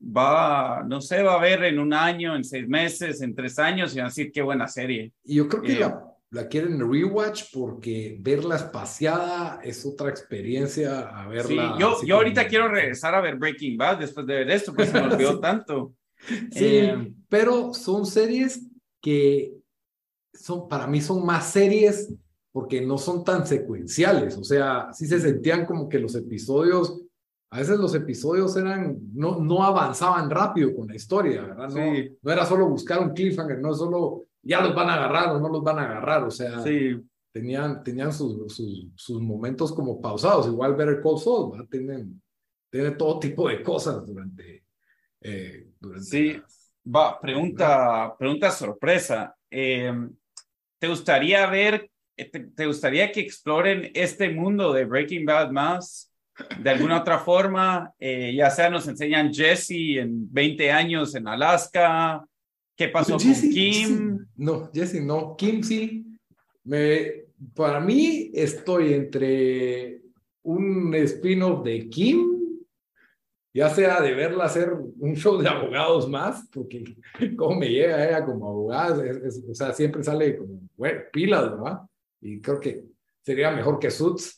va, 0.00 0.84
no 0.86 1.00
sé, 1.00 1.22
va 1.22 1.34
a 1.34 1.40
ver 1.40 1.64
en 1.64 1.78
un 1.78 1.92
año, 1.92 2.36
en 2.36 2.44
seis 2.44 2.68
meses, 2.68 3.22
en 3.22 3.34
tres 3.34 3.58
años 3.58 3.94
y 3.94 3.98
van 3.98 4.06
a 4.06 4.08
decir 4.08 4.30
qué 4.32 4.42
buena 4.42 4.68
serie. 4.68 5.12
Y 5.24 5.36
yo 5.36 5.48
creo 5.48 5.62
que 5.62 5.78
la, 5.78 6.02
la, 6.30 6.48
quieren 6.48 6.78
rewatch 6.78 7.44
porque 7.52 8.16
verla 8.20 8.56
espaciada 8.56 9.60
es 9.62 9.84
otra 9.86 10.10
experiencia 10.10 11.08
a 11.08 11.26
verla. 11.28 11.74
Sí, 11.74 11.80
yo, 11.80 12.04
yo 12.04 12.16
ahorita 12.16 12.46
quiero 12.46 12.68
regresar 12.68 13.14
a 13.14 13.20
ver 13.20 13.36
Breaking 13.36 13.76
Bad 13.76 13.98
después 13.98 14.26
de 14.26 14.34
ver 14.34 14.50
esto, 14.50 14.74
pues 14.74 14.90
se 14.90 15.00
me 15.00 15.06
olvidó 15.14 15.40
tanto. 15.40 15.94
Sí, 16.50 16.78
eh, 16.78 17.12
pero 17.28 17.74
son 17.74 18.06
series 18.06 18.62
que 19.00 19.54
son, 20.32 20.68
para 20.68 20.86
mí 20.86 21.00
son 21.00 21.24
más 21.24 21.50
series 21.50 22.12
porque 22.52 22.80
no 22.80 22.96
son 22.98 23.22
tan 23.22 23.46
secuenciales, 23.46 24.36
o 24.36 24.44
sea, 24.44 24.92
sí 24.92 25.06
se 25.06 25.20
sentían 25.20 25.66
como 25.66 25.88
que 25.88 25.98
los 25.98 26.14
episodios 26.14 27.02
a 27.50 27.60
veces 27.60 27.78
los 27.78 27.94
episodios 27.94 28.56
eran, 28.56 28.98
no, 29.14 29.38
no 29.38 29.62
avanzaban 29.62 30.28
rápido 30.28 30.74
con 30.74 30.88
la 30.88 30.96
historia, 30.96 31.42
¿verdad? 31.42 31.68
No, 31.68 32.16
no 32.22 32.32
era 32.32 32.44
solo 32.44 32.68
buscar 32.68 33.00
un 33.00 33.14
cliffhanger, 33.14 33.60
no 33.60 33.72
solo 33.72 34.26
ya 34.42 34.60
los 34.60 34.74
van 34.74 34.90
a 34.90 34.94
agarrar 34.94 35.34
o 35.34 35.40
no 35.40 35.48
los 35.48 35.62
van 35.62 35.78
a 35.78 35.84
agarrar, 35.84 36.24
o 36.24 36.30
sea, 36.30 36.62
tenían, 37.32 37.82
tenían 37.82 38.12
sus, 38.12 38.52
sus, 38.52 38.88
sus, 38.94 39.22
momentos 39.22 39.72
como 39.72 40.00
pausados, 40.00 40.48
igual 40.48 40.74
Better 40.74 41.00
Call 41.00 41.18
Saul, 41.18 41.52
¿verdad? 41.52 41.68
Tienen, 41.70 42.22
tienen 42.70 42.96
todo 42.96 43.18
tipo 43.18 43.48
de 43.48 43.62
cosas 43.62 44.04
durante... 44.04 44.64
Eh, 45.20 45.70
durante 45.80 46.06
sí, 46.06 46.42
va, 46.86 47.20
pregunta, 47.20 48.14
pregunta 48.18 48.50
sorpresa. 48.50 49.34
Eh, 49.50 49.92
¿Te 50.78 50.88
gustaría 50.88 51.46
ver, 51.46 51.90
te, 52.16 52.26
te 52.26 52.66
gustaría 52.66 53.10
que 53.12 53.20
exploren 53.20 53.90
este 53.94 54.30
mundo 54.30 54.72
de 54.72 54.84
Breaking 54.84 55.24
Bad 55.24 55.50
más? 55.50 56.12
de 56.62 56.70
alguna 56.70 57.00
otra 57.00 57.18
forma, 57.18 57.92
eh, 57.98 58.34
ya 58.36 58.50
sea 58.50 58.68
nos 58.70 58.86
enseñan 58.88 59.32
Jesse 59.32 59.98
en 59.98 60.32
20 60.32 60.70
años 60.70 61.14
en 61.14 61.28
Alaska, 61.28 62.24
qué 62.76 62.88
pasó 62.88 63.16
con 63.16 63.32
Kim. 63.50 64.26
no, 64.36 64.70
Jesse 64.72 65.02
no, 65.02 65.34
Kim 65.36 65.62
sí. 65.62 66.04
Me, 66.64 67.26
para 67.54 67.80
mí 67.80 68.30
estoy 68.34 68.94
entre 68.94 70.02
un 70.42 70.94
spin-off 70.94 71.64
de 71.64 71.88
Kim, 71.88 72.35
ya 73.56 73.70
sea 73.70 74.02
de 74.02 74.12
verla 74.12 74.44
hacer 74.44 74.70
un 74.98 75.16
show 75.16 75.38
de 75.38 75.48
abogados 75.48 76.06
más, 76.10 76.46
porque 76.52 76.84
cómo 77.38 77.58
me 77.58 77.70
llega 77.70 78.06
ella 78.06 78.22
como 78.22 78.50
abogada, 78.50 79.02
o 79.48 79.54
sea, 79.54 79.72
siempre 79.72 80.02
sale 80.02 80.36
como, 80.36 80.60
bueno, 80.76 81.00
pilas, 81.10 81.50
¿verdad? 81.50 81.80
Y 82.20 82.38
creo 82.42 82.60
que 82.60 82.84
sería 83.22 83.50
mejor 83.52 83.78
que 83.78 83.90
Suits. 83.90 84.36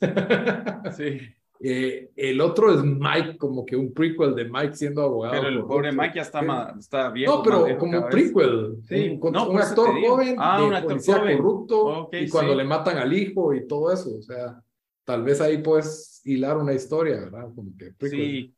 sí. 0.96 1.18
Eh, 1.60 2.10
el 2.14 2.40
otro 2.40 2.72
es 2.72 2.84
Mike, 2.84 3.36
como 3.38 3.66
que 3.66 3.74
un 3.74 3.92
prequel 3.92 4.36
de 4.36 4.44
Mike 4.44 4.76
siendo 4.76 5.02
abogado. 5.02 5.34
Pero 5.34 5.48
el 5.48 5.64
pobre 5.64 5.90
Mike 5.90 6.12
ya 6.14 6.22
está, 6.22 6.76
está 6.78 7.10
viejo. 7.10 7.38
No, 7.38 7.42
pero 7.42 7.76
como 7.76 7.98
un 7.98 8.08
prequel. 8.08 8.76
Sí. 8.88 9.18
Un, 9.20 9.36
un 9.36 9.58
actor 9.58 10.00
joven 10.00 10.36
ah, 10.38 10.60
de 10.60 10.66
un 10.68 10.74
actor 10.74 10.90
policía 10.92 11.36
corrupto 11.36 12.08
y 12.12 12.28
cuando 12.28 12.54
le 12.54 12.62
matan 12.62 12.98
al 12.98 13.12
hijo 13.12 13.52
y 13.52 13.66
todo 13.66 13.92
eso. 13.92 14.16
O 14.16 14.22
sea, 14.22 14.62
tal 15.04 15.24
vez 15.24 15.40
ahí 15.40 15.58
puedes 15.58 16.20
hilar 16.24 16.56
una 16.56 16.72
historia, 16.72 17.16
¿verdad? 17.16 17.48
Como 17.52 17.72
que 17.76 17.90
prequel. 17.98 18.20
Sí. 18.20 18.54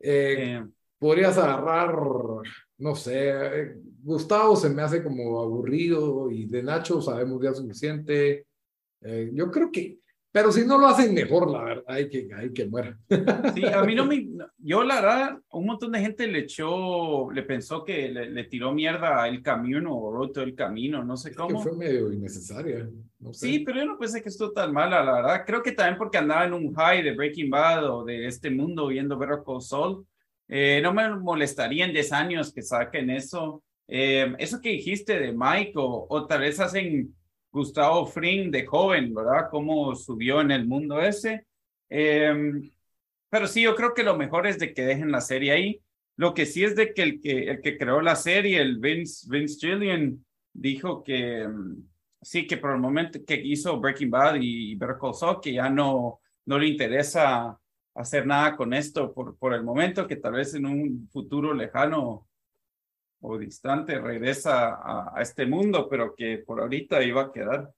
Eh, 0.00 0.36
eh. 0.38 0.66
Podrías 0.98 1.38
agarrar, 1.38 1.94
no 2.76 2.94
sé, 2.94 3.74
Gustavo 4.02 4.54
se 4.54 4.68
me 4.68 4.82
hace 4.82 5.02
como 5.02 5.40
aburrido 5.40 6.30
y 6.30 6.46
de 6.46 6.62
Nacho 6.62 7.00
sabemos 7.00 7.42
ya 7.42 7.54
suficiente. 7.54 8.46
yo 9.32 9.50
creo 9.50 9.72
que 9.72 9.98
pero 10.32 10.52
si 10.52 10.64
no 10.64 10.78
lo 10.78 10.86
hacen 10.86 11.12
mejor, 11.12 11.50
la 11.50 11.64
verdad, 11.64 11.84
hay 11.88 12.08
que, 12.08 12.28
hay 12.34 12.52
que 12.52 12.66
muera. 12.66 12.96
Sí, 13.54 13.64
a 13.64 13.82
mí 13.82 13.96
no 13.96 14.06
me. 14.06 14.28
Yo, 14.58 14.84
la 14.84 15.00
verdad, 15.00 15.38
un 15.50 15.66
montón 15.66 15.90
de 15.90 16.00
gente 16.00 16.26
le 16.28 16.40
echó, 16.40 17.30
le 17.32 17.42
pensó 17.42 17.84
que 17.84 18.08
le, 18.08 18.44
tiró 18.44 18.72
mierda 18.72 19.26
el 19.26 19.42
camino 19.42 19.96
o 19.96 20.12
roto 20.12 20.42
el 20.42 20.54
camino, 20.54 21.02
no 21.02 21.16
sé 21.16 21.34
cómo. 21.34 21.62
que 21.62 21.68
fue 21.68 21.76
medio 21.76 22.12
innecesaria. 22.12 22.88
No 23.18 23.34
sé. 23.34 23.46
Sí, 23.46 23.58
pero 23.60 23.80
yo 23.80 23.86
no 23.86 23.98
pensé 23.98 24.22
que 24.22 24.28
esto 24.28 24.52
tan 24.52 24.72
mala, 24.72 25.02
la 25.02 25.14
verdad. 25.14 25.42
Creo 25.44 25.62
que 25.62 25.72
también 25.72 25.98
porque 25.98 26.18
andaba 26.18 26.44
en 26.44 26.54
un 26.54 26.72
high 26.74 27.02
de 27.02 27.14
Breaking 27.14 27.50
Bad 27.50 27.90
o 27.90 28.04
de 28.04 28.26
este 28.26 28.50
mundo 28.50 28.86
viendo 28.86 29.18
Better 29.18 29.40
Call 29.44 29.60
Saul. 29.60 30.06
Eh, 30.48 30.80
no 30.82 30.92
me 30.92 31.08
molestaría 31.16 31.84
en 31.84 31.92
10 31.92 32.12
años 32.12 32.52
que 32.52 32.62
saquen 32.62 33.10
eso. 33.10 33.64
Eh, 33.88 34.32
eso 34.38 34.60
que 34.60 34.70
dijiste 34.70 35.18
de 35.18 35.32
Mike 35.32 35.72
o, 35.74 36.06
o 36.08 36.26
tal 36.26 36.40
vez 36.40 36.60
hacen 36.60 37.14
Gustavo 37.52 38.06
Fring 38.06 38.50
de 38.50 38.66
joven, 38.66 39.14
¿verdad? 39.14 39.48
Cómo 39.50 39.94
subió 39.96 40.40
en 40.40 40.50
el 40.50 40.66
mundo 40.66 41.00
ese. 41.00 41.46
Em, 41.88 42.70
pero 43.28 43.46
sí, 43.46 43.62
yo 43.62 43.74
creo 43.76 43.94
que 43.94 44.02
lo 44.04 44.16
mejor 44.16 44.46
es 44.46 44.58
de 44.58 44.74
que 44.74 44.82
dejen 44.82 45.12
la 45.12 45.20
serie 45.20 45.52
ahí. 45.52 45.82
Lo 46.16 46.34
que 46.34 46.46
sí 46.46 46.64
es 46.64 46.76
de 46.76 46.92
que 46.94 47.02
el 47.02 47.20
que, 47.20 47.50
el 47.50 47.60
que 47.60 47.78
creó 47.78 48.00
la 48.00 48.16
serie, 48.16 48.60
el 48.60 48.78
Vince, 48.78 49.26
Vince 49.30 49.58
Gillian, 49.58 50.24
dijo 50.52 51.02
que 51.02 51.40
em, 51.42 51.88
sí, 52.22 52.46
que 52.46 52.56
por 52.56 52.72
el 52.72 52.78
momento 52.80 53.24
que 53.24 53.34
hizo 53.34 53.80
Breaking 53.80 54.10
Bad 54.10 54.36
y 54.40 54.74
Better 54.76 54.96
Call 55.00 55.40
que 55.40 55.52
ya 55.54 55.70
no, 55.70 56.20
no 56.46 56.58
le 56.58 56.66
interesa 56.68 57.58
hacer 57.94 58.26
nada 58.26 58.56
con 58.56 58.72
esto 58.74 59.12
por, 59.12 59.36
por 59.36 59.54
el 59.54 59.62
momento, 59.62 60.06
que 60.06 60.16
tal 60.16 60.34
vez 60.34 60.54
en 60.54 60.66
un 60.66 61.08
futuro 61.12 61.54
lejano 61.54 62.28
o 63.20 63.38
distante 63.38 63.98
regresa 64.00 64.78
a, 64.82 65.20
este 65.20 65.46
mundo, 65.46 65.86
pero 65.88 66.14
que 66.14 66.38
por 66.38 66.60
ahorita 66.60 67.02
iba 67.02 67.22
a 67.22 67.32
quedar. 67.32 67.70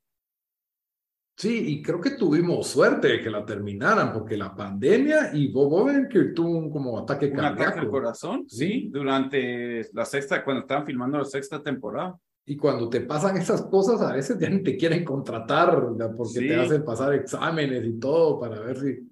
Sí, 1.36 1.72
y 1.72 1.82
creo 1.82 2.00
que 2.00 2.10
tuvimos 2.10 2.68
suerte 2.68 3.08
de 3.08 3.20
que 3.20 3.30
la 3.30 3.44
terminaran, 3.44 4.12
porque 4.12 4.36
la 4.36 4.54
pandemia 4.54 5.30
y 5.32 5.50
Bob 5.50 6.08
que 6.08 6.24
tuvo 6.26 6.58
un 6.58 6.70
como 6.70 6.98
ataque 6.98 7.26
un 7.26 7.36
cardíaco. 7.36 7.62
ataque 7.62 7.80
al 7.80 7.90
corazón, 7.90 8.44
sí, 8.48 8.88
durante 8.92 9.88
la 9.92 10.04
sexta, 10.04 10.44
cuando 10.44 10.62
estaban 10.62 10.86
filmando 10.86 11.18
la 11.18 11.24
sexta 11.24 11.62
temporada. 11.62 12.16
Y 12.44 12.56
cuando 12.56 12.88
te 12.88 13.00
pasan 13.00 13.36
esas 13.36 13.62
cosas, 13.62 14.00
a 14.02 14.14
veces 14.14 14.36
ya 14.38 14.50
ni 14.50 14.62
te 14.62 14.76
quieren 14.76 15.04
contratar, 15.04 15.80
porque 16.16 16.40
te 16.40 16.56
hacen 16.56 16.84
pasar 16.84 17.14
exámenes 17.14 17.84
y 17.84 17.98
todo 17.98 18.40
para 18.40 18.60
ver 18.60 18.78
si... 18.78 19.08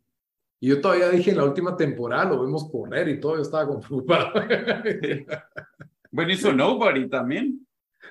Y 0.63 0.69
yo 0.69 0.81
todavía 0.81 1.09
dije 1.09 1.31
en 1.31 1.39
la 1.39 1.45
última 1.45 1.77
temporada, 1.77 2.31
lo 2.31 2.43
vemos 2.43 2.69
correr 2.71 3.09
y 3.09 3.21
todo, 3.21 3.37
yo 3.37 3.43
estaba 3.43 3.69
con 3.69 3.81
Bueno, 6.11 6.33
hizo 6.33 6.53
Nobody 6.53 7.09
también. 7.09 7.67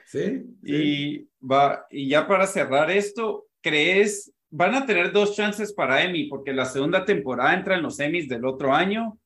Sí, 0.05 0.43
Y, 0.63 1.27
va, 1.39 1.85
y 1.89 2.09
ya 2.09 2.27
para 2.27 2.47
cerrar 2.47 2.89
esto, 2.91 3.47
¿crees? 3.61 4.33
Van 4.49 4.75
a 4.75 4.85
tener 4.85 5.11
dos 5.11 5.35
chances 5.35 5.73
para 5.73 6.03
Emmy, 6.03 6.25
porque 6.25 6.53
la 6.53 6.65
segunda 6.65 7.05
temporada 7.05 7.53
entra 7.53 7.75
en 7.75 7.83
los 7.83 7.99
Emmys 7.99 8.27
del 8.27 8.45
otro 8.45 8.73
año. 8.73 9.19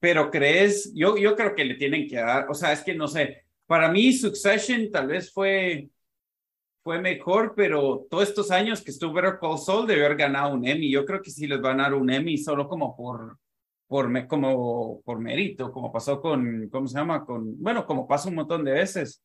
Pero 0.00 0.30
crees, 0.30 0.92
yo, 0.94 1.16
yo 1.16 1.36
creo 1.36 1.54
que 1.54 1.64
le 1.64 1.76
tienen 1.76 2.08
que 2.08 2.16
dar, 2.16 2.50
o 2.50 2.54
sea, 2.54 2.72
es 2.72 2.82
que 2.82 2.92
no 2.94 3.06
sé, 3.06 3.44
para 3.66 3.88
mí 3.88 4.12
Succession 4.12 4.90
tal 4.90 5.06
vez 5.06 5.32
fue, 5.32 5.88
fue 6.82 7.00
mejor, 7.00 7.54
pero 7.54 8.06
todos 8.10 8.28
estos 8.28 8.50
años 8.50 8.82
que 8.82 8.90
estuvo 8.90 9.12
Better 9.12 9.38
Call 9.40 9.58
Saul 9.58 9.86
debe 9.86 10.04
haber 10.04 10.18
ganado 10.18 10.54
un 10.54 10.66
Emmy. 10.66 10.90
Yo 10.90 11.04
creo 11.04 11.22
que 11.22 11.30
sí 11.30 11.46
les 11.46 11.60
van 11.60 11.78
a 11.78 11.84
dar 11.84 11.94
un 11.94 12.10
Emmy 12.10 12.36
solo 12.36 12.68
como 12.68 12.96
por, 12.96 13.38
por, 13.92 14.26
como, 14.26 15.02
por 15.02 15.20
mérito, 15.20 15.70
como 15.70 15.92
pasó 15.92 16.18
con, 16.18 16.70
¿cómo 16.70 16.88
se 16.88 16.96
llama? 16.96 17.26
Con, 17.26 17.62
bueno, 17.62 17.84
como 17.84 18.08
pasa 18.08 18.30
un 18.30 18.36
montón 18.36 18.64
de 18.64 18.72
veces. 18.72 19.22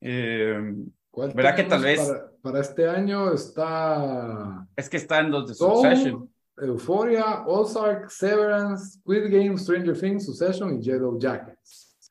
Eh, 0.00 0.74
¿Verdad 1.14 1.54
que 1.54 1.62
tal 1.62 1.84
vez... 1.84 2.12
Para, 2.42 2.60
este 2.60 2.88
año 2.88 3.32
está... 3.32 4.66
Es 4.74 4.90
que 4.90 4.96
está 4.96 5.20
en 5.20 5.30
los 5.30 5.46
de 5.46 5.54
Succession. 5.54 6.28
Euphoria, 6.56 7.44
Ozark, 7.46 8.10
Severance, 8.10 8.98
Squid 8.98 9.30
Game, 9.30 9.56
Stranger 9.56 9.96
Things, 9.96 10.26
Succession 10.26 10.74
y 10.74 10.82
Yellow 10.82 11.16
Jackets. 11.16 12.10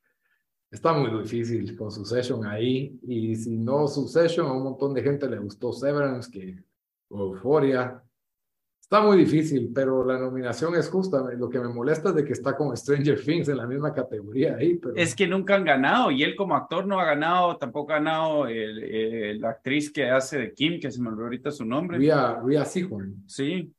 Está 0.71 0.93
muy 0.93 1.21
difícil 1.21 1.75
con 1.75 1.91
Succession 1.91 2.45
ahí. 2.45 2.97
Y 3.05 3.35
si 3.35 3.57
no 3.57 3.85
Succession, 3.85 4.47
a 4.47 4.53
un 4.53 4.63
montón 4.63 4.93
de 4.93 5.03
gente 5.03 5.29
le 5.29 5.39
gustó 5.39 5.73
Severance 5.73 6.31
que 6.31 6.63
Euphoria. 7.09 8.01
Está 8.91 9.05
muy 9.05 9.15
difícil, 9.15 9.71
pero 9.73 10.03
la 10.03 10.19
nominación 10.19 10.75
es 10.75 10.89
justa. 10.89 11.23
Lo 11.37 11.49
que 11.49 11.61
me 11.61 11.69
molesta 11.69 12.09
es 12.09 12.15
de 12.15 12.25
que 12.25 12.33
está 12.33 12.57
con 12.57 12.75
Stranger 12.75 13.23
Things 13.23 13.47
en 13.47 13.55
la 13.55 13.65
misma 13.65 13.93
categoría 13.93 14.57
ahí. 14.57 14.75
Pero... 14.75 14.97
Es 14.97 15.15
que 15.15 15.25
nunca 15.27 15.55
han 15.55 15.63
ganado 15.63 16.11
y 16.11 16.23
él 16.23 16.35
como 16.35 16.57
actor 16.57 16.85
no 16.85 16.99
ha 16.99 17.05
ganado, 17.05 17.55
tampoco 17.55 17.93
ha 17.93 17.99
ganado 17.99 18.47
el, 18.47 19.39
la 19.39 19.51
actriz 19.51 19.93
que 19.93 20.09
hace 20.09 20.39
de 20.39 20.53
Kim, 20.53 20.77
que 20.77 20.91
se 20.91 21.01
me 21.01 21.07
olvidó 21.07 21.23
ahorita 21.23 21.51
su 21.51 21.63
nombre. 21.63 21.99
Rhea, 21.99 22.41
Rhea 22.43 22.65
Seahorn. 22.65 23.23
Sí. 23.27 23.73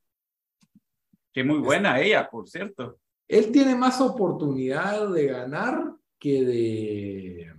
Que 1.30 1.44
muy 1.44 1.58
buena 1.58 2.00
ella, 2.00 2.30
por 2.30 2.48
cierto. 2.48 2.98
Él 3.28 3.52
tiene 3.52 3.76
más 3.76 4.00
oportunidad 4.00 5.10
de 5.10 5.26
ganar 5.26 5.92
que 6.18 6.42
de 6.42 7.52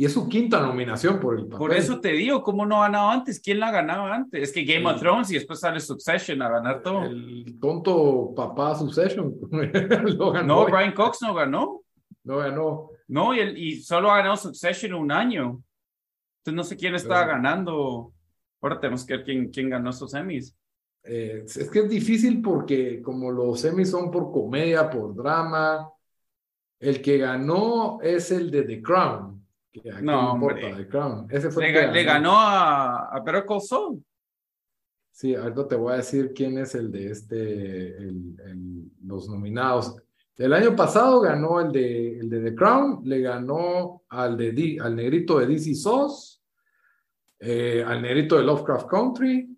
y 0.00 0.04
es 0.04 0.12
su 0.12 0.28
quinta 0.28 0.60
nominación 0.60 1.18
por 1.18 1.36
el 1.36 1.46
papel. 1.46 1.58
Por 1.58 1.74
eso 1.74 2.00
te 2.00 2.12
digo, 2.12 2.40
¿cómo 2.44 2.64
no 2.64 2.76
ha 2.76 2.86
ganado 2.86 3.10
antes? 3.10 3.40
¿Quién 3.40 3.58
la 3.58 3.66
ha 3.66 3.72
ganado 3.72 4.04
antes? 4.06 4.40
Es 4.40 4.52
que 4.52 4.62
Game 4.62 4.88
of 4.88 5.00
Thrones 5.00 5.28
y 5.32 5.34
después 5.34 5.58
sale 5.58 5.80
Succession 5.80 6.40
a 6.40 6.48
ganar 6.48 6.82
todo. 6.82 7.02
El 7.02 7.58
tonto 7.60 8.32
papá 8.32 8.76
Succession 8.76 9.34
lo 9.50 10.30
ganó. 10.30 10.46
No, 10.46 10.64
Brian 10.66 10.92
Cox 10.92 11.20
no 11.22 11.34
ganó. 11.34 11.82
No 12.22 12.36
ganó. 12.36 12.90
No, 13.08 13.34
y, 13.34 13.40
y 13.40 13.82
solo 13.82 14.12
ha 14.12 14.18
ganado 14.18 14.36
Succession 14.36 14.94
un 14.94 15.10
año. 15.10 15.60
Entonces 16.38 16.54
no 16.54 16.62
sé 16.62 16.76
quién 16.76 16.94
estaba 16.94 17.26
ganando. 17.26 18.12
Ahora 18.60 18.78
tenemos 18.78 19.04
que 19.04 19.16
ver 19.16 19.24
quién, 19.24 19.50
quién 19.50 19.68
ganó 19.68 19.90
esos 19.90 20.14
Emmys. 20.14 20.56
Eh, 21.02 21.42
es 21.44 21.68
que 21.70 21.80
es 21.80 21.88
difícil 21.88 22.40
porque 22.40 23.02
como 23.02 23.32
los 23.32 23.64
Emmys 23.64 23.90
son 23.90 24.12
por 24.12 24.30
comedia, 24.30 24.88
por 24.88 25.12
drama, 25.16 25.90
el 26.78 27.02
que 27.02 27.18
ganó 27.18 28.00
es 28.00 28.30
el 28.30 28.48
de 28.48 28.62
The 28.62 28.80
Crown 28.80 29.37
no, 30.02 30.34
importa, 30.34 30.88
Crown. 30.88 31.26
Ese 31.30 31.50
fue 31.50 31.72
le, 31.72 32.04
ganó. 32.04 32.38
a, 32.38 33.08
a 33.08 33.20
Better 33.20 33.44
Call 33.46 33.60
Sí, 35.10 35.34
ahorita 35.34 35.66
te 35.66 35.74
voy 35.74 35.94
a 35.94 35.96
decir 35.96 36.32
quién 36.32 36.58
es 36.58 36.76
el 36.76 36.92
de 36.92 37.10
este, 37.10 37.96
el, 37.96 38.88
los 39.04 39.28
nominados. 39.28 39.96
El 40.36 40.52
año 40.52 40.76
pasado 40.76 41.20
ganó 41.20 41.60
el 41.60 41.72
de, 41.72 42.20
el 42.20 42.30
de 42.30 42.40
The 42.40 42.54
Crown, 42.54 43.00
le 43.04 43.20
ganó 43.20 44.02
al, 44.08 44.36
de, 44.36 44.78
al 44.80 44.94
negrito 44.94 45.40
de 45.40 45.46
DC 45.48 45.74
Sauce, 45.74 46.38
eh, 47.40 47.82
al 47.84 48.00
negrito 48.00 48.36
de 48.36 48.44
Lovecraft 48.44 48.88
Country, 48.88 49.48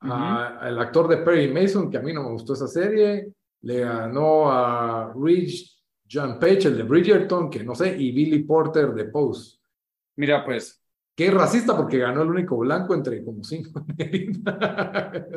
al 0.00 0.78
actor 0.80 1.06
de 1.06 1.18
Perry 1.18 1.52
Mason, 1.52 1.88
que 1.88 1.98
a 1.98 2.02
mí 2.02 2.12
no 2.12 2.24
me 2.24 2.30
gustó 2.30 2.54
esa 2.54 2.66
serie, 2.66 3.32
le 3.60 3.80
ganó 3.80 4.50
a 4.50 5.12
Rich 5.14 5.81
John 6.12 6.38
Page, 6.38 6.68
el 6.68 6.76
de 6.76 6.82
Bridgerton, 6.82 7.48
que 7.48 7.64
no 7.64 7.74
sé, 7.74 7.96
y 7.98 8.12
Billy 8.12 8.40
Porter 8.40 8.92
de 8.92 9.04
Pose. 9.06 9.58
Mira, 10.16 10.44
pues. 10.44 10.78
Qué 11.14 11.30
racista 11.30 11.76
porque 11.76 11.98
ganó 11.98 12.22
el 12.22 12.30
único 12.30 12.56
blanco 12.58 12.94
entre 12.94 13.22
como 13.22 13.44
cinco. 13.44 13.84
en 13.98 14.42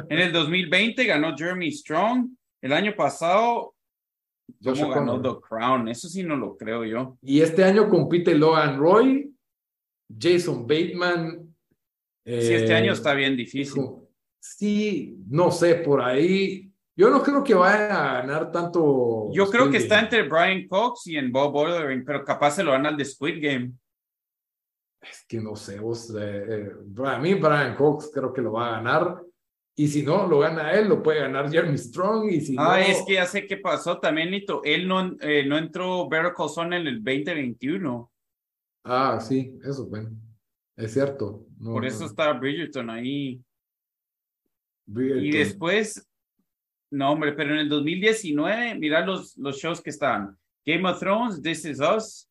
el 0.09 0.32
2020 0.32 1.05
ganó 1.05 1.36
Jeremy 1.36 1.69
Strong. 1.69 2.30
El 2.61 2.71
año 2.71 2.95
pasado 2.95 3.76
¿Cómo 4.63 4.89
ganó 4.89 5.21
The 5.21 5.41
Crown? 5.41 5.88
Eso 5.88 6.07
sí 6.07 6.23
no 6.23 6.36
lo 6.36 6.55
creo 6.57 6.86
yo. 6.86 7.17
Y 7.21 7.41
este 7.41 7.63
año 7.63 7.89
compite 7.89 8.36
Logan 8.36 8.78
Roy, 8.78 9.34
Jason 10.17 10.67
Bateman. 10.67 11.55
sí, 12.26 12.53
este 12.53 12.73
año 12.73 12.93
está 12.93 13.13
bien 13.13 13.36
difícil. 13.36 13.84
Sí, 14.39 15.17
no 15.28 15.51
sé, 15.51 15.76
por 15.76 16.01
ahí 16.01 16.71
yo 16.95 17.09
no 17.09 17.21
creo 17.21 17.43
que 17.43 17.53
vaya 17.53 17.87
a 17.87 18.21
ganar 18.21 18.51
tanto. 18.51 19.29
Yo 19.33 19.49
creo 19.49 19.69
que 19.69 19.77
está 19.77 19.99
entre 19.99 20.23
Brian 20.23 20.67
Cox 20.67 21.07
y 21.07 21.17
en 21.17 21.31
Bob 21.31 21.55
Ordering, 21.55 22.05
pero 22.05 22.23
capaz 22.23 22.51
se 22.51 22.63
lo 22.63 22.71
gana 22.71 22.89
al 22.89 22.97
de 22.97 23.05
Squid 23.05 23.41
Game. 23.41 23.73
Es 25.01 25.25
que 25.27 25.39
no 25.39 25.55
sé, 25.55 25.79
vos, 25.79 26.09
eh, 26.17 26.45
eh, 26.49 26.71
a 27.05 27.19
mí 27.19 27.33
Brian 27.35 27.75
Cox 27.75 28.09
creo 28.13 28.33
que 28.33 28.41
lo 28.41 28.53
va 28.53 28.67
a 28.67 28.71
ganar. 28.77 29.21
Y 29.77 29.89
si 29.89 30.03
no, 30.03 30.25
lo 30.25 30.39
gana 30.39 30.71
él, 30.71 30.87
lo 30.87 31.03
puede 31.03 31.19
ganar 31.19 31.51
Jeremy 31.51 31.77
Strong. 31.77 32.31
Y 32.31 32.41
si 32.41 32.55
ah, 32.57 32.79
es 32.79 33.03
que 33.05 33.15
ya 33.15 33.25
sé 33.25 33.45
qué 33.45 33.57
pasó 33.57 33.99
también, 33.99 34.31
Nito. 34.31 34.61
Él 34.63 34.87
no, 34.87 35.17
eh, 35.19 35.45
no 35.45 35.57
entró 35.57 36.07
Better 36.07 36.31
Call 36.33 36.73
en 36.73 36.87
el 36.87 37.03
2021. 37.03 38.11
Ah, 38.85 39.19
sí, 39.19 39.59
eso, 39.65 39.85
bueno. 39.87 40.11
Es 40.77 40.93
cierto. 40.93 41.45
Por 41.61 41.85
eso 41.85 42.05
está 42.05 42.31
Bridgerton 42.33 42.89
ahí. 42.89 43.41
Y 44.87 45.31
después, 45.31 46.07
no, 46.91 47.11
hombre, 47.11 47.33
pero 47.33 47.53
en 47.53 47.59
el 47.59 47.69
2019, 47.69 48.75
mira 48.75 49.05
los, 49.05 49.38
los 49.38 49.57
shows 49.57 49.81
que 49.81 49.89
estaban. 49.89 50.38
Game 50.65 50.88
of 50.89 50.99
Thrones, 50.99 51.41
This 51.41 51.65
Is 51.65 51.79
Us, 51.79 52.27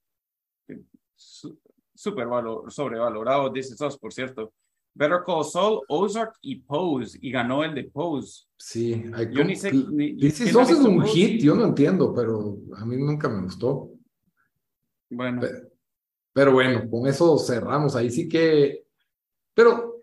súper 1.94 2.26
sobrevalorado, 2.68 3.52
This 3.52 3.72
Is 3.72 3.80
Us, 3.80 3.98
por 3.98 4.12
cierto. 4.12 4.52
Better 4.96 5.20
Call 5.26 5.44
Saul, 5.44 5.80
Ozark 5.88 6.36
y 6.40 6.56
Pose, 6.56 7.18
y 7.20 7.30
ganó 7.30 7.64
el 7.64 7.74
de 7.74 7.84
Pose. 7.84 8.44
Sí, 8.56 9.04
yo 9.32 9.44
ni 9.44 9.56
sé. 9.56 9.70
This 9.70 10.40
Is 10.40 10.54
Us 10.54 10.70
es 10.70 10.78
un 10.78 11.04
hit, 11.04 11.42
yo 11.42 11.54
no 11.54 11.64
entiendo, 11.64 12.14
pero 12.14 12.58
a 12.76 12.84
mí 12.84 12.96
nunca 12.96 13.28
me 13.28 13.42
gustó. 13.42 13.90
Bueno. 15.10 15.42
pero 16.32 16.52
bueno, 16.52 16.88
con 16.90 17.06
eso 17.06 17.38
cerramos. 17.38 17.94
Ahí 17.96 18.10
sí 18.10 18.28
que. 18.28 18.84
Pero 19.52 19.94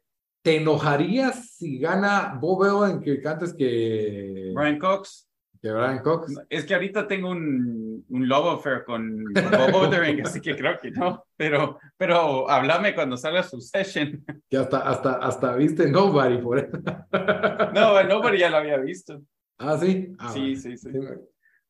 ¿Te 0.41 0.57
enojarías 0.57 1.40
si 1.61 1.77
gana 1.77 2.39
Bob 2.41 2.61
Odenkirk 2.61 3.23
antes 3.27 3.53
que 3.53 4.51
Brian 4.55 4.79
Cox? 4.79 5.29
Que 5.61 5.71
Brian 5.71 5.99
Cox. 5.99 6.33
Es 6.49 6.65
que 6.65 6.73
ahorita 6.73 7.07
tengo 7.07 7.29
un, 7.29 8.03
un 8.09 8.27
love 8.27 8.57
affair 8.57 8.83
con, 8.83 9.23
Bob 9.25 9.75
Odenkirk, 9.75 10.25
así 10.25 10.41
que 10.41 10.55
creo 10.55 10.79
que 10.79 10.89
no. 10.89 11.23
Pero, 11.37 11.77
pero 11.97 12.49
háblame 12.49 12.95
cuando 12.95 13.15
salga 13.15 13.43
su 13.43 13.61
session. 13.61 14.25
Que 14.49 14.57
hasta, 14.57 14.79
hasta, 14.79 15.13
hasta 15.17 15.55
viste 15.55 15.87
Nobody 15.87 16.39
por 16.39 16.57
eso. 16.57 16.79
No, 17.75 18.03
Nobody 18.03 18.39
ya 18.39 18.49
lo 18.49 18.57
había 18.57 18.77
visto. 18.77 19.21
Ah, 19.59 19.77
sí. 19.77 20.15
Ah, 20.17 20.31
sí, 20.33 20.55
sí, 20.55 20.75
sí. 20.77 20.89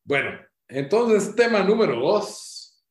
Bueno, 0.06 0.40
entonces 0.70 1.36
tema 1.36 1.64
número 1.64 2.00
dos. 2.00 2.82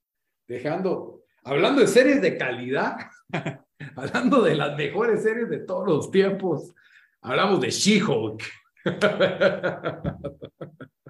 Dejando, 0.47 1.23
hablando 1.45 1.81
de 1.81 1.87
series 1.87 2.21
de 2.21 2.37
calidad. 2.37 2.97
Hablando 3.97 4.43
de 4.43 4.55
las 4.55 4.77
mejores 4.77 5.23
series 5.23 5.49
de 5.49 5.59
todos 5.61 5.87
los 5.87 6.11
tiempos, 6.11 6.75
hablamos 7.23 7.61
de 7.61 7.71
She-Hulk. 7.71 8.43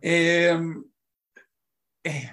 Em, 0.03 0.83
eh, 2.03 2.31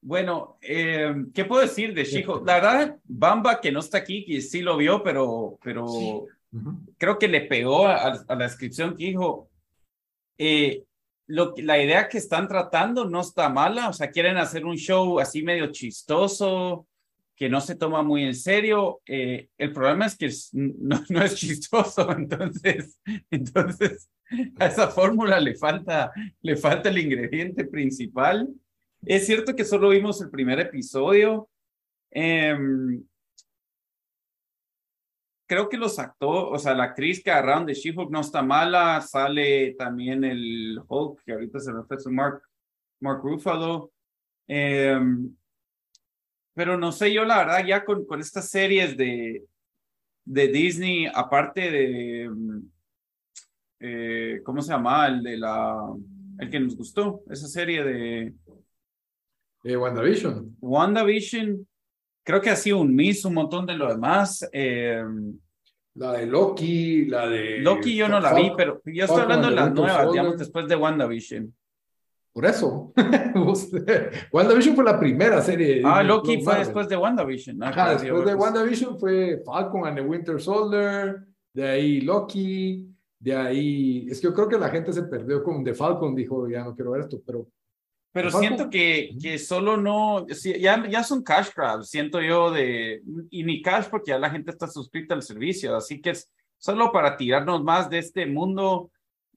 bueno, 0.00 0.56
em, 0.62 1.30
¿qué 1.32 1.44
puedo 1.44 1.60
decir 1.60 1.92
de 1.92 2.04
She-Hulk? 2.04 2.46
La 2.46 2.54
verdad, 2.54 2.96
Bamba, 3.04 3.60
que 3.60 3.70
no 3.70 3.80
está 3.80 3.98
aquí, 3.98 4.24
que 4.24 4.40
sí 4.40 4.62
lo 4.62 4.78
vio, 4.78 5.02
pero, 5.02 5.58
pero 5.62 6.26
creo 6.96 7.18
que 7.18 7.28
le 7.28 7.42
pegó 7.42 7.86
a, 7.86 8.24
la 8.26 8.36
descripción 8.36 8.96
que 8.96 9.04
dijo. 9.04 9.50
Eh, 10.38 10.84
lo, 11.26 11.52
la 11.58 11.82
idea 11.82 12.08
que 12.08 12.16
están 12.16 12.48
tratando 12.48 13.04
no 13.04 13.20
está 13.20 13.50
mala, 13.50 13.90
o 13.90 13.92
sea, 13.92 14.10
quieren 14.10 14.38
hacer 14.38 14.64
un 14.64 14.76
show 14.76 15.20
así 15.20 15.42
medio 15.42 15.70
chistoso, 15.70 16.86
que 17.38 17.48
no 17.48 17.60
se 17.60 17.76
toma 17.76 18.02
muy 18.02 18.24
en 18.24 18.34
serio. 18.34 19.00
Eh, 19.06 19.48
el 19.56 19.72
problema 19.72 20.06
es 20.06 20.16
que 20.16 20.28
no, 20.52 21.22
es 21.22 21.36
chistoso, 21.36 22.10
entonces, 22.16 23.00
entonces 23.30 24.10
a 24.58 24.66
esa 24.66 24.88
fórmula 24.88 25.40
le 25.40 25.54
falta, 25.54 26.12
le 26.42 26.56
falta 26.56 26.88
el 26.88 26.98
ingrediente 26.98 27.64
principal. 27.64 28.48
Es 29.06 29.24
cierto 29.24 29.54
que 29.54 29.64
solo 29.64 29.90
vimos 29.90 30.20
el 30.20 30.30
primer 30.30 30.58
episodio. 30.58 31.48
Em, 32.10 33.04
creo 35.46 35.68
que 35.68 35.78
los 35.78 35.98
actores, 36.00 36.48
o 36.50 36.58
sea, 36.58 36.74
la 36.74 36.84
actriz 36.84 37.22
que 37.22 37.30
agarraron 37.30 37.66
de 37.66 37.74
She-Hulk 37.74 38.10
no 38.10 38.20
está 38.20 38.42
mala. 38.42 39.00
Sale 39.00 39.76
también 39.78 40.24
el 40.24 40.80
Hulk, 40.88 41.22
que 41.24 41.32
ahorita 41.32 41.60
se 41.60 41.72
refiere 41.72 42.02
a 42.04 42.10
Mark, 42.10 42.42
Mark 43.00 43.20
Ruffalo. 43.22 43.92
Eh, 44.48 44.98
pero 46.58 46.76
no 46.76 46.90
sé, 46.90 47.12
yo 47.12 47.24
la 47.24 47.38
verdad 47.38 47.64
ya 47.64 47.84
con, 47.84 48.04
con 48.04 48.18
estas 48.18 48.50
series 48.50 48.96
de, 48.96 49.44
de 50.24 50.48
Disney, 50.48 51.06
aparte 51.06 51.70
de, 51.70 52.30
eh, 53.78 54.40
¿cómo 54.42 54.60
se 54.60 54.72
llama? 54.72 55.06
El 55.06 55.22
de 55.22 55.36
la, 55.36 55.76
el 56.40 56.50
que 56.50 56.58
nos 56.58 56.76
gustó, 56.76 57.22
esa 57.30 57.46
serie 57.46 57.84
de... 57.84 58.34
Eh, 59.62 59.76
WandaVision. 59.76 60.56
WandaVision, 60.60 61.64
creo 62.24 62.40
que 62.40 62.50
ha 62.50 62.56
sido 62.56 62.80
un 62.80 62.92
miss, 62.92 63.24
un 63.24 63.34
montón 63.34 63.64
de 63.64 63.74
lo 63.74 63.86
demás. 63.86 64.44
Eh, 64.52 65.04
la 65.94 66.12
de 66.14 66.26
Loki, 66.26 67.04
la 67.04 67.28
de... 67.28 67.60
Loki 67.60 67.94
yo 67.94 68.08
no 68.08 68.18
la 68.18 68.34
vi, 68.34 68.50
pero 68.56 68.82
yo 68.84 69.04
estoy 69.04 69.20
hablando 69.20 69.48
de 69.48 69.54
las 69.54 69.72
nuevas, 69.72 70.10
digamos, 70.10 70.36
después 70.36 70.66
de 70.66 70.74
WandaVision. 70.74 71.54
Por 72.32 72.46
eso. 72.46 72.92
WandaVision 74.32 74.76
fue 74.76 74.84
la 74.84 74.98
primera 74.98 75.40
serie. 75.42 75.82
Ah, 75.84 76.02
Loki 76.02 76.40
fue 76.42 76.58
después 76.58 76.88
de 76.88 76.96
WandaVision. 76.96 77.62
Ajá, 77.62 77.96
después 77.96 78.24
de 78.24 78.34
WandaVision 78.34 78.98
fue 78.98 79.42
Falcon 79.44 79.86
and 79.86 79.98
the 79.98 80.02
Winter 80.04 80.40
Soldier, 80.40 81.26
de 81.52 81.68
ahí 81.68 82.00
Loki, 82.00 82.94
De 83.18 83.34
ahí, 83.34 84.06
es 84.08 84.20
que 84.20 84.28
yo 84.28 84.34
creo 84.34 84.48
que 84.48 84.58
la 84.58 84.68
gente 84.68 84.92
se 84.92 85.02
perdió 85.02 85.42
con 85.42 85.64
The 85.64 85.74
Falcon, 85.74 86.14
dijo, 86.14 86.48
ya 86.48 86.64
no 86.64 86.74
quiero 86.74 86.92
ver 86.92 87.02
esto, 87.02 87.20
pero... 87.26 87.48
Pero 88.10 88.30
siento 88.30 88.70
que, 88.70 89.10
que 89.20 89.38
solo 89.38 89.76
no, 89.76 90.26
ya, 90.26 90.88
ya 90.88 91.04
son 91.04 91.22
cash 91.22 91.50
grabs, 91.54 91.90
siento 91.90 92.20
yo 92.22 92.50
de, 92.50 93.02
y 93.30 93.44
ni 93.44 93.60
cash 93.60 93.86
porque 93.90 94.12
ya 94.12 94.18
la 94.18 94.30
gente 94.30 94.50
está 94.50 94.66
suscrita 94.66 95.14
al 95.14 95.22
servicio, 95.22 95.76
así 95.76 96.00
que 96.00 96.10
es 96.10 96.32
solo 96.56 96.90
para 96.90 97.16
tirarnos 97.16 97.62
más 97.62 97.88
de 97.90 97.98
este 97.98 98.26
mundo. 98.26 98.90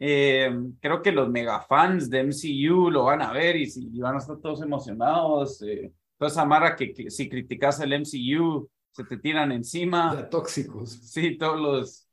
Eh, 0.03 0.51
creo 0.79 1.03
que 1.03 1.11
los 1.11 1.29
mega 1.29 1.61
fans 1.61 2.09
de 2.09 2.23
MCU 2.23 2.89
lo 2.89 3.03
van 3.03 3.21
a 3.21 3.31
ver 3.31 3.55
y, 3.55 3.71
y 3.75 3.99
van 3.99 4.15
a 4.15 4.17
estar 4.17 4.37
todos 4.37 4.63
emocionados. 4.63 5.61
Eh, 5.61 5.93
toda 6.17 6.31
esa 6.31 6.43
mara 6.43 6.75
que, 6.75 7.11
si 7.11 7.29
criticas 7.29 7.79
el 7.81 7.93
MCU 7.93 8.67
se 8.91 9.03
te 9.03 9.17
tiran 9.17 9.51
encima. 9.51 10.11
Ya 10.15 10.27
tóxicos. 10.27 10.89
Sí, 11.03 11.37
todos 11.37 11.59
los 11.61 12.07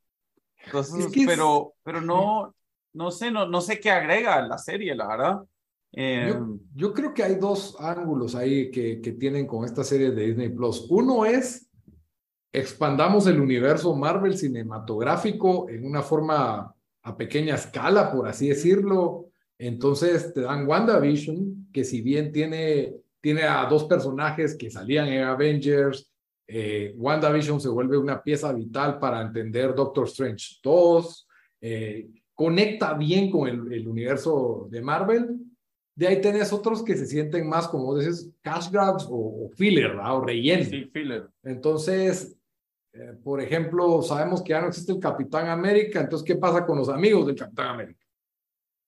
pero, 1.25 1.73
pero 1.81 1.99
no, 1.99 2.53
no 2.93 3.09
sé, 3.09 3.31
no, 3.31 3.47
no 3.47 3.59
sé 3.59 3.79
qué 3.79 3.89
agrega 3.89 4.39
la 4.47 4.59
serie, 4.59 4.93
la 4.93 5.07
verdad. 5.07 5.39
Eh, 5.91 6.31
yo, 6.75 6.93
creo 6.93 7.11
que 7.11 7.23
hay 7.23 7.35
dos 7.35 7.75
ángulos 7.79 8.35
ahí 8.35 8.69
que, 8.69 9.01
que 9.01 9.13
tienen 9.13 9.47
con 9.47 9.65
esta 9.65 9.83
serie 9.83 10.11
de 10.11 10.27
Disney 10.27 10.49
Plus. 10.49 10.85
Uno 10.91 11.25
es 11.25 11.67
expandamos 12.51 13.25
el 13.25 13.39
universo 13.39 13.95
Marvel 13.95 14.37
cinematográfico 14.37 15.67
en 15.69 15.85
una 15.85 16.03
forma 16.03 16.75
a 17.03 17.17
pequeña 17.17 17.55
escala, 17.55 18.11
por 18.11 18.27
así 18.27 18.49
decirlo. 18.49 19.29
Entonces 19.57 20.33
te 20.33 20.41
dan 20.41 20.67
WandaVision, 20.67 21.69
que 21.73 21.83
si 21.83 22.01
bien 22.01 22.31
tiene, 22.31 22.93
tiene 23.21 23.43
a 23.43 23.65
dos 23.65 23.85
personajes 23.85 24.55
que 24.55 24.71
salían 24.71 25.07
en 25.07 25.23
Avengers, 25.23 26.09
eh, 26.51 26.95
WandaVision 26.97 27.61
se 27.61 27.69
vuelve 27.69 27.95
una 27.95 28.23
pieza 28.23 28.51
vital 28.51 28.97
para 28.97 29.21
entender 29.21 29.75
Doctor 29.75 30.07
Strange 30.07 30.55
2, 30.63 31.27
eh, 31.61 32.09
conecta 32.33 32.95
bien 32.95 33.29
con 33.29 33.47
el, 33.47 33.87
universo 33.87 34.67
de 34.71 34.81
Marvel. 34.81 35.37
De 35.93 36.07
ahí 36.07 36.21
tenés 36.21 36.51
otros 36.51 36.81
que 36.81 36.97
se 36.97 37.05
sienten 37.05 37.47
más, 37.47 37.67
como 37.67 37.95
dices, 37.95 38.31
cash 38.41 38.71
grabs 38.71 39.05
o, 39.07 39.49
filler, 39.55 39.91
o 39.97 40.21
relleno. 40.21 40.63
Sí, 40.63 40.85
filler. 40.85 41.29
Entonces, 41.43 42.38
eh, 42.93 43.13
por 43.23 43.41
ejemplo, 43.41 44.01
sabemos 44.01 44.41
que 44.41 44.49
ya 44.49 44.61
no 44.61 44.67
existe 44.67 44.91
el 44.91 44.99
Capitán 44.99 45.47
América, 45.47 46.01
entonces, 46.01 46.25
¿qué 46.25 46.35
pasa 46.35 46.65
con 46.65 46.77
los 46.77 46.89
amigos 46.89 47.27
del 47.27 47.35
Capitán 47.35 47.67
América? 47.67 48.05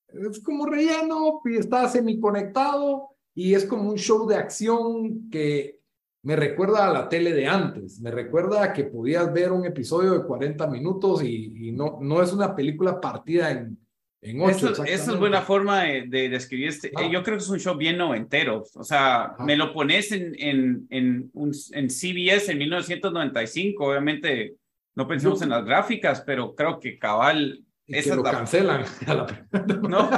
Es 0.07 0.41
como 0.41 0.65
relleno, 0.65 1.41
y 1.45 1.57
está 1.57 1.87
semi 1.87 2.19
conectado 2.19 3.09
y 3.33 3.53
es 3.53 3.65
como 3.65 3.89
un 3.89 3.97
show 3.97 4.27
de 4.27 4.35
acción 4.35 5.29
que 5.29 5.79
me 6.23 6.35
recuerda 6.35 6.87
a 6.87 6.93
la 6.93 7.09
tele 7.09 7.33
de 7.33 7.47
antes, 7.47 7.99
me 7.99 8.11
recuerda 8.11 8.63
a 8.63 8.73
que 8.73 8.83
podías 8.83 9.31
ver 9.33 9.51
un 9.51 9.65
episodio 9.65 10.11
de 10.13 10.25
40 10.25 10.67
minutos 10.67 11.23
y, 11.23 11.71
no, 11.71 11.97
no 12.01 12.21
es 12.21 12.33
una 12.33 12.55
película 12.55 12.99
partida 12.99 13.51
en, 13.51 13.79
en 14.21 14.41
ocho. 14.41 14.71
Esa 14.83 15.11
es 15.11 15.19
buena 15.19 15.41
forma 15.41 15.83
de, 15.83 16.29
describir 16.29 16.69
este. 16.69 16.91
Ah. 16.95 17.09
Yo 17.11 17.23
creo 17.23 17.37
que 17.37 17.43
es 17.43 17.49
un 17.49 17.59
show 17.59 17.75
bien 17.75 17.97
noventero. 17.97 18.63
O 18.75 18.83
sea, 18.83 19.35
me 19.39 19.55
lo 19.55 19.73
pones 19.73 20.11
en, 20.11 20.35
en, 20.37 20.87
en, 20.89 21.29
un, 21.33 21.51
en 21.71 21.89
CBS 21.89 22.51
en 22.51 22.57
1995. 22.57 23.85
Obviamente 23.85 24.55
no 24.95 25.07
pensamos 25.07 25.41
en 25.41 25.49
las 25.49 25.65
gráficas, 25.65 26.21
pero 26.21 26.55
creo 26.55 26.79
que 26.79 26.99
cabal. 26.99 27.63
Y 27.87 28.01
que 28.01 28.15
lo 28.15 28.23
cancelan. 28.23 28.85
no, 29.89 30.09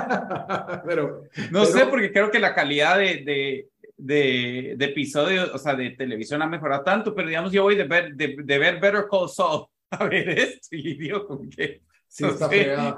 pero, 0.86 1.24
no 1.50 1.66
sé, 1.66 1.88
porque 1.88 2.12
creo 2.12 2.30
que 2.30 2.40
la 2.40 2.54
calidad 2.54 3.00
de 3.00 3.68
de, 3.98 4.74
de 4.76 4.86
episodios, 4.86 5.50
o 5.54 5.58
sea, 5.58 5.76
de 5.76 5.92
televisión 5.92 6.42
ha 6.42 6.48
mejorado 6.48 6.84
tanto, 6.84 7.16
pero 7.16 7.28
digamos, 7.28 7.52
yo 7.52 7.64
voy 7.64 7.76
de 7.76 7.86
ver, 7.86 8.14
de, 8.16 8.58
ver 8.58 8.80
Better 8.80 9.06
Call 9.10 9.30
Saul 9.30 9.66
a 9.92 10.06
ver 10.06 10.30
esto 10.30 10.68
y 10.72 10.96
digo 10.96 11.26
como 11.26 11.50
que... 11.50 11.82
Sí, 12.14 12.26
está 12.26 12.48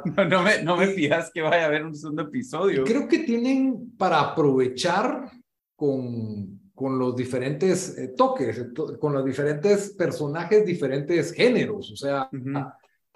no, 0.04 0.26
no, 0.26 0.44
me, 0.44 0.62
no 0.62 0.76
me 0.76 0.88
fijas 0.88 1.32
que 1.34 1.42
vaya 1.42 1.64
a 1.64 1.66
haber 1.68 1.86
un 1.86 1.96
segundo 1.96 2.24
episodio. 2.24 2.84
Creo 2.84 3.08
que 3.08 3.20
tienen 3.20 3.96
para 3.98 4.20
aprovechar 4.20 5.32
con, 5.74 6.60
con 6.74 7.00
los 7.00 7.16
diferentes 7.16 7.98
eh, 7.98 8.10
toques, 8.10 8.66
con 9.00 9.14
los 9.14 9.24
diferentes 9.24 9.92
personajes, 9.92 10.66
diferentes 10.66 11.32
géneros. 11.32 11.94
O 11.94 11.96
sea, 11.96 12.30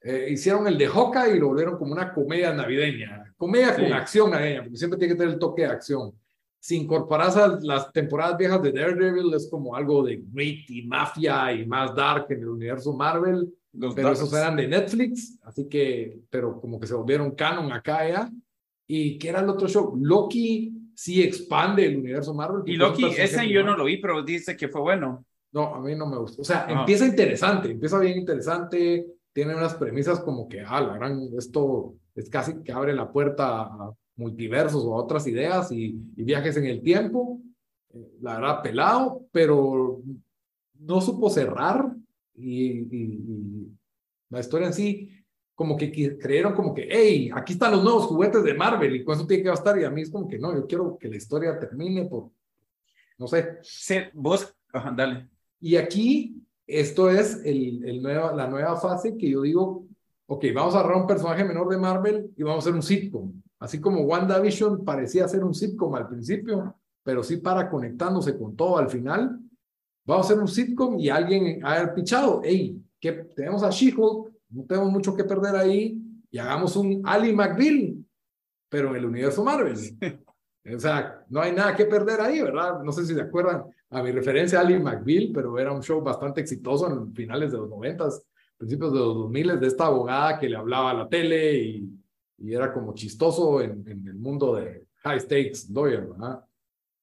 eh, 0.02 0.28
hicieron 0.30 0.66
el 0.68 0.78
de 0.78 0.88
Hawkeye 0.88 1.36
y 1.36 1.40
lo 1.40 1.50
volvieron 1.50 1.78
como 1.78 1.92
una 1.92 2.14
comedia 2.14 2.54
navideña. 2.54 3.34
Comedia 3.36 3.76
con 3.76 3.92
acción 3.92 4.32
navideña, 4.32 4.62
porque 4.64 4.78
siempre 4.78 4.98
tiene 4.98 5.14
que 5.14 5.18
tener 5.18 5.34
el 5.34 5.40
toque 5.40 5.64
de 5.64 5.68
acción 5.68 6.14
si 6.60 6.76
incorporas 6.76 7.38
a 7.38 7.58
las 7.62 7.92
temporadas 7.94 8.38
viejas 8.38 8.62
de 8.62 8.74
Daredevil, 8.74 9.34
es 9.34 9.50
como 9.50 9.76
algo 9.76 10.04
de 10.04 10.22
grit 10.32 10.70
y 10.70 10.82
mafia 10.84 11.54
y 11.54 11.66
más 11.66 11.96
dark 11.96 12.26
en 12.30 12.42
el 12.42 12.50
universo 12.50 12.94
Marvel. 12.94 13.54
Pero 13.96 14.12
esos 14.12 14.34
eran 14.34 14.56
de 14.56 14.68
Netflix, 14.68 15.38
así 15.44 15.68
que, 15.68 16.22
pero 16.30 16.60
como 16.60 16.80
que 16.80 16.88
se 16.88 16.96
volvieron 16.96 17.32
canon 17.32 17.72
acá 17.72 18.08
ya. 18.08 18.32
¿Y 18.88 19.20
qué 19.20 19.30
era 19.30 19.42
el 19.42 19.50
otro 19.50 19.68
show? 19.68 19.96
Loki 19.96 20.74
sí 20.96 21.22
expande 21.22 21.86
el 21.86 21.98
universo 21.98 22.34
Marvel. 22.34 22.64
Y 22.66 22.76
Loki, 22.76 23.06
ese 23.06 23.48
yo 23.48 23.64
no 23.64 23.78
lo 23.78 23.86
vi, 23.86 23.98
pero 23.98 24.24
dice 24.24 24.58
que 24.58 24.68
fue 24.68 24.82
bueno. 24.82 25.26
No, 25.52 25.76
a 25.76 25.80
mí 25.80 25.96
no 25.96 26.08
me 26.08 26.18
gustó. 26.18 26.42
O 26.42 26.46
sea, 26.46 26.66
empieza 26.68 27.06
interesante, 27.06 27.72
empieza 27.72 28.00
bien 28.00 28.18
interesante, 28.18 29.06
tiene 29.34 29.56
unas 29.56 29.76
premisas 29.76 30.20
como 30.20 30.48
que, 30.48 30.62
ah, 30.62 30.82
la 30.82 30.96
gran, 30.96 31.30
esto 31.38 31.96
es 32.16 32.30
casi 32.30 32.62
que 32.64 32.72
abre 32.72 32.94
la 32.94 33.12
puerta 33.12 33.62
a 33.62 33.94
multiversos 34.16 34.84
o 34.84 34.94
otras 34.94 35.26
ideas 35.28 35.72
y, 35.72 35.94
viajes 36.16 36.58
en 36.58 36.66
el 36.66 36.82
tiempo. 36.82 37.40
Eh, 37.94 38.18
la 38.22 38.36
verdad, 38.36 38.62
pelado, 38.62 39.26
pero 39.32 40.02
no 40.80 41.02
supo 41.02 41.30
cerrar 41.30 41.92
y, 42.40 43.68
la 44.30 44.40
historia 44.40 44.68
en 44.68 44.74
sí, 44.74 45.10
como 45.56 45.76
que 45.76 45.92
creyeron 46.18 46.54
como 46.54 46.74
que, 46.74 46.88
hey, 46.90 47.32
aquí 47.34 47.54
están 47.54 47.72
los 47.72 47.84
nuevos 47.84 48.06
juguetes 48.06 48.44
de 48.44 48.54
Marvel 48.54 48.96
y 48.96 49.04
con 49.04 49.16
eso 49.16 49.28
tiene 49.28 49.44
que 49.44 49.50
bastar 49.50 49.80
y 49.80 49.84
a 49.84 49.90
mí 49.90 50.02
es 50.02 50.12
como 50.12 50.28
que 50.28 50.38
no, 50.38 50.54
yo 50.54 50.68
quiero 50.68 50.98
que 50.98 51.10
la 51.10 51.18
historia 51.18 51.60
termine 51.60 52.06
por, 52.06 52.32
no 53.18 53.28
sé. 53.28 53.58
Sí, 53.62 53.96
vos, 54.14 54.56
dale. 54.96 55.30
Y 55.60 55.76
aquí, 55.76 56.42
esto 56.66 57.10
es 57.10 57.42
el, 57.44 57.84
el 57.84 58.02
nueva, 58.02 58.34
la 58.34 58.48
nueva 58.48 58.80
fase 58.80 59.18
que 59.18 59.30
yo 59.30 59.42
digo, 59.42 59.86
ok, 60.28 60.46
vamos 60.54 60.76
a 60.76 60.80
agarrar 60.80 61.02
un 61.02 61.08
personaje 61.08 61.44
menor 61.44 61.68
de 61.70 61.78
Marvel 61.78 62.32
y 62.38 62.44
vamos 62.44 62.64
a 62.64 62.70
hacer 62.70 62.76
un 62.76 62.84
sitcom. 62.84 63.34
Así 63.60 63.82
como 63.82 64.02
WandaVision 64.02 64.86
parecía 64.86 65.28
ser 65.28 65.44
un 65.44 65.54
sitcom 65.54 65.94
al 65.96 66.08
principio, 66.08 66.76
pero 67.04 67.24
sí 67.24 67.38
para 67.38 67.70
conectándose 67.70 68.38
con 68.38 68.56
todo 68.56 68.78
al 68.78 68.90
final. 68.90 69.40
Vamos 70.10 70.26
a 70.26 70.28
hacer 70.30 70.42
un 70.42 70.48
sitcom 70.48 71.00
y 71.00 71.10
alguien 71.10 71.64
ha 71.64 71.94
pichado, 71.94 72.42
hey, 72.44 72.82
que 73.00 73.12
tenemos 73.12 73.64
a 73.64 73.70
She-Hulk, 73.70 74.32
no 74.50 74.64
tenemos 74.66 74.92
mucho 74.92 75.16
que 75.16 75.24
perder 75.24 75.56
ahí, 75.56 76.02
y 76.32 76.38
hagamos 76.38 76.76
un 76.76 77.02
Ali 77.06 77.34
McBeal, 77.34 77.96
pero 78.70 78.90
en 78.90 78.96
el 78.98 79.06
universo 79.06 79.44
Marvel. 79.44 79.78
O 80.76 80.78
sea, 80.78 81.26
no 81.30 81.42
hay 81.42 81.52
nada 81.52 81.76
que 81.76 81.86
perder 81.86 82.22
ahí, 82.22 82.42
¿verdad? 82.42 82.84
No 82.84 82.92
sé 82.92 83.04
si 83.06 83.16
se 83.16 83.22
acuerdan 83.22 83.64
a 83.90 84.04
mi 84.04 84.12
referencia 84.12 84.60
Ali 84.60 84.78
McBeal, 84.78 85.32
pero 85.34 85.58
era 85.58 85.72
un 85.72 85.82
show 85.82 86.02
bastante 86.02 86.42
exitoso 86.42 86.92
en 86.92 87.12
finales 87.16 87.52
de 87.52 87.58
los 87.58 87.70
noventas, 87.70 88.24
principios 88.58 88.94
de 88.94 89.00
los 89.00 89.16
2000 89.16 89.60
de 89.60 89.68
esta 89.68 89.88
abogada 89.88 90.38
que 90.38 90.50
le 90.50 90.58
hablaba 90.58 90.92
a 90.92 90.94
la 90.94 91.10
tele 91.10 91.58
y 91.58 92.00
y 92.42 92.54
era 92.54 92.74
como 92.74 92.94
chistoso 92.94 93.62
en, 93.62 93.84
en 93.88 94.08
el 94.08 94.16
mundo 94.16 94.56
de 94.56 94.88
high 95.04 95.20
stakes 95.20 95.70
lawyer, 95.70 96.08
¿verdad? 96.08 96.44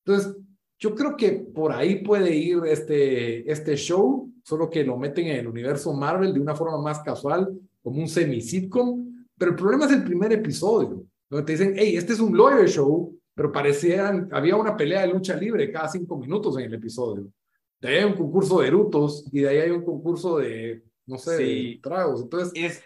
Entonces, 0.05 0.37
yo 0.79 0.95
creo 0.95 1.17
que 1.17 1.33
por 1.33 1.73
ahí 1.73 2.03
puede 2.03 2.35
ir 2.35 2.61
este, 2.67 3.51
este 3.51 3.77
show, 3.77 4.31
solo 4.43 4.69
que 4.69 4.85
lo 4.85 4.97
meten 4.97 5.27
en 5.29 5.37
el 5.37 5.49
universo 5.49 5.93
Marvel 5.93 6.33
de 6.33 6.41
una 6.41 6.55
forma 6.55 6.81
más 6.81 7.01
casual, 7.01 7.59
como 7.83 8.01
un 8.01 8.09
semi-sitcom, 8.09 9.27
pero 9.39 9.53
el 9.53 9.57
problema 9.57 9.87
es 9.87 9.93
el 9.93 10.05
primer 10.05 10.33
episodio, 10.33 11.05
donde 11.29 11.47
te 11.47 11.53
dicen, 11.53 11.75
hey, 11.77 11.97
este 11.97 12.13
es 12.13 12.21
un 12.21 12.37
lawyer 12.37 12.69
show, 12.69 13.17
pero 13.35 13.53
parecían, 13.53 14.29
había 14.33 14.57
una 14.57 14.77
pelea 14.77 15.03
de 15.03 15.09
lucha 15.13 15.37
libre 15.37 15.71
cada 15.71 15.89
cinco 15.89 16.17
minutos 16.19 16.57
en 16.59 16.65
el 16.65 16.75
episodio. 16.75 17.29
De 17.81 17.89
ahí 17.89 17.97
hay 17.99 18.05
un 18.05 18.15
concurso 18.15 18.61
de 18.61 18.69
erutos 18.69 19.29
y 19.33 19.41
de 19.41 19.49
ahí 19.49 19.59
hay 19.59 19.71
un 19.71 19.85
concurso 19.85 20.39
de, 20.39 20.83
no 21.05 21.19
sé, 21.19 21.37
de 21.37 21.81
tragos. 21.83 22.23
Entonces, 22.23 22.53
es, 22.55 22.83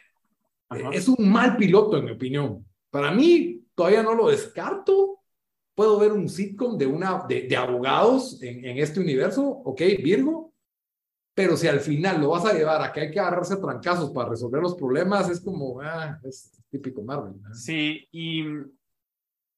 es 0.93 1.09
un 1.09 1.31
mal 1.31 1.57
piloto, 1.57 1.97
en 1.97 2.07
mi 2.07 2.11
opinión. 2.11 2.67
Para 2.91 3.13
mí, 3.13 3.63
todavía 3.75 4.03
no 4.03 4.15
lo 4.15 4.29
descarto. 4.29 5.20
Puedo 5.81 5.99
ver 5.99 6.13
un 6.13 6.29
sitcom 6.29 6.77
de, 6.77 6.85
una, 6.85 7.25
de, 7.27 7.57
abogados 7.57 8.43
en, 8.43 8.67
en, 8.67 8.77
este 8.77 9.01
universo, 9.01 9.43
ok, 9.49 9.81
Virgo, 10.05 10.53
pero 11.35 11.57
si 11.57 11.69
al 11.69 11.81
final 11.81 12.21
lo 12.21 12.29
vas 12.29 12.45
a 12.45 12.53
llevar 12.53 12.83
a 12.83 12.93
que 12.93 13.01
hay 13.01 13.11
que 13.11 13.19
agarrarse 13.19 13.57
trancazos 13.57 14.11
para 14.11 14.29
resolver 14.29 14.61
los 14.61 14.75
problemas, 14.75 15.31
es 15.31 15.41
como, 15.41 15.81
ah, 15.81 16.21
es 16.23 16.53
típico 16.69 17.01
Marvel. 17.03 17.33
Sí, 17.55 18.07
y 18.13 18.45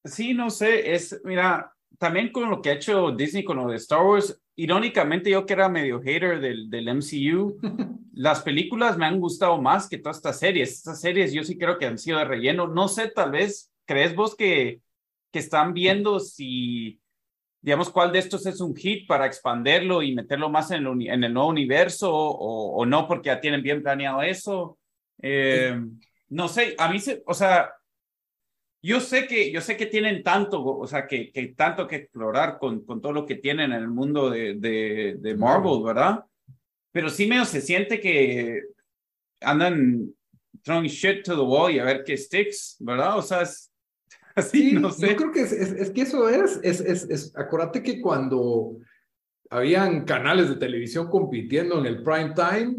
sí, 0.05 0.33
no 0.33 0.49
sé, 0.49 0.95
es, 0.95 1.21
mira, 1.25 1.75
también 1.99 2.31
con 2.31 2.49
lo 2.49 2.63
que 2.63 2.71
ha 2.71 2.75
hecho 2.75 3.11
Disney 3.11 3.43
con 3.43 3.57
lo 3.57 3.67
de 3.67 3.79
Star 3.79 4.07
Wars, 4.07 4.41
irónicamente 4.55 5.29
yo 5.29 5.45
que 5.45 5.55
era 5.55 5.69
medio 5.69 6.01
hater 6.01 6.41
del, 6.41 6.71
del 6.71 6.89
MCU, 6.89 7.59
las 8.13 8.43
películas 8.43 8.97
me 8.97 9.07
han 9.07 9.19
gustado 9.19 9.61
más 9.61 9.89
que 9.89 9.99
todas 9.99 10.19
estas 10.19 10.39
series. 10.39 10.71
Estas 10.71 11.01
series 11.01 11.33
yo 11.33 11.43
sí 11.43 11.59
creo 11.59 11.79
que 11.79 11.87
han 11.87 11.99
sido 11.99 12.19
de 12.19 12.27
relleno. 12.27 12.69
No 12.69 12.87
sé, 12.87 13.09
tal 13.09 13.33
vez, 13.33 13.73
¿crees 13.87 14.15
vos 14.15 14.37
que, 14.37 14.81
que 15.33 15.39
están 15.39 15.73
viendo 15.73 16.21
si, 16.21 17.01
digamos, 17.61 17.91
cuál 17.91 18.13
de 18.13 18.19
estos 18.19 18.47
es 18.47 18.61
un 18.61 18.77
hit 18.77 19.07
para 19.07 19.27
expanderlo 19.27 20.03
y 20.03 20.15
meterlo 20.15 20.51
más 20.51 20.71
en 20.71 20.87
el, 20.87 21.09
en 21.09 21.25
el 21.25 21.33
nuevo 21.33 21.49
universo 21.49 22.13
o, 22.13 22.85
no 22.87 23.09
porque 23.09 23.29
ya 23.29 23.41
tienen 23.41 23.63
bien 23.63 23.83
planeado 23.83 24.23
eso? 24.23 24.79
Eh, 25.21 25.81
no 26.29 26.49
sé, 26.49 26.75
a 26.79 26.91
mí 26.91 27.01
se, 27.01 27.23
o 27.27 27.35
sea, 27.35 27.73
yo 28.83 29.01
sé 29.01 29.27
que, 29.27 29.53
yo 29.53 29.61
sé 29.61 29.77
que 29.77 29.87
tienen 29.87 30.23
tanto, 30.23 30.65
o 30.65 30.87
sea, 30.87 31.07
que, 31.07 31.31
que 31.31 31.49
tanto 31.49 31.87
que 31.87 31.97
explorar 31.97 32.59
con, 32.59 32.85
con 32.85 33.01
todo 33.01 33.13
lo 33.13 33.25
que 33.25 33.37
tienen 33.37 33.73
en 33.73 33.79
el 33.79 33.89
mundo 33.89 34.29
de, 34.29 34.55
de, 34.55 35.17
de 35.19 35.37
Marvel, 35.37 35.83
¿verdad? 35.85 36.25
Pero 36.91 37.09
sí 37.09 37.27
medio 37.27 37.45
se 37.45 37.61
siente 37.61 38.01
que 38.01 38.61
andan 39.41 40.13
throwing 40.63 40.89
shit 40.89 41.25
to 41.25 41.35
the 41.35 41.43
wall 41.43 41.73
y 41.73 41.79
a 41.79 41.85
ver 41.85 42.05
qué 42.05 42.17
sticks, 42.17 42.77
¿verdad? 42.81 43.19
O 43.19 43.23
sea, 43.23 43.43
es 43.43 43.72
así, 44.37 44.73
no 44.73 44.91
sé. 44.91 45.09
Yo 45.11 45.17
creo 45.17 45.33
que 45.33 45.41
es, 45.41 45.53
es, 45.53 45.73
es 45.73 45.91
que 45.91 46.03
eso 46.03 46.29
es, 46.29 46.61
es, 46.63 46.81
es, 46.81 47.33
acuérdate 47.37 47.83
que 47.83 48.01
cuando 48.01 48.79
habían 49.51 50.05
canales 50.05 50.49
de 50.49 50.57
televisión 50.57 51.09
compitiendo 51.09 51.79
en 51.79 51.87
el 51.87 52.03
prime 52.03 52.33
time, 52.35 52.75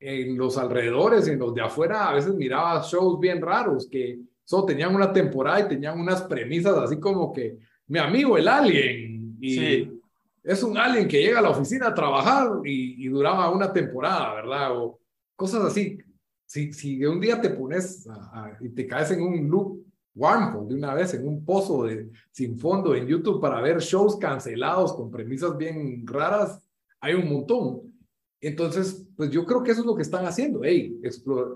en 0.00 0.36
los 0.36 0.56
alrededores, 0.56 1.28
en 1.28 1.38
los 1.38 1.54
de 1.54 1.62
afuera, 1.62 2.08
a 2.08 2.14
veces 2.14 2.34
miraba 2.34 2.82
shows 2.82 3.18
bien 3.20 3.40
raros 3.40 3.88
que 3.90 4.20
solo 4.44 4.64
tenían 4.64 4.94
una 4.94 5.12
temporada 5.12 5.60
y 5.60 5.68
tenían 5.68 5.98
unas 5.98 6.22
premisas 6.22 6.76
así 6.76 7.00
como 7.00 7.32
que 7.32 7.58
mi 7.88 7.98
amigo 7.98 8.38
el 8.38 8.48
alien 8.48 9.36
y 9.40 9.54
sí. 9.54 10.00
es 10.44 10.62
un 10.62 10.78
alien 10.78 11.08
que 11.08 11.20
llega 11.20 11.40
a 11.40 11.42
la 11.42 11.50
oficina 11.50 11.88
a 11.88 11.94
trabajar 11.94 12.48
y, 12.64 13.04
y, 13.04 13.08
duraba 13.08 13.50
una 13.50 13.72
temporada, 13.72 14.34
¿verdad? 14.34 14.76
O 14.76 15.00
cosas 15.34 15.64
así. 15.64 15.98
Si, 16.46 16.72
si 16.72 17.04
un 17.04 17.20
día 17.20 17.40
te 17.40 17.50
pones 17.50 18.06
a, 18.08 18.14
a, 18.14 18.58
y 18.60 18.68
te 18.68 18.86
caes 18.86 19.10
en 19.10 19.20
un 19.20 19.48
loop 19.48 19.85
wormhole 20.16 20.68
de 20.68 20.74
una 20.74 20.94
vez, 20.94 21.14
en 21.14 21.28
un 21.28 21.44
pozo 21.44 21.86
sin 22.32 22.58
fondo 22.58 22.94
en 22.94 23.06
YouTube 23.06 23.40
para 23.40 23.60
ver 23.60 23.78
shows 23.78 24.16
cancelados 24.16 24.94
con 24.94 25.10
premisas 25.10 25.56
bien 25.56 26.06
raras, 26.06 26.60
hay 27.00 27.14
un 27.14 27.30
montón. 27.30 27.94
Entonces, 28.40 29.06
pues 29.16 29.30
yo 29.30 29.44
creo 29.44 29.62
que 29.62 29.72
eso 29.72 29.80
es 29.80 29.86
lo 29.86 29.94
que 29.94 30.02
están 30.02 30.24
haciendo. 30.24 30.60
Hey, 30.62 30.98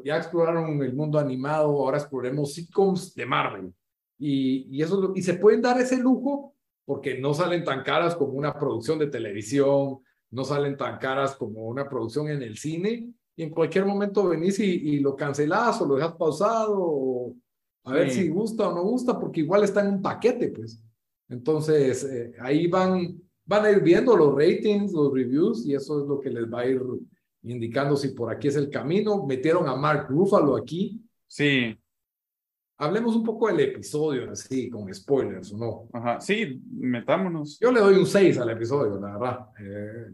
ya 0.04 0.16
exploraron 0.16 0.82
el 0.82 0.94
mundo 0.94 1.18
animado, 1.18 1.68
ahora 1.68 1.98
exploremos 1.98 2.52
sitcoms 2.52 3.14
de 3.14 3.26
Marvel. 3.26 3.72
Y, 4.18 4.82
eso, 4.82 5.12
y 5.14 5.22
se 5.22 5.34
pueden 5.34 5.62
dar 5.62 5.80
ese 5.80 5.96
lujo 5.96 6.54
porque 6.84 7.18
no 7.18 7.32
salen 7.32 7.64
tan 7.64 7.82
caras 7.82 8.14
como 8.14 8.32
una 8.32 8.58
producción 8.58 8.98
de 8.98 9.06
televisión, 9.06 10.00
no 10.30 10.44
salen 10.44 10.76
tan 10.76 10.98
caras 10.98 11.34
como 11.36 11.66
una 11.66 11.88
producción 11.88 12.28
en 12.28 12.42
el 12.42 12.58
cine. 12.58 13.12
Y 13.36 13.42
en 13.42 13.50
cualquier 13.50 13.86
momento 13.86 14.28
venís 14.28 14.58
y, 14.58 14.98
lo 15.00 15.16
cancelás 15.16 15.80
o 15.80 15.86
lo 15.86 15.94
dejas 15.96 16.14
pausado 16.16 17.34
a 17.84 17.90
sí. 17.90 17.96
ver 17.96 18.10
si 18.10 18.28
gusta 18.28 18.68
o 18.68 18.74
no 18.74 18.82
gusta, 18.82 19.18
porque 19.18 19.40
igual 19.40 19.64
está 19.64 19.80
en 19.80 19.94
un 19.94 20.02
paquete, 20.02 20.48
pues. 20.48 20.82
Entonces, 21.28 22.04
eh, 22.04 22.34
ahí 22.40 22.66
van 22.66 23.20
van 23.50 23.64
a 23.64 23.70
ir 23.72 23.80
viendo 23.82 24.16
los 24.16 24.32
ratings, 24.32 24.92
los 24.92 25.12
reviews, 25.12 25.66
y 25.66 25.74
eso 25.74 26.00
es 26.00 26.06
lo 26.08 26.20
que 26.20 26.30
les 26.30 26.44
va 26.44 26.60
a 26.60 26.66
ir 26.66 26.80
indicando 27.42 27.96
si 27.96 28.10
por 28.10 28.32
aquí 28.32 28.46
es 28.46 28.54
el 28.54 28.70
camino. 28.70 29.26
Metieron 29.26 29.68
a 29.68 29.74
Mark 29.74 30.06
Ruffalo 30.08 30.56
aquí. 30.56 31.02
Sí. 31.26 31.76
Hablemos 32.78 33.16
un 33.16 33.24
poco 33.24 33.48
del 33.48 33.58
episodio, 33.58 34.30
así, 34.30 34.70
con 34.70 34.94
spoilers 34.94 35.52
o 35.52 35.58
no. 35.58 35.88
Ajá, 35.92 36.20
sí, 36.20 36.62
metámonos. 36.70 37.58
Yo 37.58 37.72
le 37.72 37.80
doy 37.80 37.96
un 37.96 38.06
6 38.06 38.38
al 38.38 38.50
episodio, 38.50 39.00
la 39.00 39.18
verdad. 39.18 39.46
Eh. 39.58 40.12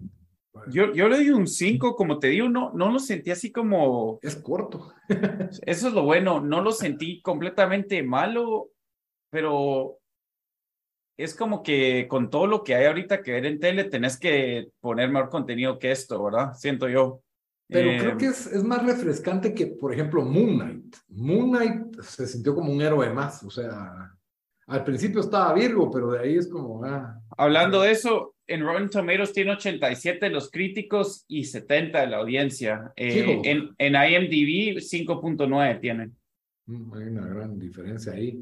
Yo, 0.68 0.92
yo 0.92 1.08
le 1.08 1.16
doy 1.16 1.30
un 1.30 1.46
5, 1.46 1.96
como 1.96 2.18
te 2.18 2.28
digo, 2.28 2.48
no, 2.48 2.72
no 2.72 2.90
lo 2.90 2.98
sentí 2.98 3.30
así 3.30 3.52
como... 3.52 4.18
Es 4.22 4.36
corto. 4.36 4.92
Eso 5.66 5.88
es 5.88 5.94
lo 5.94 6.02
bueno, 6.02 6.40
no 6.40 6.60
lo 6.60 6.72
sentí 6.72 7.20
completamente 7.22 8.02
malo, 8.02 8.70
pero 9.30 9.98
es 11.16 11.34
como 11.34 11.62
que 11.62 12.06
con 12.08 12.30
todo 12.30 12.46
lo 12.46 12.62
que 12.62 12.74
hay 12.74 12.86
ahorita 12.86 13.22
que 13.22 13.32
ver 13.32 13.46
en 13.46 13.58
tele, 13.58 13.84
tenés 13.84 14.18
que 14.18 14.70
poner 14.80 15.10
mejor 15.10 15.30
contenido 15.30 15.78
que 15.78 15.90
esto, 15.90 16.22
¿verdad? 16.22 16.54
Siento 16.54 16.88
yo. 16.88 17.22
Pero 17.68 17.90
eh, 17.90 17.98
creo 17.98 18.18
que 18.18 18.26
es, 18.26 18.46
es, 18.46 18.62
más 18.62 18.84
refrescante 18.84 19.52
que, 19.52 19.66
por 19.66 19.92
ejemplo, 19.92 20.22
Moon 20.22 20.56
Knight. 20.56 20.96
Moon 21.08 21.50
Knight 21.50 22.00
se 22.00 22.26
sintió 22.26 22.54
como 22.54 22.72
un 22.72 22.80
héroe 22.80 23.10
más, 23.10 23.42
o 23.42 23.50
sea, 23.50 24.12
al 24.66 24.84
principio 24.84 25.20
estaba 25.20 25.52
Virgo, 25.54 25.90
pero 25.90 26.12
de 26.12 26.20
ahí 26.20 26.36
es 26.36 26.48
como... 26.48 26.84
Ah, 26.84 27.20
Hablando 27.36 27.80
de 27.82 27.92
eso, 27.92 28.35
en 28.46 28.62
Rotten 28.62 28.90
Tomatoes 28.90 29.32
tiene 29.32 29.52
87 29.52 30.26
de 30.26 30.30
los 30.30 30.50
críticos 30.50 31.24
y 31.28 31.44
70 31.44 32.00
de 32.00 32.06
la 32.06 32.18
audiencia. 32.18 32.92
Eh, 32.96 33.40
en, 33.44 33.74
en 33.78 33.94
IMDb 33.94 34.78
5.9 34.78 35.80
tienen. 35.80 36.16
Mm, 36.66 36.94
hay 36.94 37.04
una 37.04 37.26
gran 37.26 37.58
diferencia 37.58 38.12
ahí. 38.12 38.40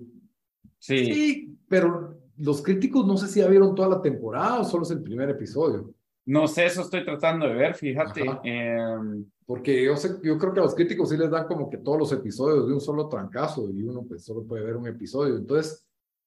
Sí. 0.79 1.15
Sí, 1.15 1.59
pero 1.69 2.19
los 2.39 2.63
críticos 2.63 3.07
no 3.07 3.17
sé 3.17 3.29
si 3.29 3.41
ya 3.41 3.49
vieron 3.49 3.75
toda 3.75 3.89
la 3.89 4.03
temporada 4.03 4.61
o 4.61 4.65
solo 4.65 4.83
es 4.85 4.91
el 4.91 5.03
primer 5.03 5.31
episodio. 5.31 5.95
No 6.27 6.49
sé, 6.49 6.67
eso 6.67 6.83
estoy 6.83 7.05
tratando 7.05 7.47
de 7.47 7.55
ver, 7.55 7.75
fíjate. 7.75 8.25
Eh, 8.45 9.25
Porque 9.45 9.85
yo, 9.85 9.97
sé, 9.97 10.17
yo 10.23 10.39
creo 10.39 10.55
que 10.55 10.61
a 10.61 10.65
los 10.65 10.75
críticos 10.75 11.11
sí 11.11 11.19
les 11.19 11.31
dan 11.31 11.47
como 11.47 11.69
que 11.69 11.77
todos 11.79 11.99
los 11.99 12.13
episodios 12.13 12.67
de 12.67 12.73
un 12.73 12.81
solo 12.81 13.09
trancazo 13.09 13.69
y 13.71 13.83
uno 13.83 14.05
pues 14.09 14.25
solo 14.25 14.43
puede 14.45 14.65
ver 14.65 14.77
un 14.77 14.87
episodio. 14.87 15.37
Entonces, 15.37 15.84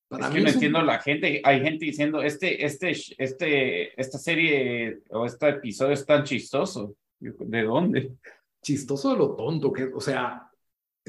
para 0.07 0.27
es 0.27 0.33
que 0.33 0.41
no 0.41 0.49
entiendo 0.49 0.79
un... 0.79 0.85
la 0.85 0.99
gente. 0.99 1.41
Hay 1.43 1.61
gente 1.61 1.85
diciendo, 1.85 2.21
este, 2.21 2.65
este, 2.65 2.91
este, 3.17 3.99
esta 3.99 4.17
serie 4.17 5.01
o 5.09 5.25
este 5.25 5.49
episodio 5.49 5.93
es 5.93 6.05
tan 6.05 6.23
chistoso. 6.23 6.95
¿De 7.19 7.63
dónde? 7.63 8.13
Chistoso 8.61 9.11
de 9.11 9.17
lo 9.17 9.35
tonto 9.35 9.71
que, 9.71 9.85
o 9.85 9.99
sea, 9.99 10.47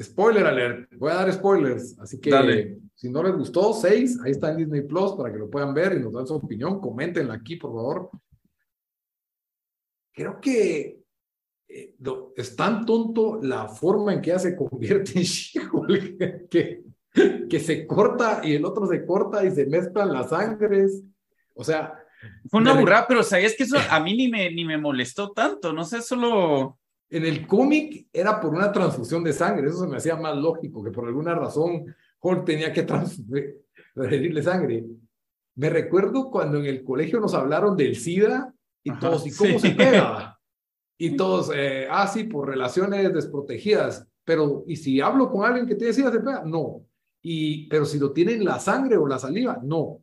spoiler 0.01 0.45
alert, 0.45 0.91
voy 0.95 1.11
a 1.11 1.15
dar 1.15 1.33
spoilers, 1.33 1.97
así 1.99 2.19
que 2.19 2.29
Dale. 2.29 2.79
si 2.95 3.09
no 3.09 3.21
les 3.21 3.35
gustó, 3.35 3.73
seis, 3.73 4.19
ahí 4.23 4.31
está 4.31 4.51
en 4.51 4.57
Disney 4.57 4.81
Plus 4.81 5.13
para 5.13 5.31
que 5.31 5.39
lo 5.39 5.49
puedan 5.49 5.73
ver 5.73 5.93
y 5.93 5.99
nos 5.99 6.13
dan 6.13 6.25
su 6.25 6.35
opinión, 6.35 6.79
coméntenla 6.79 7.35
aquí, 7.35 7.57
por 7.57 7.71
favor. 7.71 8.09
Creo 10.13 10.39
que 10.39 10.99
eh, 11.67 11.95
es 12.35 12.55
tan 12.55 12.85
tonto 12.85 13.39
la 13.41 13.67
forma 13.67 14.13
en 14.13 14.21
que 14.21 14.31
ella 14.31 14.39
se 14.39 14.55
convierte 14.55 15.19
en 15.19 15.23
she 15.23 15.61
que, 16.49 16.83
que 17.49 17.59
se 17.59 17.85
corta 17.87 18.41
y 18.43 18.53
el 18.53 18.65
otro 18.65 18.87
se 18.87 19.05
corta 19.05 19.43
y 19.43 19.51
se 19.51 19.65
mezclan 19.65 20.13
las 20.13 20.29
sangres. 20.29 21.03
O 21.55 21.63
sea. 21.63 21.93
Fue 22.49 22.59
una 22.59 22.73
burrada, 22.73 23.05
pero 23.07 23.23
sabías 23.23 23.55
que 23.55 23.63
eso 23.63 23.77
a 23.89 23.99
mí 23.99 24.15
ni 24.15 24.27
me, 24.27 24.51
ni 24.53 24.65
me 24.65 24.77
molestó 24.77 25.31
tanto, 25.31 25.71
no 25.71 25.85
sé, 25.85 26.01
solo. 26.01 26.77
En 27.09 27.25
el 27.25 27.47
cómic 27.47 28.07
era 28.13 28.39
por 28.39 28.53
una 28.53 28.71
transfusión 28.71 29.23
de 29.23 29.33
sangre, 29.33 29.67
eso 29.67 29.79
se 29.79 29.87
me 29.87 29.97
hacía 29.97 30.15
más 30.15 30.35
lógico, 30.37 30.83
que 30.83 30.91
por 30.91 31.07
alguna 31.07 31.33
razón 31.33 31.95
Hulk 32.21 32.45
tenía 32.45 32.73
que 32.73 32.83
transferirle 32.83 34.43
sangre. 34.43 34.85
Me 35.55 35.69
recuerdo 35.69 36.29
cuando 36.29 36.59
en 36.59 36.65
el 36.65 36.83
colegio 36.83 37.19
nos 37.19 37.33
hablaron 37.33 37.75
del 37.75 37.95
SIDA 37.95 38.53
y 38.83 38.91
Ajá, 38.91 38.99
todos, 38.99 39.27
¿y 39.27 39.31
cómo 39.31 39.59
sí. 39.59 39.69
se 39.69 39.71
pega? 39.75 40.39
Y 40.97 41.15
todos, 41.15 41.51
eh, 41.55 41.87
ah, 41.89 42.07
sí, 42.07 42.25
por 42.25 42.49
relaciones 42.49 43.13
desprotegidas, 43.13 44.05
pero 44.23 44.63
¿y 44.67 44.75
si 44.75 45.01
hablo 45.01 45.31
con 45.31 45.45
alguien 45.45 45.65
que 45.65 45.75
tiene 45.75 45.93
SIDA 45.93 46.11
se 46.11 46.19
pega? 46.19 46.43
No. 46.45 46.85
Y, 47.21 47.67
pero 47.67 47.85
si 47.85 47.99
lo 47.99 48.11
tiene 48.11 48.33
en 48.33 48.45
la 48.45 48.59
sangre 48.59 48.97
o 48.97 49.07
la 49.07 49.19
saliva, 49.19 49.59
no. 49.63 50.01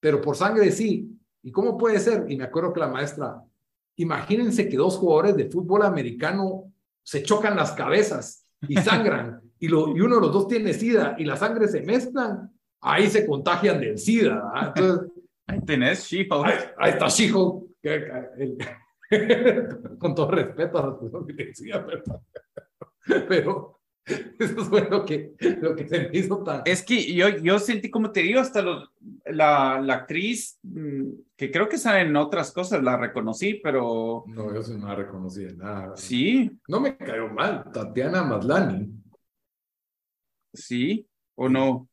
Pero 0.00 0.20
por 0.20 0.36
sangre 0.36 0.70
sí. 0.72 1.12
¿Y 1.42 1.52
cómo 1.52 1.78
puede 1.78 2.00
ser? 2.00 2.26
Y 2.28 2.36
me 2.36 2.44
acuerdo 2.44 2.72
que 2.72 2.80
la 2.80 2.88
maestra, 2.88 3.42
Imagínense 3.96 4.68
que 4.68 4.76
dos 4.76 4.98
jugadores 4.98 5.36
de 5.36 5.50
fútbol 5.50 5.82
americano 5.82 6.70
se 7.02 7.22
chocan 7.22 7.56
las 7.56 7.72
cabezas 7.72 8.46
y 8.68 8.76
sangran, 8.82 9.40
y, 9.58 9.68
lo, 9.68 9.96
y, 9.96 10.00
uno 10.00 10.16
de 10.16 10.20
los 10.20 10.32
dos 10.32 10.48
tiene 10.48 10.74
SIDA 10.74 11.16
y 11.18 11.24
la 11.24 11.36
sangre 11.36 11.66
se 11.66 11.80
mezclan, 11.82 12.52
ahí 12.80 13.08
se 13.08 13.26
contagian 13.26 13.80
del 13.80 13.98
SIDA. 13.98 14.50
¿ah? 14.54 14.72
Entonces, 14.74 15.10
ahí 15.46 15.60
tenés 15.62 16.04
She-Hulk. 16.04 16.46
Ahí, 16.46 16.58
ahí, 16.78 16.90
está 16.90 17.08
She-Hulk. 17.08 17.64
Con 19.98 20.14
todo 20.14 20.30
respeto 20.30 20.78
a 20.78 20.86
la 20.86 20.98
decía, 21.34 21.86
pero, 21.86 22.02
pero 23.28 23.75
eso 24.38 24.64
fue 24.64 24.88
lo 24.88 25.04
que, 25.04 25.34
lo 25.60 25.74
que 25.74 25.88
se 25.88 26.08
me 26.08 26.18
hizo 26.18 26.42
tan... 26.42 26.62
Es 26.64 26.84
que 26.84 27.12
yo, 27.12 27.28
yo 27.28 27.58
sentí, 27.58 27.90
como 27.90 28.12
te 28.12 28.20
digo, 28.20 28.40
hasta 28.40 28.62
la, 29.24 29.80
la 29.80 29.94
actriz, 29.94 30.60
que 31.36 31.50
creo 31.50 31.68
que 31.68 31.76
sabe 31.76 32.02
en 32.02 32.14
otras 32.14 32.52
cosas, 32.52 32.82
la 32.82 32.96
reconocí, 32.96 33.54
pero... 33.62 34.24
No, 34.28 34.54
yo 34.54 34.62
sí 34.62 34.74
no 34.76 34.86
la 34.86 34.94
reconocí 34.94 35.44
de 35.44 35.56
nada. 35.56 35.96
Sí. 35.96 36.50
No 36.68 36.80
me 36.80 36.96
cayó 36.96 37.28
mal, 37.28 37.70
Tatiana 37.72 38.22
Maslani. 38.22 38.92
Sí, 40.54 41.06
o 41.34 41.48
no. 41.48 41.88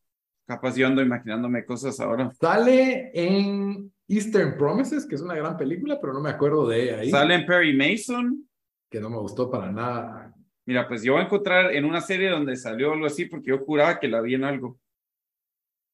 Capaz 0.46 0.76
yo 0.76 0.86
ando 0.86 1.02
imaginándome 1.02 1.64
cosas 1.64 1.98
ahora. 2.00 2.30
Sale 2.38 3.10
en 3.14 3.92
Eastern 4.06 4.56
Promises, 4.56 5.06
que 5.06 5.14
es 5.14 5.20
una 5.20 5.34
gran 5.34 5.56
película, 5.56 5.98
pero 6.00 6.12
no 6.12 6.20
me 6.20 6.30
acuerdo 6.30 6.68
de 6.68 6.82
ella 6.82 6.98
ahí. 7.00 7.10
Sale 7.10 7.34
en 7.34 7.46
Perry 7.46 7.74
Mason. 7.74 8.46
Que 8.90 9.00
no 9.00 9.10
me 9.10 9.18
gustó 9.18 9.50
para 9.50 9.72
nada. 9.72 10.33
Mira, 10.66 10.88
pues 10.88 11.02
yo 11.02 11.12
voy 11.12 11.22
a 11.22 11.24
encontrar 11.24 11.74
en 11.74 11.84
una 11.84 12.00
serie 12.00 12.30
donde 12.30 12.56
salió 12.56 12.92
algo 12.92 13.06
así 13.06 13.26
porque 13.26 13.50
yo 13.50 13.58
juraba 13.58 13.98
que 13.98 14.08
la 14.08 14.20
vi 14.22 14.34
en 14.34 14.44
algo. 14.44 14.78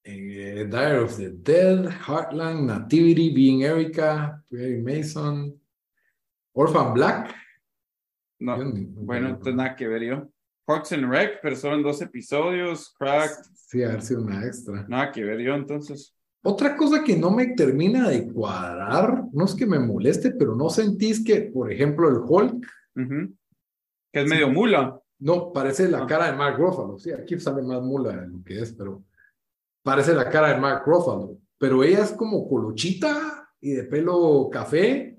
Eh, 0.03 0.65
Diary 0.69 1.03
of 1.03 1.17
the 1.17 1.29
Dead, 1.29 1.89
Heartland, 2.07 2.65
Nativity, 2.65 3.31
Being 3.31 3.63
Erica, 3.63 4.43
Perry 4.49 4.81
Mason, 4.81 5.59
Orphan 6.53 6.93
Black. 6.93 7.35
No, 8.39 8.57
bueno, 8.95 9.29
entonces 9.29 9.53
nada 9.53 9.75
que 9.75 9.87
ver 9.87 10.03
yo. 10.03 10.29
Parks 10.65 10.93
and 10.93 11.11
Rec, 11.11 11.39
pero 11.41 11.55
solo 11.55 11.75
en 11.75 11.83
dos 11.83 12.01
episodios, 12.01 12.95
Cracked. 12.97 13.43
Sí, 13.53 13.83
a 13.83 13.89
ver 13.89 14.01
si 14.01 14.15
una 14.15 14.45
extra. 14.45 14.85
Nada 14.87 15.11
que 15.11 15.23
ver 15.23 15.39
yo 15.39 15.53
entonces. 15.53 16.15
Otra 16.43 16.75
cosa 16.75 17.03
que 17.03 17.15
no 17.15 17.29
me 17.29 17.47
termina 17.47 18.09
de 18.09 18.31
cuadrar, 18.31 19.25
no 19.31 19.45
es 19.45 19.53
que 19.53 19.67
me 19.67 19.77
moleste, 19.77 20.31
pero 20.31 20.55
no 20.55 20.69
sentís 20.69 21.23
que, 21.23 21.41
por 21.41 21.71
ejemplo, 21.71 22.09
el 22.09 22.17
Hulk. 22.25 22.67
Uh 22.95 22.99
-huh 23.01 23.35
que 24.11 24.21
es 24.21 24.27
medio 24.27 24.49
mula. 24.49 24.99
No, 25.19 25.53
parece 25.53 25.87
la 25.87 25.99
Ah. 26.03 26.07
cara 26.07 26.31
de 26.31 26.37
Mark 26.37 26.57
Ruffalo. 26.57 26.97
Sí, 26.97 27.11
aquí 27.11 27.39
sale 27.39 27.61
más 27.61 27.81
mula 27.81 28.15
de 28.15 28.27
lo 28.27 28.43
que 28.43 28.59
es, 28.59 28.73
pero 28.73 29.03
parece 29.83 30.13
la 30.13 30.29
cara 30.29 30.49
de 30.53 30.59
Mark 30.59 30.83
Ruffalo. 30.85 31.37
Pero 31.57 31.83
ella 31.83 32.03
es 32.03 32.11
como 32.13 32.47
colochita 32.49 33.47
y 33.59 33.71
de 33.73 33.83
pelo 33.83 34.49
café. 34.51 35.17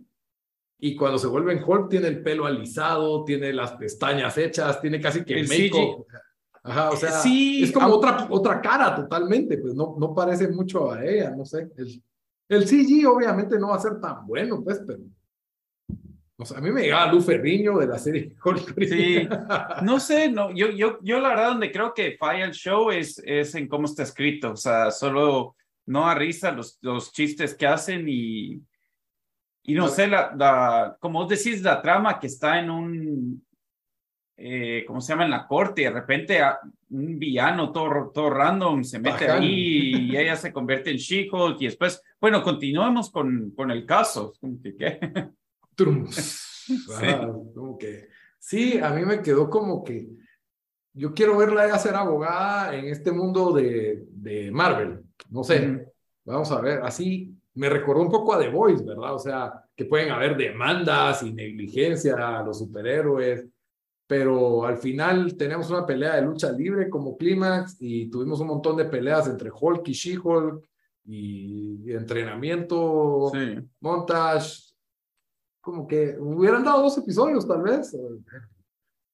Y 0.80 0.96
cuando 0.96 1.18
se 1.18 1.28
vuelve 1.28 1.52
en 1.52 1.62
Hulk 1.62 1.88
tiene 1.88 2.08
el 2.08 2.22
pelo 2.24 2.44
alisado, 2.44 3.24
tiene 3.24 3.52
las 3.52 3.72
pestañas 3.72 4.36
hechas, 4.36 4.80
tiene 4.80 5.00
casi 5.00 5.24
que 5.24 5.38
El 5.38 5.48
make-up. 5.48 6.06
Ajá, 6.64 6.90
o 6.90 6.96
sea, 6.96 7.10
Sí, 7.12 7.62
es 7.64 7.70
como 7.72 7.86
otra, 7.88 8.26
otra 8.30 8.60
cara 8.60 8.94
totalmente, 8.94 9.58
pues 9.58 9.74
no, 9.74 9.96
no 9.98 10.12
parece 10.14 10.48
mucho 10.48 10.90
a 10.90 11.04
ella, 11.04 11.30
no 11.36 11.44
sé. 11.44 11.70
El, 11.76 12.02
el 12.48 12.66
CG 12.68 13.06
obviamente 13.08 13.58
no 13.58 13.68
va 13.68 13.76
a 13.76 13.80
ser 13.80 14.00
tan 14.00 14.26
bueno, 14.26 14.62
pues, 14.64 14.80
pero... 14.84 15.00
O 16.42 16.44
sea, 16.44 16.58
a 16.58 16.60
mí 16.60 16.70
me 16.70 16.82
llegaba 16.82 17.12
Lu 17.12 17.20
Ferriño 17.20 17.78
de 17.78 17.86
la 17.86 17.98
serie. 17.98 18.34
Sí. 18.88 19.28
No 19.82 19.98
sé, 20.00 20.30
no, 20.30 20.50
yo, 20.54 20.70
yo, 20.70 20.98
yo 21.02 21.20
la 21.20 21.30
verdad 21.30 21.48
donde 21.50 21.70
creo 21.72 21.94
que 21.94 22.16
falla 22.18 22.44
el 22.44 22.52
show 22.52 22.90
es, 22.90 23.22
es 23.24 23.54
en 23.54 23.68
cómo 23.68 23.86
está 23.86 24.02
escrito, 24.02 24.52
o 24.52 24.56
sea, 24.56 24.90
solo 24.90 25.56
no 25.86 26.02
da 26.06 26.14
risa 26.14 26.52
los, 26.52 26.78
los 26.82 27.12
chistes 27.12 27.54
que 27.54 27.66
hacen 27.66 28.06
y, 28.08 28.60
y 29.64 29.74
no 29.74 29.82
No. 29.84 29.88
sé, 29.88 30.06
la, 30.08 30.32
la, 30.36 30.96
como 31.00 31.20
vos 31.20 31.28
decís, 31.28 31.62
la 31.62 31.80
trama 31.82 32.18
que 32.20 32.26
está 32.28 32.58
en 32.60 32.70
un, 32.70 33.46
eh, 34.36 34.84
¿cómo 34.86 35.00
se 35.00 35.12
llama? 35.12 35.24
En 35.24 35.30
la 35.30 35.46
corte 35.46 35.82
y 35.82 35.84
de 35.84 35.90
repente 35.90 36.40
a- 36.40 36.58
un 36.90 37.18
villano 37.18 37.72
todo, 37.72 38.10
todo 38.12 38.30
random 38.30 38.84
se 38.84 38.98
mete 38.98 39.30
ahí 39.30 40.10
y 40.10 40.16
ella 40.16 40.36
se 40.36 40.52
convierte 40.52 40.90
en 40.90 40.96
She-Hulk 40.98 41.60
y 41.60 41.64
después, 41.66 42.02
bueno, 42.20 42.42
continuemos 42.42 43.10
con, 43.10 43.52
con 43.56 43.70
el 43.70 43.86
caso. 43.86 44.32
¿qué? 44.78 45.00
Trum. 45.74 46.06
Ajá, 46.94 47.28
como 47.54 47.76
que, 47.78 48.08
sí, 48.38 48.78
a 48.78 48.90
mí 48.90 49.04
me 49.04 49.20
quedó 49.22 49.50
como 49.50 49.82
que 49.82 50.08
yo 50.94 51.12
quiero 51.14 51.36
verla 51.38 51.66
ella 51.66 51.78
ser 51.78 51.94
abogada 51.94 52.74
en 52.76 52.86
este 52.86 53.12
mundo 53.12 53.52
de, 53.52 54.04
de 54.10 54.50
Marvel. 54.50 55.00
No 55.30 55.42
sé, 55.42 55.66
Ujú. 55.66 55.92
vamos 56.24 56.50
a 56.52 56.60
ver, 56.60 56.80
así 56.82 57.34
me 57.54 57.68
recordó 57.68 58.02
un 58.02 58.10
poco 58.10 58.32
a 58.34 58.38
The 58.38 58.48
Voice, 58.48 58.84
¿verdad? 58.84 59.14
O 59.14 59.18
sea, 59.18 59.52
que 59.74 59.84
pueden 59.86 60.10
haber 60.10 60.36
demandas 60.36 61.22
y 61.22 61.32
negligencia 61.32 62.14
a 62.38 62.42
los 62.42 62.58
superhéroes, 62.58 63.46
pero 64.06 64.64
al 64.66 64.76
final 64.76 65.34
tenemos 65.36 65.70
una 65.70 65.86
pelea 65.86 66.16
de 66.16 66.22
lucha 66.22 66.52
libre 66.52 66.88
como 66.90 67.16
clímax 67.16 67.76
y 67.80 68.10
tuvimos 68.10 68.40
un 68.40 68.48
montón 68.48 68.76
de 68.76 68.84
peleas 68.84 69.26
entre 69.28 69.50
Hulk 69.50 69.88
y 69.88 69.92
She-Hulk 69.92 70.64
y 71.06 71.92
entrenamiento, 71.92 73.30
Sí. 73.32 73.58
montage, 73.80 74.71
como 75.62 75.86
que 75.86 76.18
hubieran 76.18 76.64
dado 76.64 76.82
dos 76.82 76.98
episodios 76.98 77.46
tal 77.46 77.62
vez, 77.62 77.96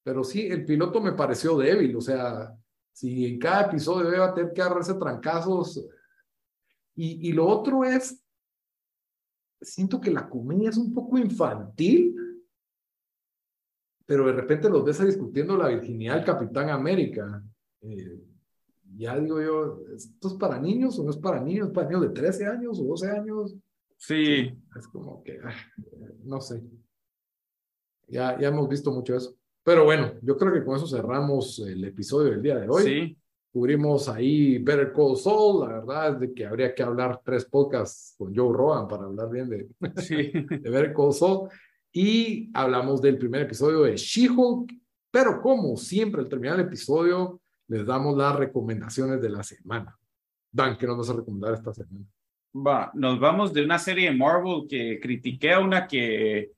pero 0.03 0.25
sí, 0.25 0.47
el 0.49 0.65
piloto 0.65 1.01
me 1.01 1.13
pareció 1.13 1.57
débil, 1.59 1.95
o 1.95 2.01
sea, 2.01 2.57
si 2.93 3.27
en 3.27 3.39
cada 3.39 3.67
episodio 3.67 4.13
iba 4.13 4.27
a 4.27 4.35
tener 4.35 4.53
que 4.53 4.63
agarrarse 4.63 4.95
trancazos, 4.95 5.87
y, 6.97 7.29
y 7.29 7.33
lo 7.33 7.47
otro 7.47 7.85
es, 7.85 8.21
siento 9.61 10.01
que 10.01 10.11
la 10.11 10.29
comedia 10.29 10.71
es 10.71 10.79
un 10.79 10.93
poco 10.93 11.19
infantil, 11.19 12.17
pero 14.07 14.27
de 14.27 14.33
repente 14.33 14.71
los 14.71 14.85
ves 14.85 15.05
discutiendo 15.05 15.55
la 15.57 15.69
virginidad 15.69 16.17
del 16.17 16.25
Capitán 16.25 16.71
América. 16.71 17.45
Eh, 17.83 18.25
ya 18.97 19.19
digo 19.19 19.39
yo, 19.41 19.83
¿esto 19.95 20.29
es 20.29 20.35
para 20.35 20.59
niños 20.59 20.99
o 20.99 21.05
no 21.05 21.11
es 21.11 21.19
para 21.19 21.41
niños? 21.43 21.69
¿Es 21.69 21.75
para 21.75 21.89
niños 21.89 22.03
de 22.03 22.09
13 22.09 22.47
años 22.47 22.81
o 22.81 22.85
12 22.85 23.11
años? 23.11 23.55
Sí, 23.99 24.57
Es 24.79 24.87
como 24.89 25.23
que, 25.25 25.39
ah, 25.45 25.55
no 26.25 26.41
sé. 26.41 26.63
Ya, 28.07 28.39
ya 28.41 28.49
hemos 28.49 28.69
visto 28.69 28.91
mucho 28.93 29.15
eso. 29.17 29.35
Pero 29.63 29.85
bueno, 29.85 30.13
yo 30.23 30.37
creo 30.37 30.53
que 30.53 30.65
con 30.65 30.77
eso 30.77 30.87
cerramos 30.87 31.59
el 31.59 31.85
episodio 31.85 32.31
del 32.31 32.43
día 32.43 32.57
de 32.59 32.69
hoy. 32.69 32.83
sí. 32.85 33.19
Cubrimos 33.51 34.09
ahí 34.11 34.59
Better 34.59 34.93
Call 34.93 35.17
Saul. 35.17 35.61
La 35.67 35.79
verdad 35.79 36.13
es 36.15 36.21
de 36.21 36.35
que 36.35 36.47
habría 36.47 36.75
que 36.75 36.83
hablar 36.83 37.23
tres 37.25 37.47
podcasts 37.47 38.15
con 38.17 38.33
Joe 38.35 38.53
Rogan 38.55 38.87
para 38.87 39.05
hablar 39.05 39.31
bien 39.31 39.49
de, 39.49 39.69
Sí. 40.03 40.31
de 40.33 40.71
Better 40.71 40.93
Call 40.95 41.13
Saul. 41.13 41.49
Y 41.91 42.51
hablamos 42.55 43.01
del 43.01 43.17
primer 43.19 43.43
episodio 43.43 43.81
de 43.83 43.97
She-Hulk. 43.97 44.71
Pero 45.11 45.41
como 45.41 45.77
siempre, 45.79 46.21
al 46.21 46.29
terminar 46.29 46.61
el 46.61 46.67
episodio, 46.67 47.41
les 47.69 47.85
damos 47.87 48.17
las 48.17 48.37
recomendaciones 48.37 49.21
de 49.21 49.31
la 49.31 49.43
semana. 49.43 49.99
Dan, 50.53 50.77
¿qué 50.77 50.87
nos 50.87 50.99
vas 50.99 51.11
a 51.11 51.15
recomendar 51.15 51.55
esta 51.55 51.73
semana? 51.73 52.05
Va, 52.55 52.91
nos 52.95 53.21
vamos 53.21 53.53
de 53.53 53.63
una 53.63 53.79
serie 53.79 54.11
de 54.11 54.17
Marvel 54.17 54.67
que 54.69 54.99
critiqué 55.01 55.53
a 55.53 55.61
una 55.61 55.87
que, 55.87 56.51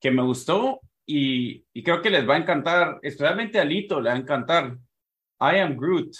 que 0.00 0.10
me 0.10 0.22
gustó 0.22 0.80
y, 1.06 1.64
y 1.72 1.82
creo 1.82 2.02
que 2.02 2.10
les 2.10 2.28
va 2.28 2.34
a 2.34 2.38
encantar, 2.38 2.98
especialmente 3.02 3.58
a 3.58 3.64
Lito 3.64 4.00
le 4.00 4.10
va 4.10 4.14
a 4.14 4.18
encantar. 4.18 4.76
I 5.40 5.58
Am 5.60 5.76
Groot. 5.76 6.10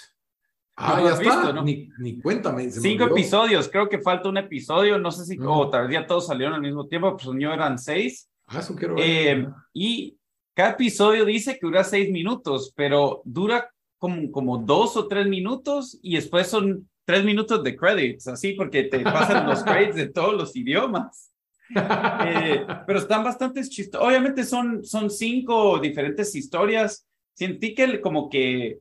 Ah, 0.75 0.95
¿Lo 0.99 1.07
ya 1.09 1.13
está. 1.15 1.21
visto, 1.23 1.53
no? 1.53 1.61
Ni, 1.63 1.89
ni 1.99 2.19
cuéntame. 2.19 2.71
Cinco 2.71 3.03
episodios, 3.05 3.67
creo 3.69 3.87
que 3.87 3.99
falta 3.99 4.29
un 4.29 4.37
episodio, 4.37 4.97
no 4.97 5.11
sé 5.11 5.25
si, 5.25 5.37
Mm. 5.37 5.47
o 5.47 5.69
tal 5.69 5.83
vez 5.87 5.93
ya 5.93 6.07
todos 6.07 6.25
salieron 6.27 6.55
al 6.55 6.61
mismo 6.61 6.87
tiempo, 6.87 7.15
pues 7.15 7.27
yo 7.39 7.53
eran 7.53 7.77
seis. 7.77 8.29
Ah, 8.47 8.59
eso 8.59 8.75
quiero 8.75 8.95
ver. 8.95 9.03
Eh, 9.05 9.47
y 9.73 10.17
cada 10.55 10.71
episodio 10.71 11.23
dice 11.25 11.53
que 11.59 11.67
dura 11.67 11.83
seis 11.83 12.09
minutos, 12.11 12.73
pero 12.75 13.21
dura 13.25 13.69
como, 13.99 14.31
como 14.31 14.57
dos 14.57 14.97
o 14.97 15.07
tres 15.07 15.27
minutos 15.27 15.99
y 16.01 16.15
después 16.15 16.47
son 16.47 16.88
tres 17.09 17.25
minutos 17.25 17.63
de 17.63 17.75
credits, 17.75 18.27
así 18.27 18.53
porque 18.53 18.83
te 18.83 18.99
pasan 18.99 19.47
los 19.47 19.63
credits 19.63 19.95
de 19.95 20.09
todos 20.09 20.35
los 20.35 20.55
idiomas. 20.55 21.33
Eh, 21.75 22.67
pero 22.85 22.99
están 22.99 23.23
bastante 23.23 23.63
chistosos. 23.63 24.07
Obviamente 24.07 24.43
son, 24.43 24.85
son 24.85 25.09
cinco 25.09 25.79
diferentes 25.79 26.35
historias. 26.35 27.07
Sentí 27.33 27.73
que 27.73 27.99
como 27.99 28.29
que 28.29 28.77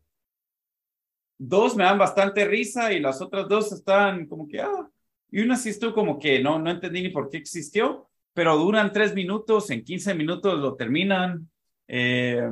dos 1.39 1.75
me 1.75 1.85
dan 1.85 1.97
bastante 1.97 2.45
risa 2.47 2.93
y 2.93 3.01
las 3.01 3.23
otras 3.23 3.49
dos 3.49 3.73
están 3.73 4.27
como 4.27 4.47
que, 4.47 4.61
ah, 4.61 4.91
y 5.31 5.41
una 5.41 5.57
sí 5.57 5.71
estuvo 5.71 5.95
como 5.95 6.19
que 6.19 6.43
no, 6.43 6.59
no 6.59 6.71
entendí 6.71 7.01
ni 7.01 7.09
por 7.09 7.31
qué 7.31 7.39
existió, 7.39 8.11
pero 8.35 8.59
duran 8.59 8.93
tres 8.93 9.15
minutos, 9.15 9.71
en 9.71 9.85
15 9.85 10.15
minutos 10.15 10.59
lo 10.59 10.75
terminan. 10.75 11.49
Eh, 11.87 12.47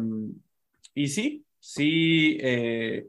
y 0.95 1.09
sí, 1.09 1.45
sí, 1.59 2.39
eh, 2.41 3.09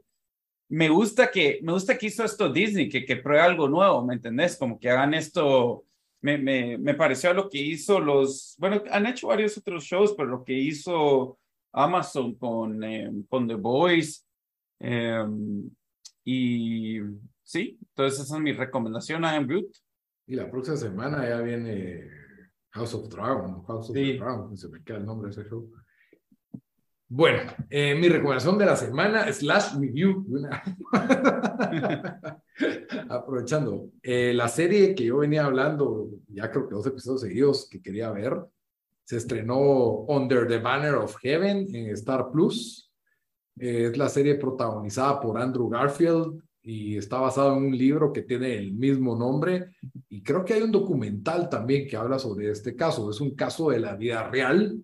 me 0.68 0.88
gusta 0.88 1.30
que, 1.30 1.60
me 1.62 1.72
gusta 1.72 1.96
que 1.96 2.06
hizo 2.06 2.24
esto 2.24 2.52
Disney, 2.52 2.88
que, 2.88 3.04
que 3.04 3.16
pruebe 3.16 3.40
algo 3.42 3.68
nuevo, 3.68 4.04
¿me 4.04 4.14
entendés? 4.14 4.56
Como 4.56 4.78
que 4.78 4.90
hagan 4.90 5.14
esto, 5.14 5.84
me, 6.20 6.36
me, 6.38 6.76
me 6.78 6.94
pareció 6.94 7.30
a 7.30 7.34
lo 7.34 7.48
que 7.48 7.58
hizo 7.58 8.00
los, 8.00 8.54
bueno, 8.58 8.82
han 8.90 9.06
hecho 9.06 9.28
varios 9.28 9.56
otros 9.58 9.84
shows, 9.84 10.14
pero 10.16 10.28
lo 10.28 10.44
que 10.44 10.52
hizo 10.54 11.38
Amazon 11.72 12.34
con, 12.34 12.82
eh, 12.84 13.10
con 13.28 13.46
The 13.48 13.54
Voice. 13.54 14.22
eh, 14.80 15.24
y 16.24 16.98
sí, 17.42 17.78
entonces 17.80 18.20
esa 18.20 18.36
es 18.36 18.42
mi 18.42 18.52
recomendación 18.52 19.24
a 19.24 19.40
Groot. 19.40 19.70
Y 20.26 20.34
la 20.34 20.50
próxima 20.50 20.76
semana 20.76 21.26
ya 21.26 21.40
viene 21.40 22.10
House 22.70 22.92
of 22.94 23.08
Dragon, 23.08 23.64
House 23.64 23.88
of 23.88 23.94
the 23.94 24.04
Sí. 24.04 24.18
Dragon, 24.18 24.56
se 24.56 24.68
me 24.68 24.82
queda 24.82 24.98
el 24.98 25.06
nombre 25.06 25.30
de 25.30 25.40
ese 25.40 25.48
show. 25.48 25.70
Bueno, 27.10 27.40
eh, 27.70 27.94
mi 27.94 28.06
recomendación 28.10 28.58
de 28.58 28.66
la 28.66 28.76
semana, 28.76 29.32
slash 29.32 29.78
review, 29.78 30.26
aprovechando, 33.08 33.88
eh, 34.02 34.34
la 34.34 34.46
serie 34.48 34.94
que 34.94 35.06
yo 35.06 35.16
venía 35.16 35.46
hablando, 35.46 36.10
ya 36.28 36.50
creo 36.50 36.68
que 36.68 36.74
dos 36.74 36.86
episodios 36.86 37.22
seguidos 37.22 37.66
que 37.70 37.80
quería 37.80 38.10
ver, 38.10 38.36
se 39.04 39.16
estrenó 39.16 40.04
Under 40.06 40.46
the 40.46 40.58
Banner 40.58 40.96
of 40.96 41.16
Heaven 41.22 41.74
en 41.74 41.88
Star 41.92 42.30
Plus. 42.30 42.92
Eh, 43.58 43.88
es 43.90 43.96
la 43.96 44.10
serie 44.10 44.34
protagonizada 44.34 45.18
por 45.18 45.40
Andrew 45.40 45.70
Garfield 45.70 46.42
y 46.60 46.98
está 46.98 47.20
basado 47.20 47.56
en 47.56 47.64
un 47.64 47.78
libro 47.78 48.12
que 48.12 48.20
tiene 48.20 48.58
el 48.58 48.74
mismo 48.74 49.16
nombre. 49.16 49.70
Y 50.10 50.22
creo 50.22 50.44
que 50.44 50.52
hay 50.52 50.60
un 50.60 50.72
documental 50.72 51.48
también 51.48 51.88
que 51.88 51.96
habla 51.96 52.18
sobre 52.18 52.50
este 52.50 52.76
caso. 52.76 53.10
Es 53.10 53.22
un 53.22 53.34
caso 53.34 53.70
de 53.70 53.80
la 53.80 53.96
vida 53.96 54.28
real 54.28 54.78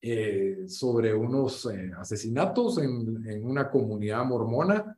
eh, 0.00 0.64
sobre 0.66 1.14
unos 1.14 1.66
eh, 1.66 1.90
asesinatos 1.98 2.78
en, 2.78 3.26
en 3.26 3.44
una 3.44 3.70
comunidad 3.70 4.24
mormona. 4.24 4.96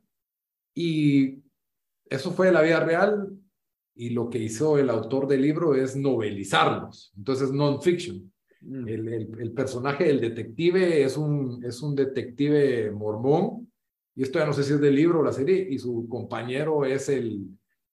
Y 0.73 1.43
eso 2.09 2.31
fue 2.31 2.47
de 2.47 2.53
la 2.53 2.61
vida 2.61 2.79
real. 2.79 3.37
Y 3.93 4.11
lo 4.11 4.29
que 4.29 4.39
hizo 4.39 4.77
el 4.77 4.89
autor 4.89 5.27
del 5.27 5.41
libro 5.41 5.75
es 5.75 5.95
novelizarlos. 5.95 7.11
Entonces, 7.17 7.49
es 7.49 7.53
non-fiction. 7.53 8.31
Mm. 8.61 8.87
El, 8.87 9.07
el, 9.07 9.39
el 9.39 9.51
personaje 9.51 10.05
del 10.05 10.21
detective 10.21 11.03
es 11.03 11.17
un, 11.17 11.63
es 11.65 11.81
un 11.81 11.95
detective 11.95 12.91
mormón, 12.91 13.71
y 14.15 14.23
esto 14.23 14.39
ya 14.39 14.45
no 14.45 14.53
sé 14.53 14.63
si 14.63 14.73
es 14.73 14.79
del 14.79 14.95
libro 14.95 15.19
o 15.19 15.23
la 15.23 15.33
serie, 15.33 15.67
y 15.69 15.79
su 15.79 16.07
compañero 16.07 16.85
es 16.85 17.09
el, 17.09 17.47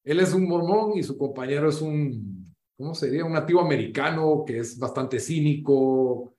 él 0.04 0.20
es 0.20 0.34
un 0.34 0.46
mormón 0.46 0.98
y 0.98 1.02
su 1.02 1.16
compañero 1.16 1.68
es 1.68 1.80
un, 1.80 2.44
¿cómo 2.76 2.94
sería? 2.94 3.24
Un 3.24 3.32
nativo 3.32 3.60
americano 3.60 4.44
que 4.46 4.58
es 4.58 4.78
bastante 4.78 5.20
cínico, 5.20 6.34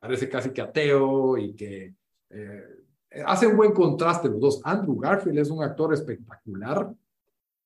parece 0.00 0.28
casi 0.28 0.50
que 0.50 0.60
ateo 0.60 1.36
y 1.38 1.54
que 1.54 1.94
eh, 2.30 2.64
hace 3.24 3.46
un 3.46 3.56
buen 3.56 3.72
contraste 3.72 4.28
los 4.28 4.40
dos. 4.40 4.60
Andrew 4.64 4.98
Garfield 4.98 5.38
es 5.38 5.50
un 5.50 5.62
actor 5.62 5.92
espectacular. 5.94 6.92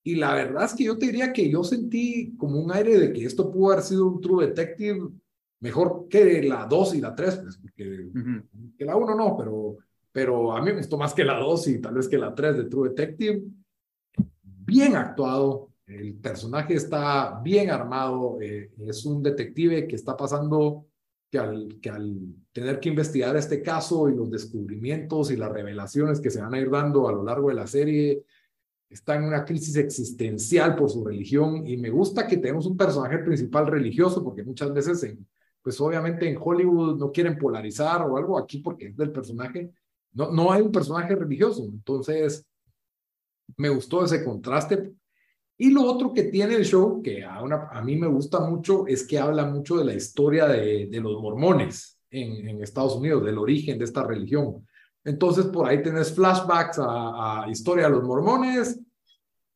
Y 0.03 0.15
la 0.15 0.33
verdad 0.33 0.65
es 0.65 0.73
que 0.73 0.85
yo 0.85 0.97
te 0.97 1.05
diría 1.07 1.31
que 1.31 1.49
yo 1.49 1.63
sentí 1.63 2.35
como 2.37 2.59
un 2.59 2.71
aire 2.71 2.97
de 2.97 3.13
que 3.13 3.23
esto 3.23 3.51
pudo 3.51 3.71
haber 3.71 3.83
sido 3.83 4.07
un 4.07 4.19
True 4.19 4.47
Detective 4.47 5.09
mejor 5.59 6.07
que 6.09 6.41
la 6.43 6.65
2 6.65 6.95
y 6.95 7.01
la 7.01 7.13
3, 7.13 7.41
pues, 7.43 7.59
que 7.75 8.85
la 8.85 8.95
1 8.95 9.15
no, 9.15 9.37
pero, 9.37 9.77
pero 10.11 10.53
a 10.53 10.59
mí 10.59 10.71
me 10.71 10.77
gustó 10.77 10.97
más 10.97 11.13
que 11.13 11.23
la 11.23 11.37
2 11.37 11.67
y 11.67 11.79
tal 11.79 11.93
vez 11.93 12.07
que 12.07 12.17
la 12.17 12.33
3 12.33 12.57
de 12.57 12.63
True 12.65 12.89
Detective. 12.89 13.43
Bien 14.43 14.95
actuado, 14.95 15.69
el 15.85 16.15
personaje 16.15 16.73
está 16.73 17.39
bien 17.43 17.69
armado, 17.69 18.39
eh, 18.41 18.71
es 18.79 19.05
un 19.05 19.21
detective 19.21 19.87
que 19.87 19.95
está 19.95 20.17
pasando 20.17 20.87
que 21.31 21.39
al, 21.39 21.79
que 21.81 21.89
al 21.89 22.35
tener 22.51 22.79
que 22.79 22.89
investigar 22.89 23.35
este 23.37 23.61
caso 23.61 24.09
y 24.09 24.15
los 24.15 24.29
descubrimientos 24.29 25.31
y 25.31 25.37
las 25.37 25.51
revelaciones 25.51 26.19
que 26.19 26.29
se 26.29 26.41
van 26.41 26.53
a 26.53 26.59
ir 26.59 26.69
dando 26.69 27.07
a 27.07 27.13
lo 27.13 27.23
largo 27.23 27.47
de 27.47 27.55
la 27.55 27.67
serie, 27.67 28.25
está 28.89 29.15
en 29.15 29.23
una 29.23 29.45
crisis 29.45 29.77
existencial 29.77 30.75
por 30.75 30.89
su 30.89 31.05
religión. 31.05 31.65
Y 31.65 31.77
me 31.77 31.89
gusta 31.89 32.27
que 32.27 32.37
tenemos 32.37 32.65
un 32.65 32.75
personaje 32.75 33.19
principal 33.19 33.67
religioso 33.67 34.21
porque 34.21 34.43
muchas 34.43 34.73
veces 34.73 35.01
en, 35.03 35.25
pues 35.61 35.79
obviamente 35.79 36.29
en 36.29 36.37
Hollywood 36.39 36.99
no 36.99 37.11
quieren 37.13 37.37
polarizar 37.37 38.01
o 38.01 38.17
algo 38.17 38.37
aquí 38.37 38.59
porque 38.59 38.87
es 38.87 38.97
del 38.97 39.13
personaje, 39.13 39.71
no, 40.11 40.31
no 40.31 40.51
hay 40.51 40.61
un 40.61 40.71
personaje 40.71 41.15
religioso, 41.15 41.63
entonces 41.63 42.45
me 43.55 43.69
gustó 43.69 44.03
ese 44.03 44.23
contraste. 44.23 44.93
Y 45.61 45.69
lo 45.69 45.83
otro 45.83 46.11
que 46.11 46.23
tiene 46.23 46.55
el 46.55 46.65
show, 46.65 47.03
que 47.03 47.23
a, 47.23 47.39
una, 47.43 47.67
a 47.71 47.83
mí 47.83 47.95
me 47.95 48.07
gusta 48.07 48.39
mucho, 48.39 48.87
es 48.87 49.05
que 49.05 49.19
habla 49.19 49.45
mucho 49.45 49.77
de 49.77 49.85
la 49.85 49.93
historia 49.93 50.47
de, 50.47 50.87
de 50.87 50.99
los 50.99 51.21
mormones 51.21 51.99
en, 52.09 52.49
en, 52.49 52.63
Estados 52.63 52.95
Unidos, 52.95 53.23
del 53.23 53.37
origen 53.37 53.77
de 53.77 53.85
esta 53.85 54.03
religión. 54.03 54.67
Entonces, 55.03 55.45
por 55.45 55.69
ahí 55.69 55.83
tenés 55.83 56.15
flashbacks 56.15 56.79
a, 56.79 57.43
a 57.43 57.49
historia 57.51 57.83
de 57.83 57.91
los 57.91 58.03
mormones, 58.03 58.79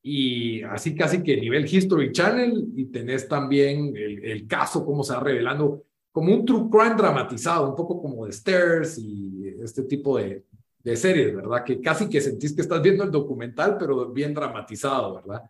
y 0.03 0.61
así 0.61 0.93
casi 0.93 1.23
que 1.23 1.37
nivel 1.37 1.65
History 1.65 2.11
Channel 2.11 2.67
y 2.75 2.85
tenés 2.85 3.27
también 3.27 3.97
el, 3.97 4.23
el, 4.25 4.45
caso, 4.45 4.85
cómo 4.85 5.03
se 5.03 5.13
va 5.13 5.21
revelando 5.21 5.85
como 6.11 6.35
un 6.35 6.45
true 6.45 6.69
crime 6.69 6.93
dramatizado, 6.95 7.67
un 7.67 7.75
poco 7.75 7.99
como 7.99 8.27
de 8.27 8.31
Stairs 8.31 8.99
y 8.99 9.55
este 9.59 9.81
tipo 9.81 10.19
de, 10.19 10.45
de 10.83 10.95
series, 10.95 11.35
¿verdad? 11.35 11.63
Que 11.63 11.81
casi 11.81 12.07
que 12.07 12.21
sentís 12.21 12.53
que 12.53 12.61
estás 12.61 12.79
viendo 12.79 13.03
el 13.03 13.09
documental, 13.09 13.75
pero 13.79 14.11
bien 14.11 14.35
dramatizado, 14.35 15.15
¿verdad? 15.15 15.41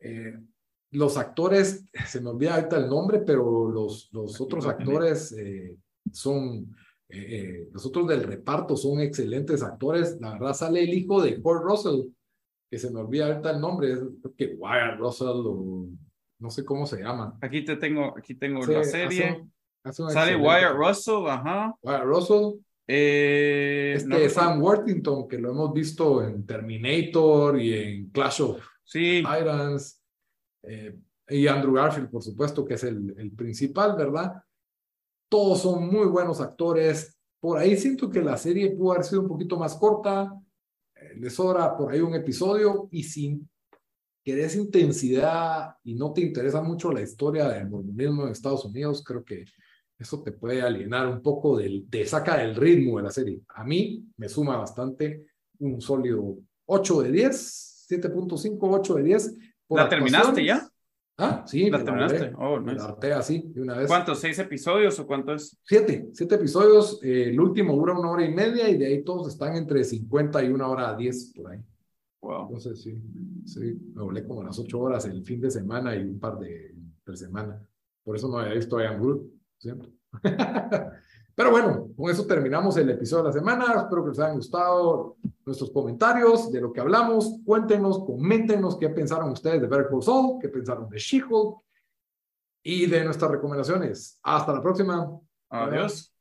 Eh, 0.00 0.34
los 0.92 1.16
actores, 1.16 1.84
se 2.06 2.20
me 2.20 2.30
olvida 2.30 2.54
ahorita 2.54 2.76
el 2.78 2.88
nombre, 2.88 3.20
pero 3.20 3.70
los, 3.70 4.08
los 4.12 4.40
otros 4.40 4.66
actores 4.66 5.32
eh, 5.32 5.76
son, 6.12 6.74
eh, 7.08 7.26
eh, 7.28 7.68
los 7.72 7.84
otros 7.86 8.08
del 8.08 8.22
reparto 8.22 8.76
son 8.76 9.00
excelentes 9.00 9.62
actores. 9.62 10.18
La 10.20 10.32
verdad 10.32 10.54
sale 10.54 10.82
el 10.82 10.94
hijo 10.94 11.22
de 11.22 11.40
Kurt 11.40 11.62
Russell, 11.62 12.08
que 12.70 12.78
se 12.78 12.90
me 12.90 13.00
olvida 13.00 13.26
ahorita 13.26 13.50
el 13.50 13.60
nombre, 13.60 13.92
es 13.92 14.00
que 14.36 14.56
Wyatt 14.58 14.98
Russell 14.98 15.44
o 15.44 15.88
no 16.38 16.50
sé 16.50 16.64
cómo 16.64 16.86
se 16.86 17.02
llama. 17.02 17.38
Aquí 17.40 17.64
te 17.64 17.76
tengo, 17.76 18.14
aquí 18.16 18.34
tengo 18.34 18.62
sí, 18.62 18.72
la 18.72 18.84
serie. 18.84 19.46
Sale 19.84 20.36
Wyatt 20.36 20.74
Russell, 20.74 21.26
ajá. 21.28 21.74
Wyatt 21.82 22.04
Russell. 22.04 22.60
Eh, 22.88 23.94
este 23.96 24.08
no, 24.08 24.28
Sam 24.28 24.62
Worthington, 24.62 25.26
que 25.26 25.38
lo 25.38 25.50
hemos 25.50 25.72
visto 25.72 26.22
en 26.22 26.46
Terminator 26.46 27.60
y 27.60 27.72
en 27.74 28.10
Clash 28.10 28.42
of 28.42 28.64
sí. 28.86 29.18
Titans. 29.18 30.02
Eh, 30.62 30.98
y 31.28 31.46
Andrew 31.46 31.74
Garfield, 31.74 32.08
por 32.08 32.22
supuesto, 32.22 32.64
que 32.64 32.74
es 32.74 32.84
el, 32.84 33.14
el, 33.18 33.32
principal, 33.32 33.96
¿verdad? 33.96 34.42
Todos 35.28 35.60
son 35.60 35.86
muy 35.88 36.06
buenos 36.06 36.40
actores. 36.40 37.18
Por 37.40 37.58
ahí 37.58 37.76
siento 37.76 38.08
que 38.08 38.22
la 38.22 38.38
serie 38.38 38.70
pudo 38.70 38.92
haber 38.92 39.04
sido 39.04 39.22
un 39.22 39.28
poquito 39.28 39.58
más 39.58 39.74
corta. 39.74 40.32
Eh, 40.94 41.16
le 41.16 41.28
sobra 41.28 41.76
por 41.76 41.92
ahí 41.92 42.00
un 42.00 42.14
episodio 42.14 42.88
y 42.90 43.02
si 43.02 43.42
querés 44.26 44.56
intensidad 44.56 45.76
y 45.84 45.94
no 45.94 46.12
te 46.12 46.20
interesa 46.20 46.62
mucho 46.62 46.90
la 46.92 47.00
historia 47.00 47.48
del 47.48 47.68
mormonismo 47.68 48.24
en 48.24 48.32
Estados 48.32 48.64
Unidos, 48.64 49.04
creo 49.04 49.24
que 49.24 49.44
eso 49.98 50.22
te 50.22 50.32
puede 50.32 50.62
alienar 50.62 51.06
un 51.06 51.22
poco, 51.22 51.56
del, 51.56 51.86
te 51.88 52.04
saca 52.04 52.36
del 52.36 52.56
ritmo 52.56 52.96
de 52.96 53.04
la 53.04 53.10
serie. 53.10 53.40
A 53.48 53.64
mí 53.64 54.04
me 54.16 54.28
suma 54.28 54.56
bastante 54.56 55.26
un 55.60 55.80
sólido 55.80 56.38
8 56.66 57.02
de 57.02 57.12
10, 57.12 57.75
7.5, 57.88 58.58
8 58.60 58.94
de 58.94 59.02
10. 59.02 59.34
¿La 59.70 59.88
terminaste 59.88 60.44
ya? 60.44 60.68
Ah, 61.18 61.44
sí. 61.46 61.70
¿La 61.70 61.82
terminaste? 61.82 62.30
La 62.30 62.38
oh, 62.38 62.60
nice. 62.60 62.76
La 62.76 62.84
harté 62.84 63.12
así, 63.12 63.42
de 63.46 63.62
una 63.62 63.78
vez. 63.78 63.86
¿Cuántos? 63.86 64.20
¿Seis 64.20 64.38
episodios 64.38 64.98
o 64.98 65.06
cuánto 65.06 65.32
es? 65.32 65.56
Siete, 65.64 66.08
siete 66.12 66.34
episodios. 66.34 67.00
Eh, 67.02 67.30
el 67.30 67.40
último 67.40 67.74
dura 67.74 67.98
una 67.98 68.10
hora 68.10 68.24
y 68.24 68.34
media 68.34 68.68
y 68.68 68.76
de 68.76 68.86
ahí 68.86 69.02
todos 69.02 69.28
están 69.28 69.56
entre 69.56 69.82
50 69.82 70.44
y 70.44 70.48
una 70.48 70.68
hora 70.68 70.90
a 70.90 70.96
10 70.96 71.32
por 71.34 71.52
ahí. 71.52 71.60
Wow. 72.20 72.42
Entonces, 72.42 72.82
sí, 72.82 73.00
sí, 73.44 73.78
me 73.94 74.02
volé 74.02 74.24
como 74.24 74.42
las 74.42 74.58
ocho 74.58 74.80
horas 74.80 75.06
el 75.06 75.24
fin 75.24 75.40
de 75.40 75.50
semana 75.50 75.96
y 75.96 76.02
un 76.02 76.18
par 76.18 76.38
de 76.38 76.70
entre 76.70 77.16
semana. 77.16 77.62
Por 78.04 78.16
eso 78.16 78.28
no 78.28 78.38
había 78.38 78.54
visto 78.54 78.80
I 78.80 78.86
Am 78.86 79.00
Groot. 79.00 79.36
¿cierto? 79.58 79.90
Pero 81.36 81.50
bueno, 81.50 81.90
con 81.94 82.10
eso 82.10 82.26
terminamos 82.26 82.78
el 82.78 82.88
episodio 82.88 83.24
de 83.24 83.28
la 83.28 83.32
semana. 83.34 83.64
Espero 83.82 84.02
que 84.02 84.08
les 84.08 84.18
hayan 84.20 84.36
gustado 84.36 85.16
nuestros 85.44 85.70
comentarios 85.70 86.50
de 86.50 86.62
lo 86.62 86.72
que 86.72 86.80
hablamos. 86.80 87.40
Cuéntenos, 87.44 88.04
coméntenos 88.06 88.78
qué 88.78 88.88
pensaron 88.88 89.30
ustedes 89.30 89.60
de 89.60 89.66
Better 89.66 89.88
Call 89.90 90.02
Saul, 90.02 90.38
qué 90.40 90.48
pensaron 90.48 90.88
de 90.88 90.98
She-Hulk 90.98 91.58
y 92.62 92.86
de 92.86 93.04
nuestras 93.04 93.30
recomendaciones. 93.30 94.18
Hasta 94.22 94.54
la 94.54 94.62
próxima. 94.62 95.10
Adiós. 95.50 96.15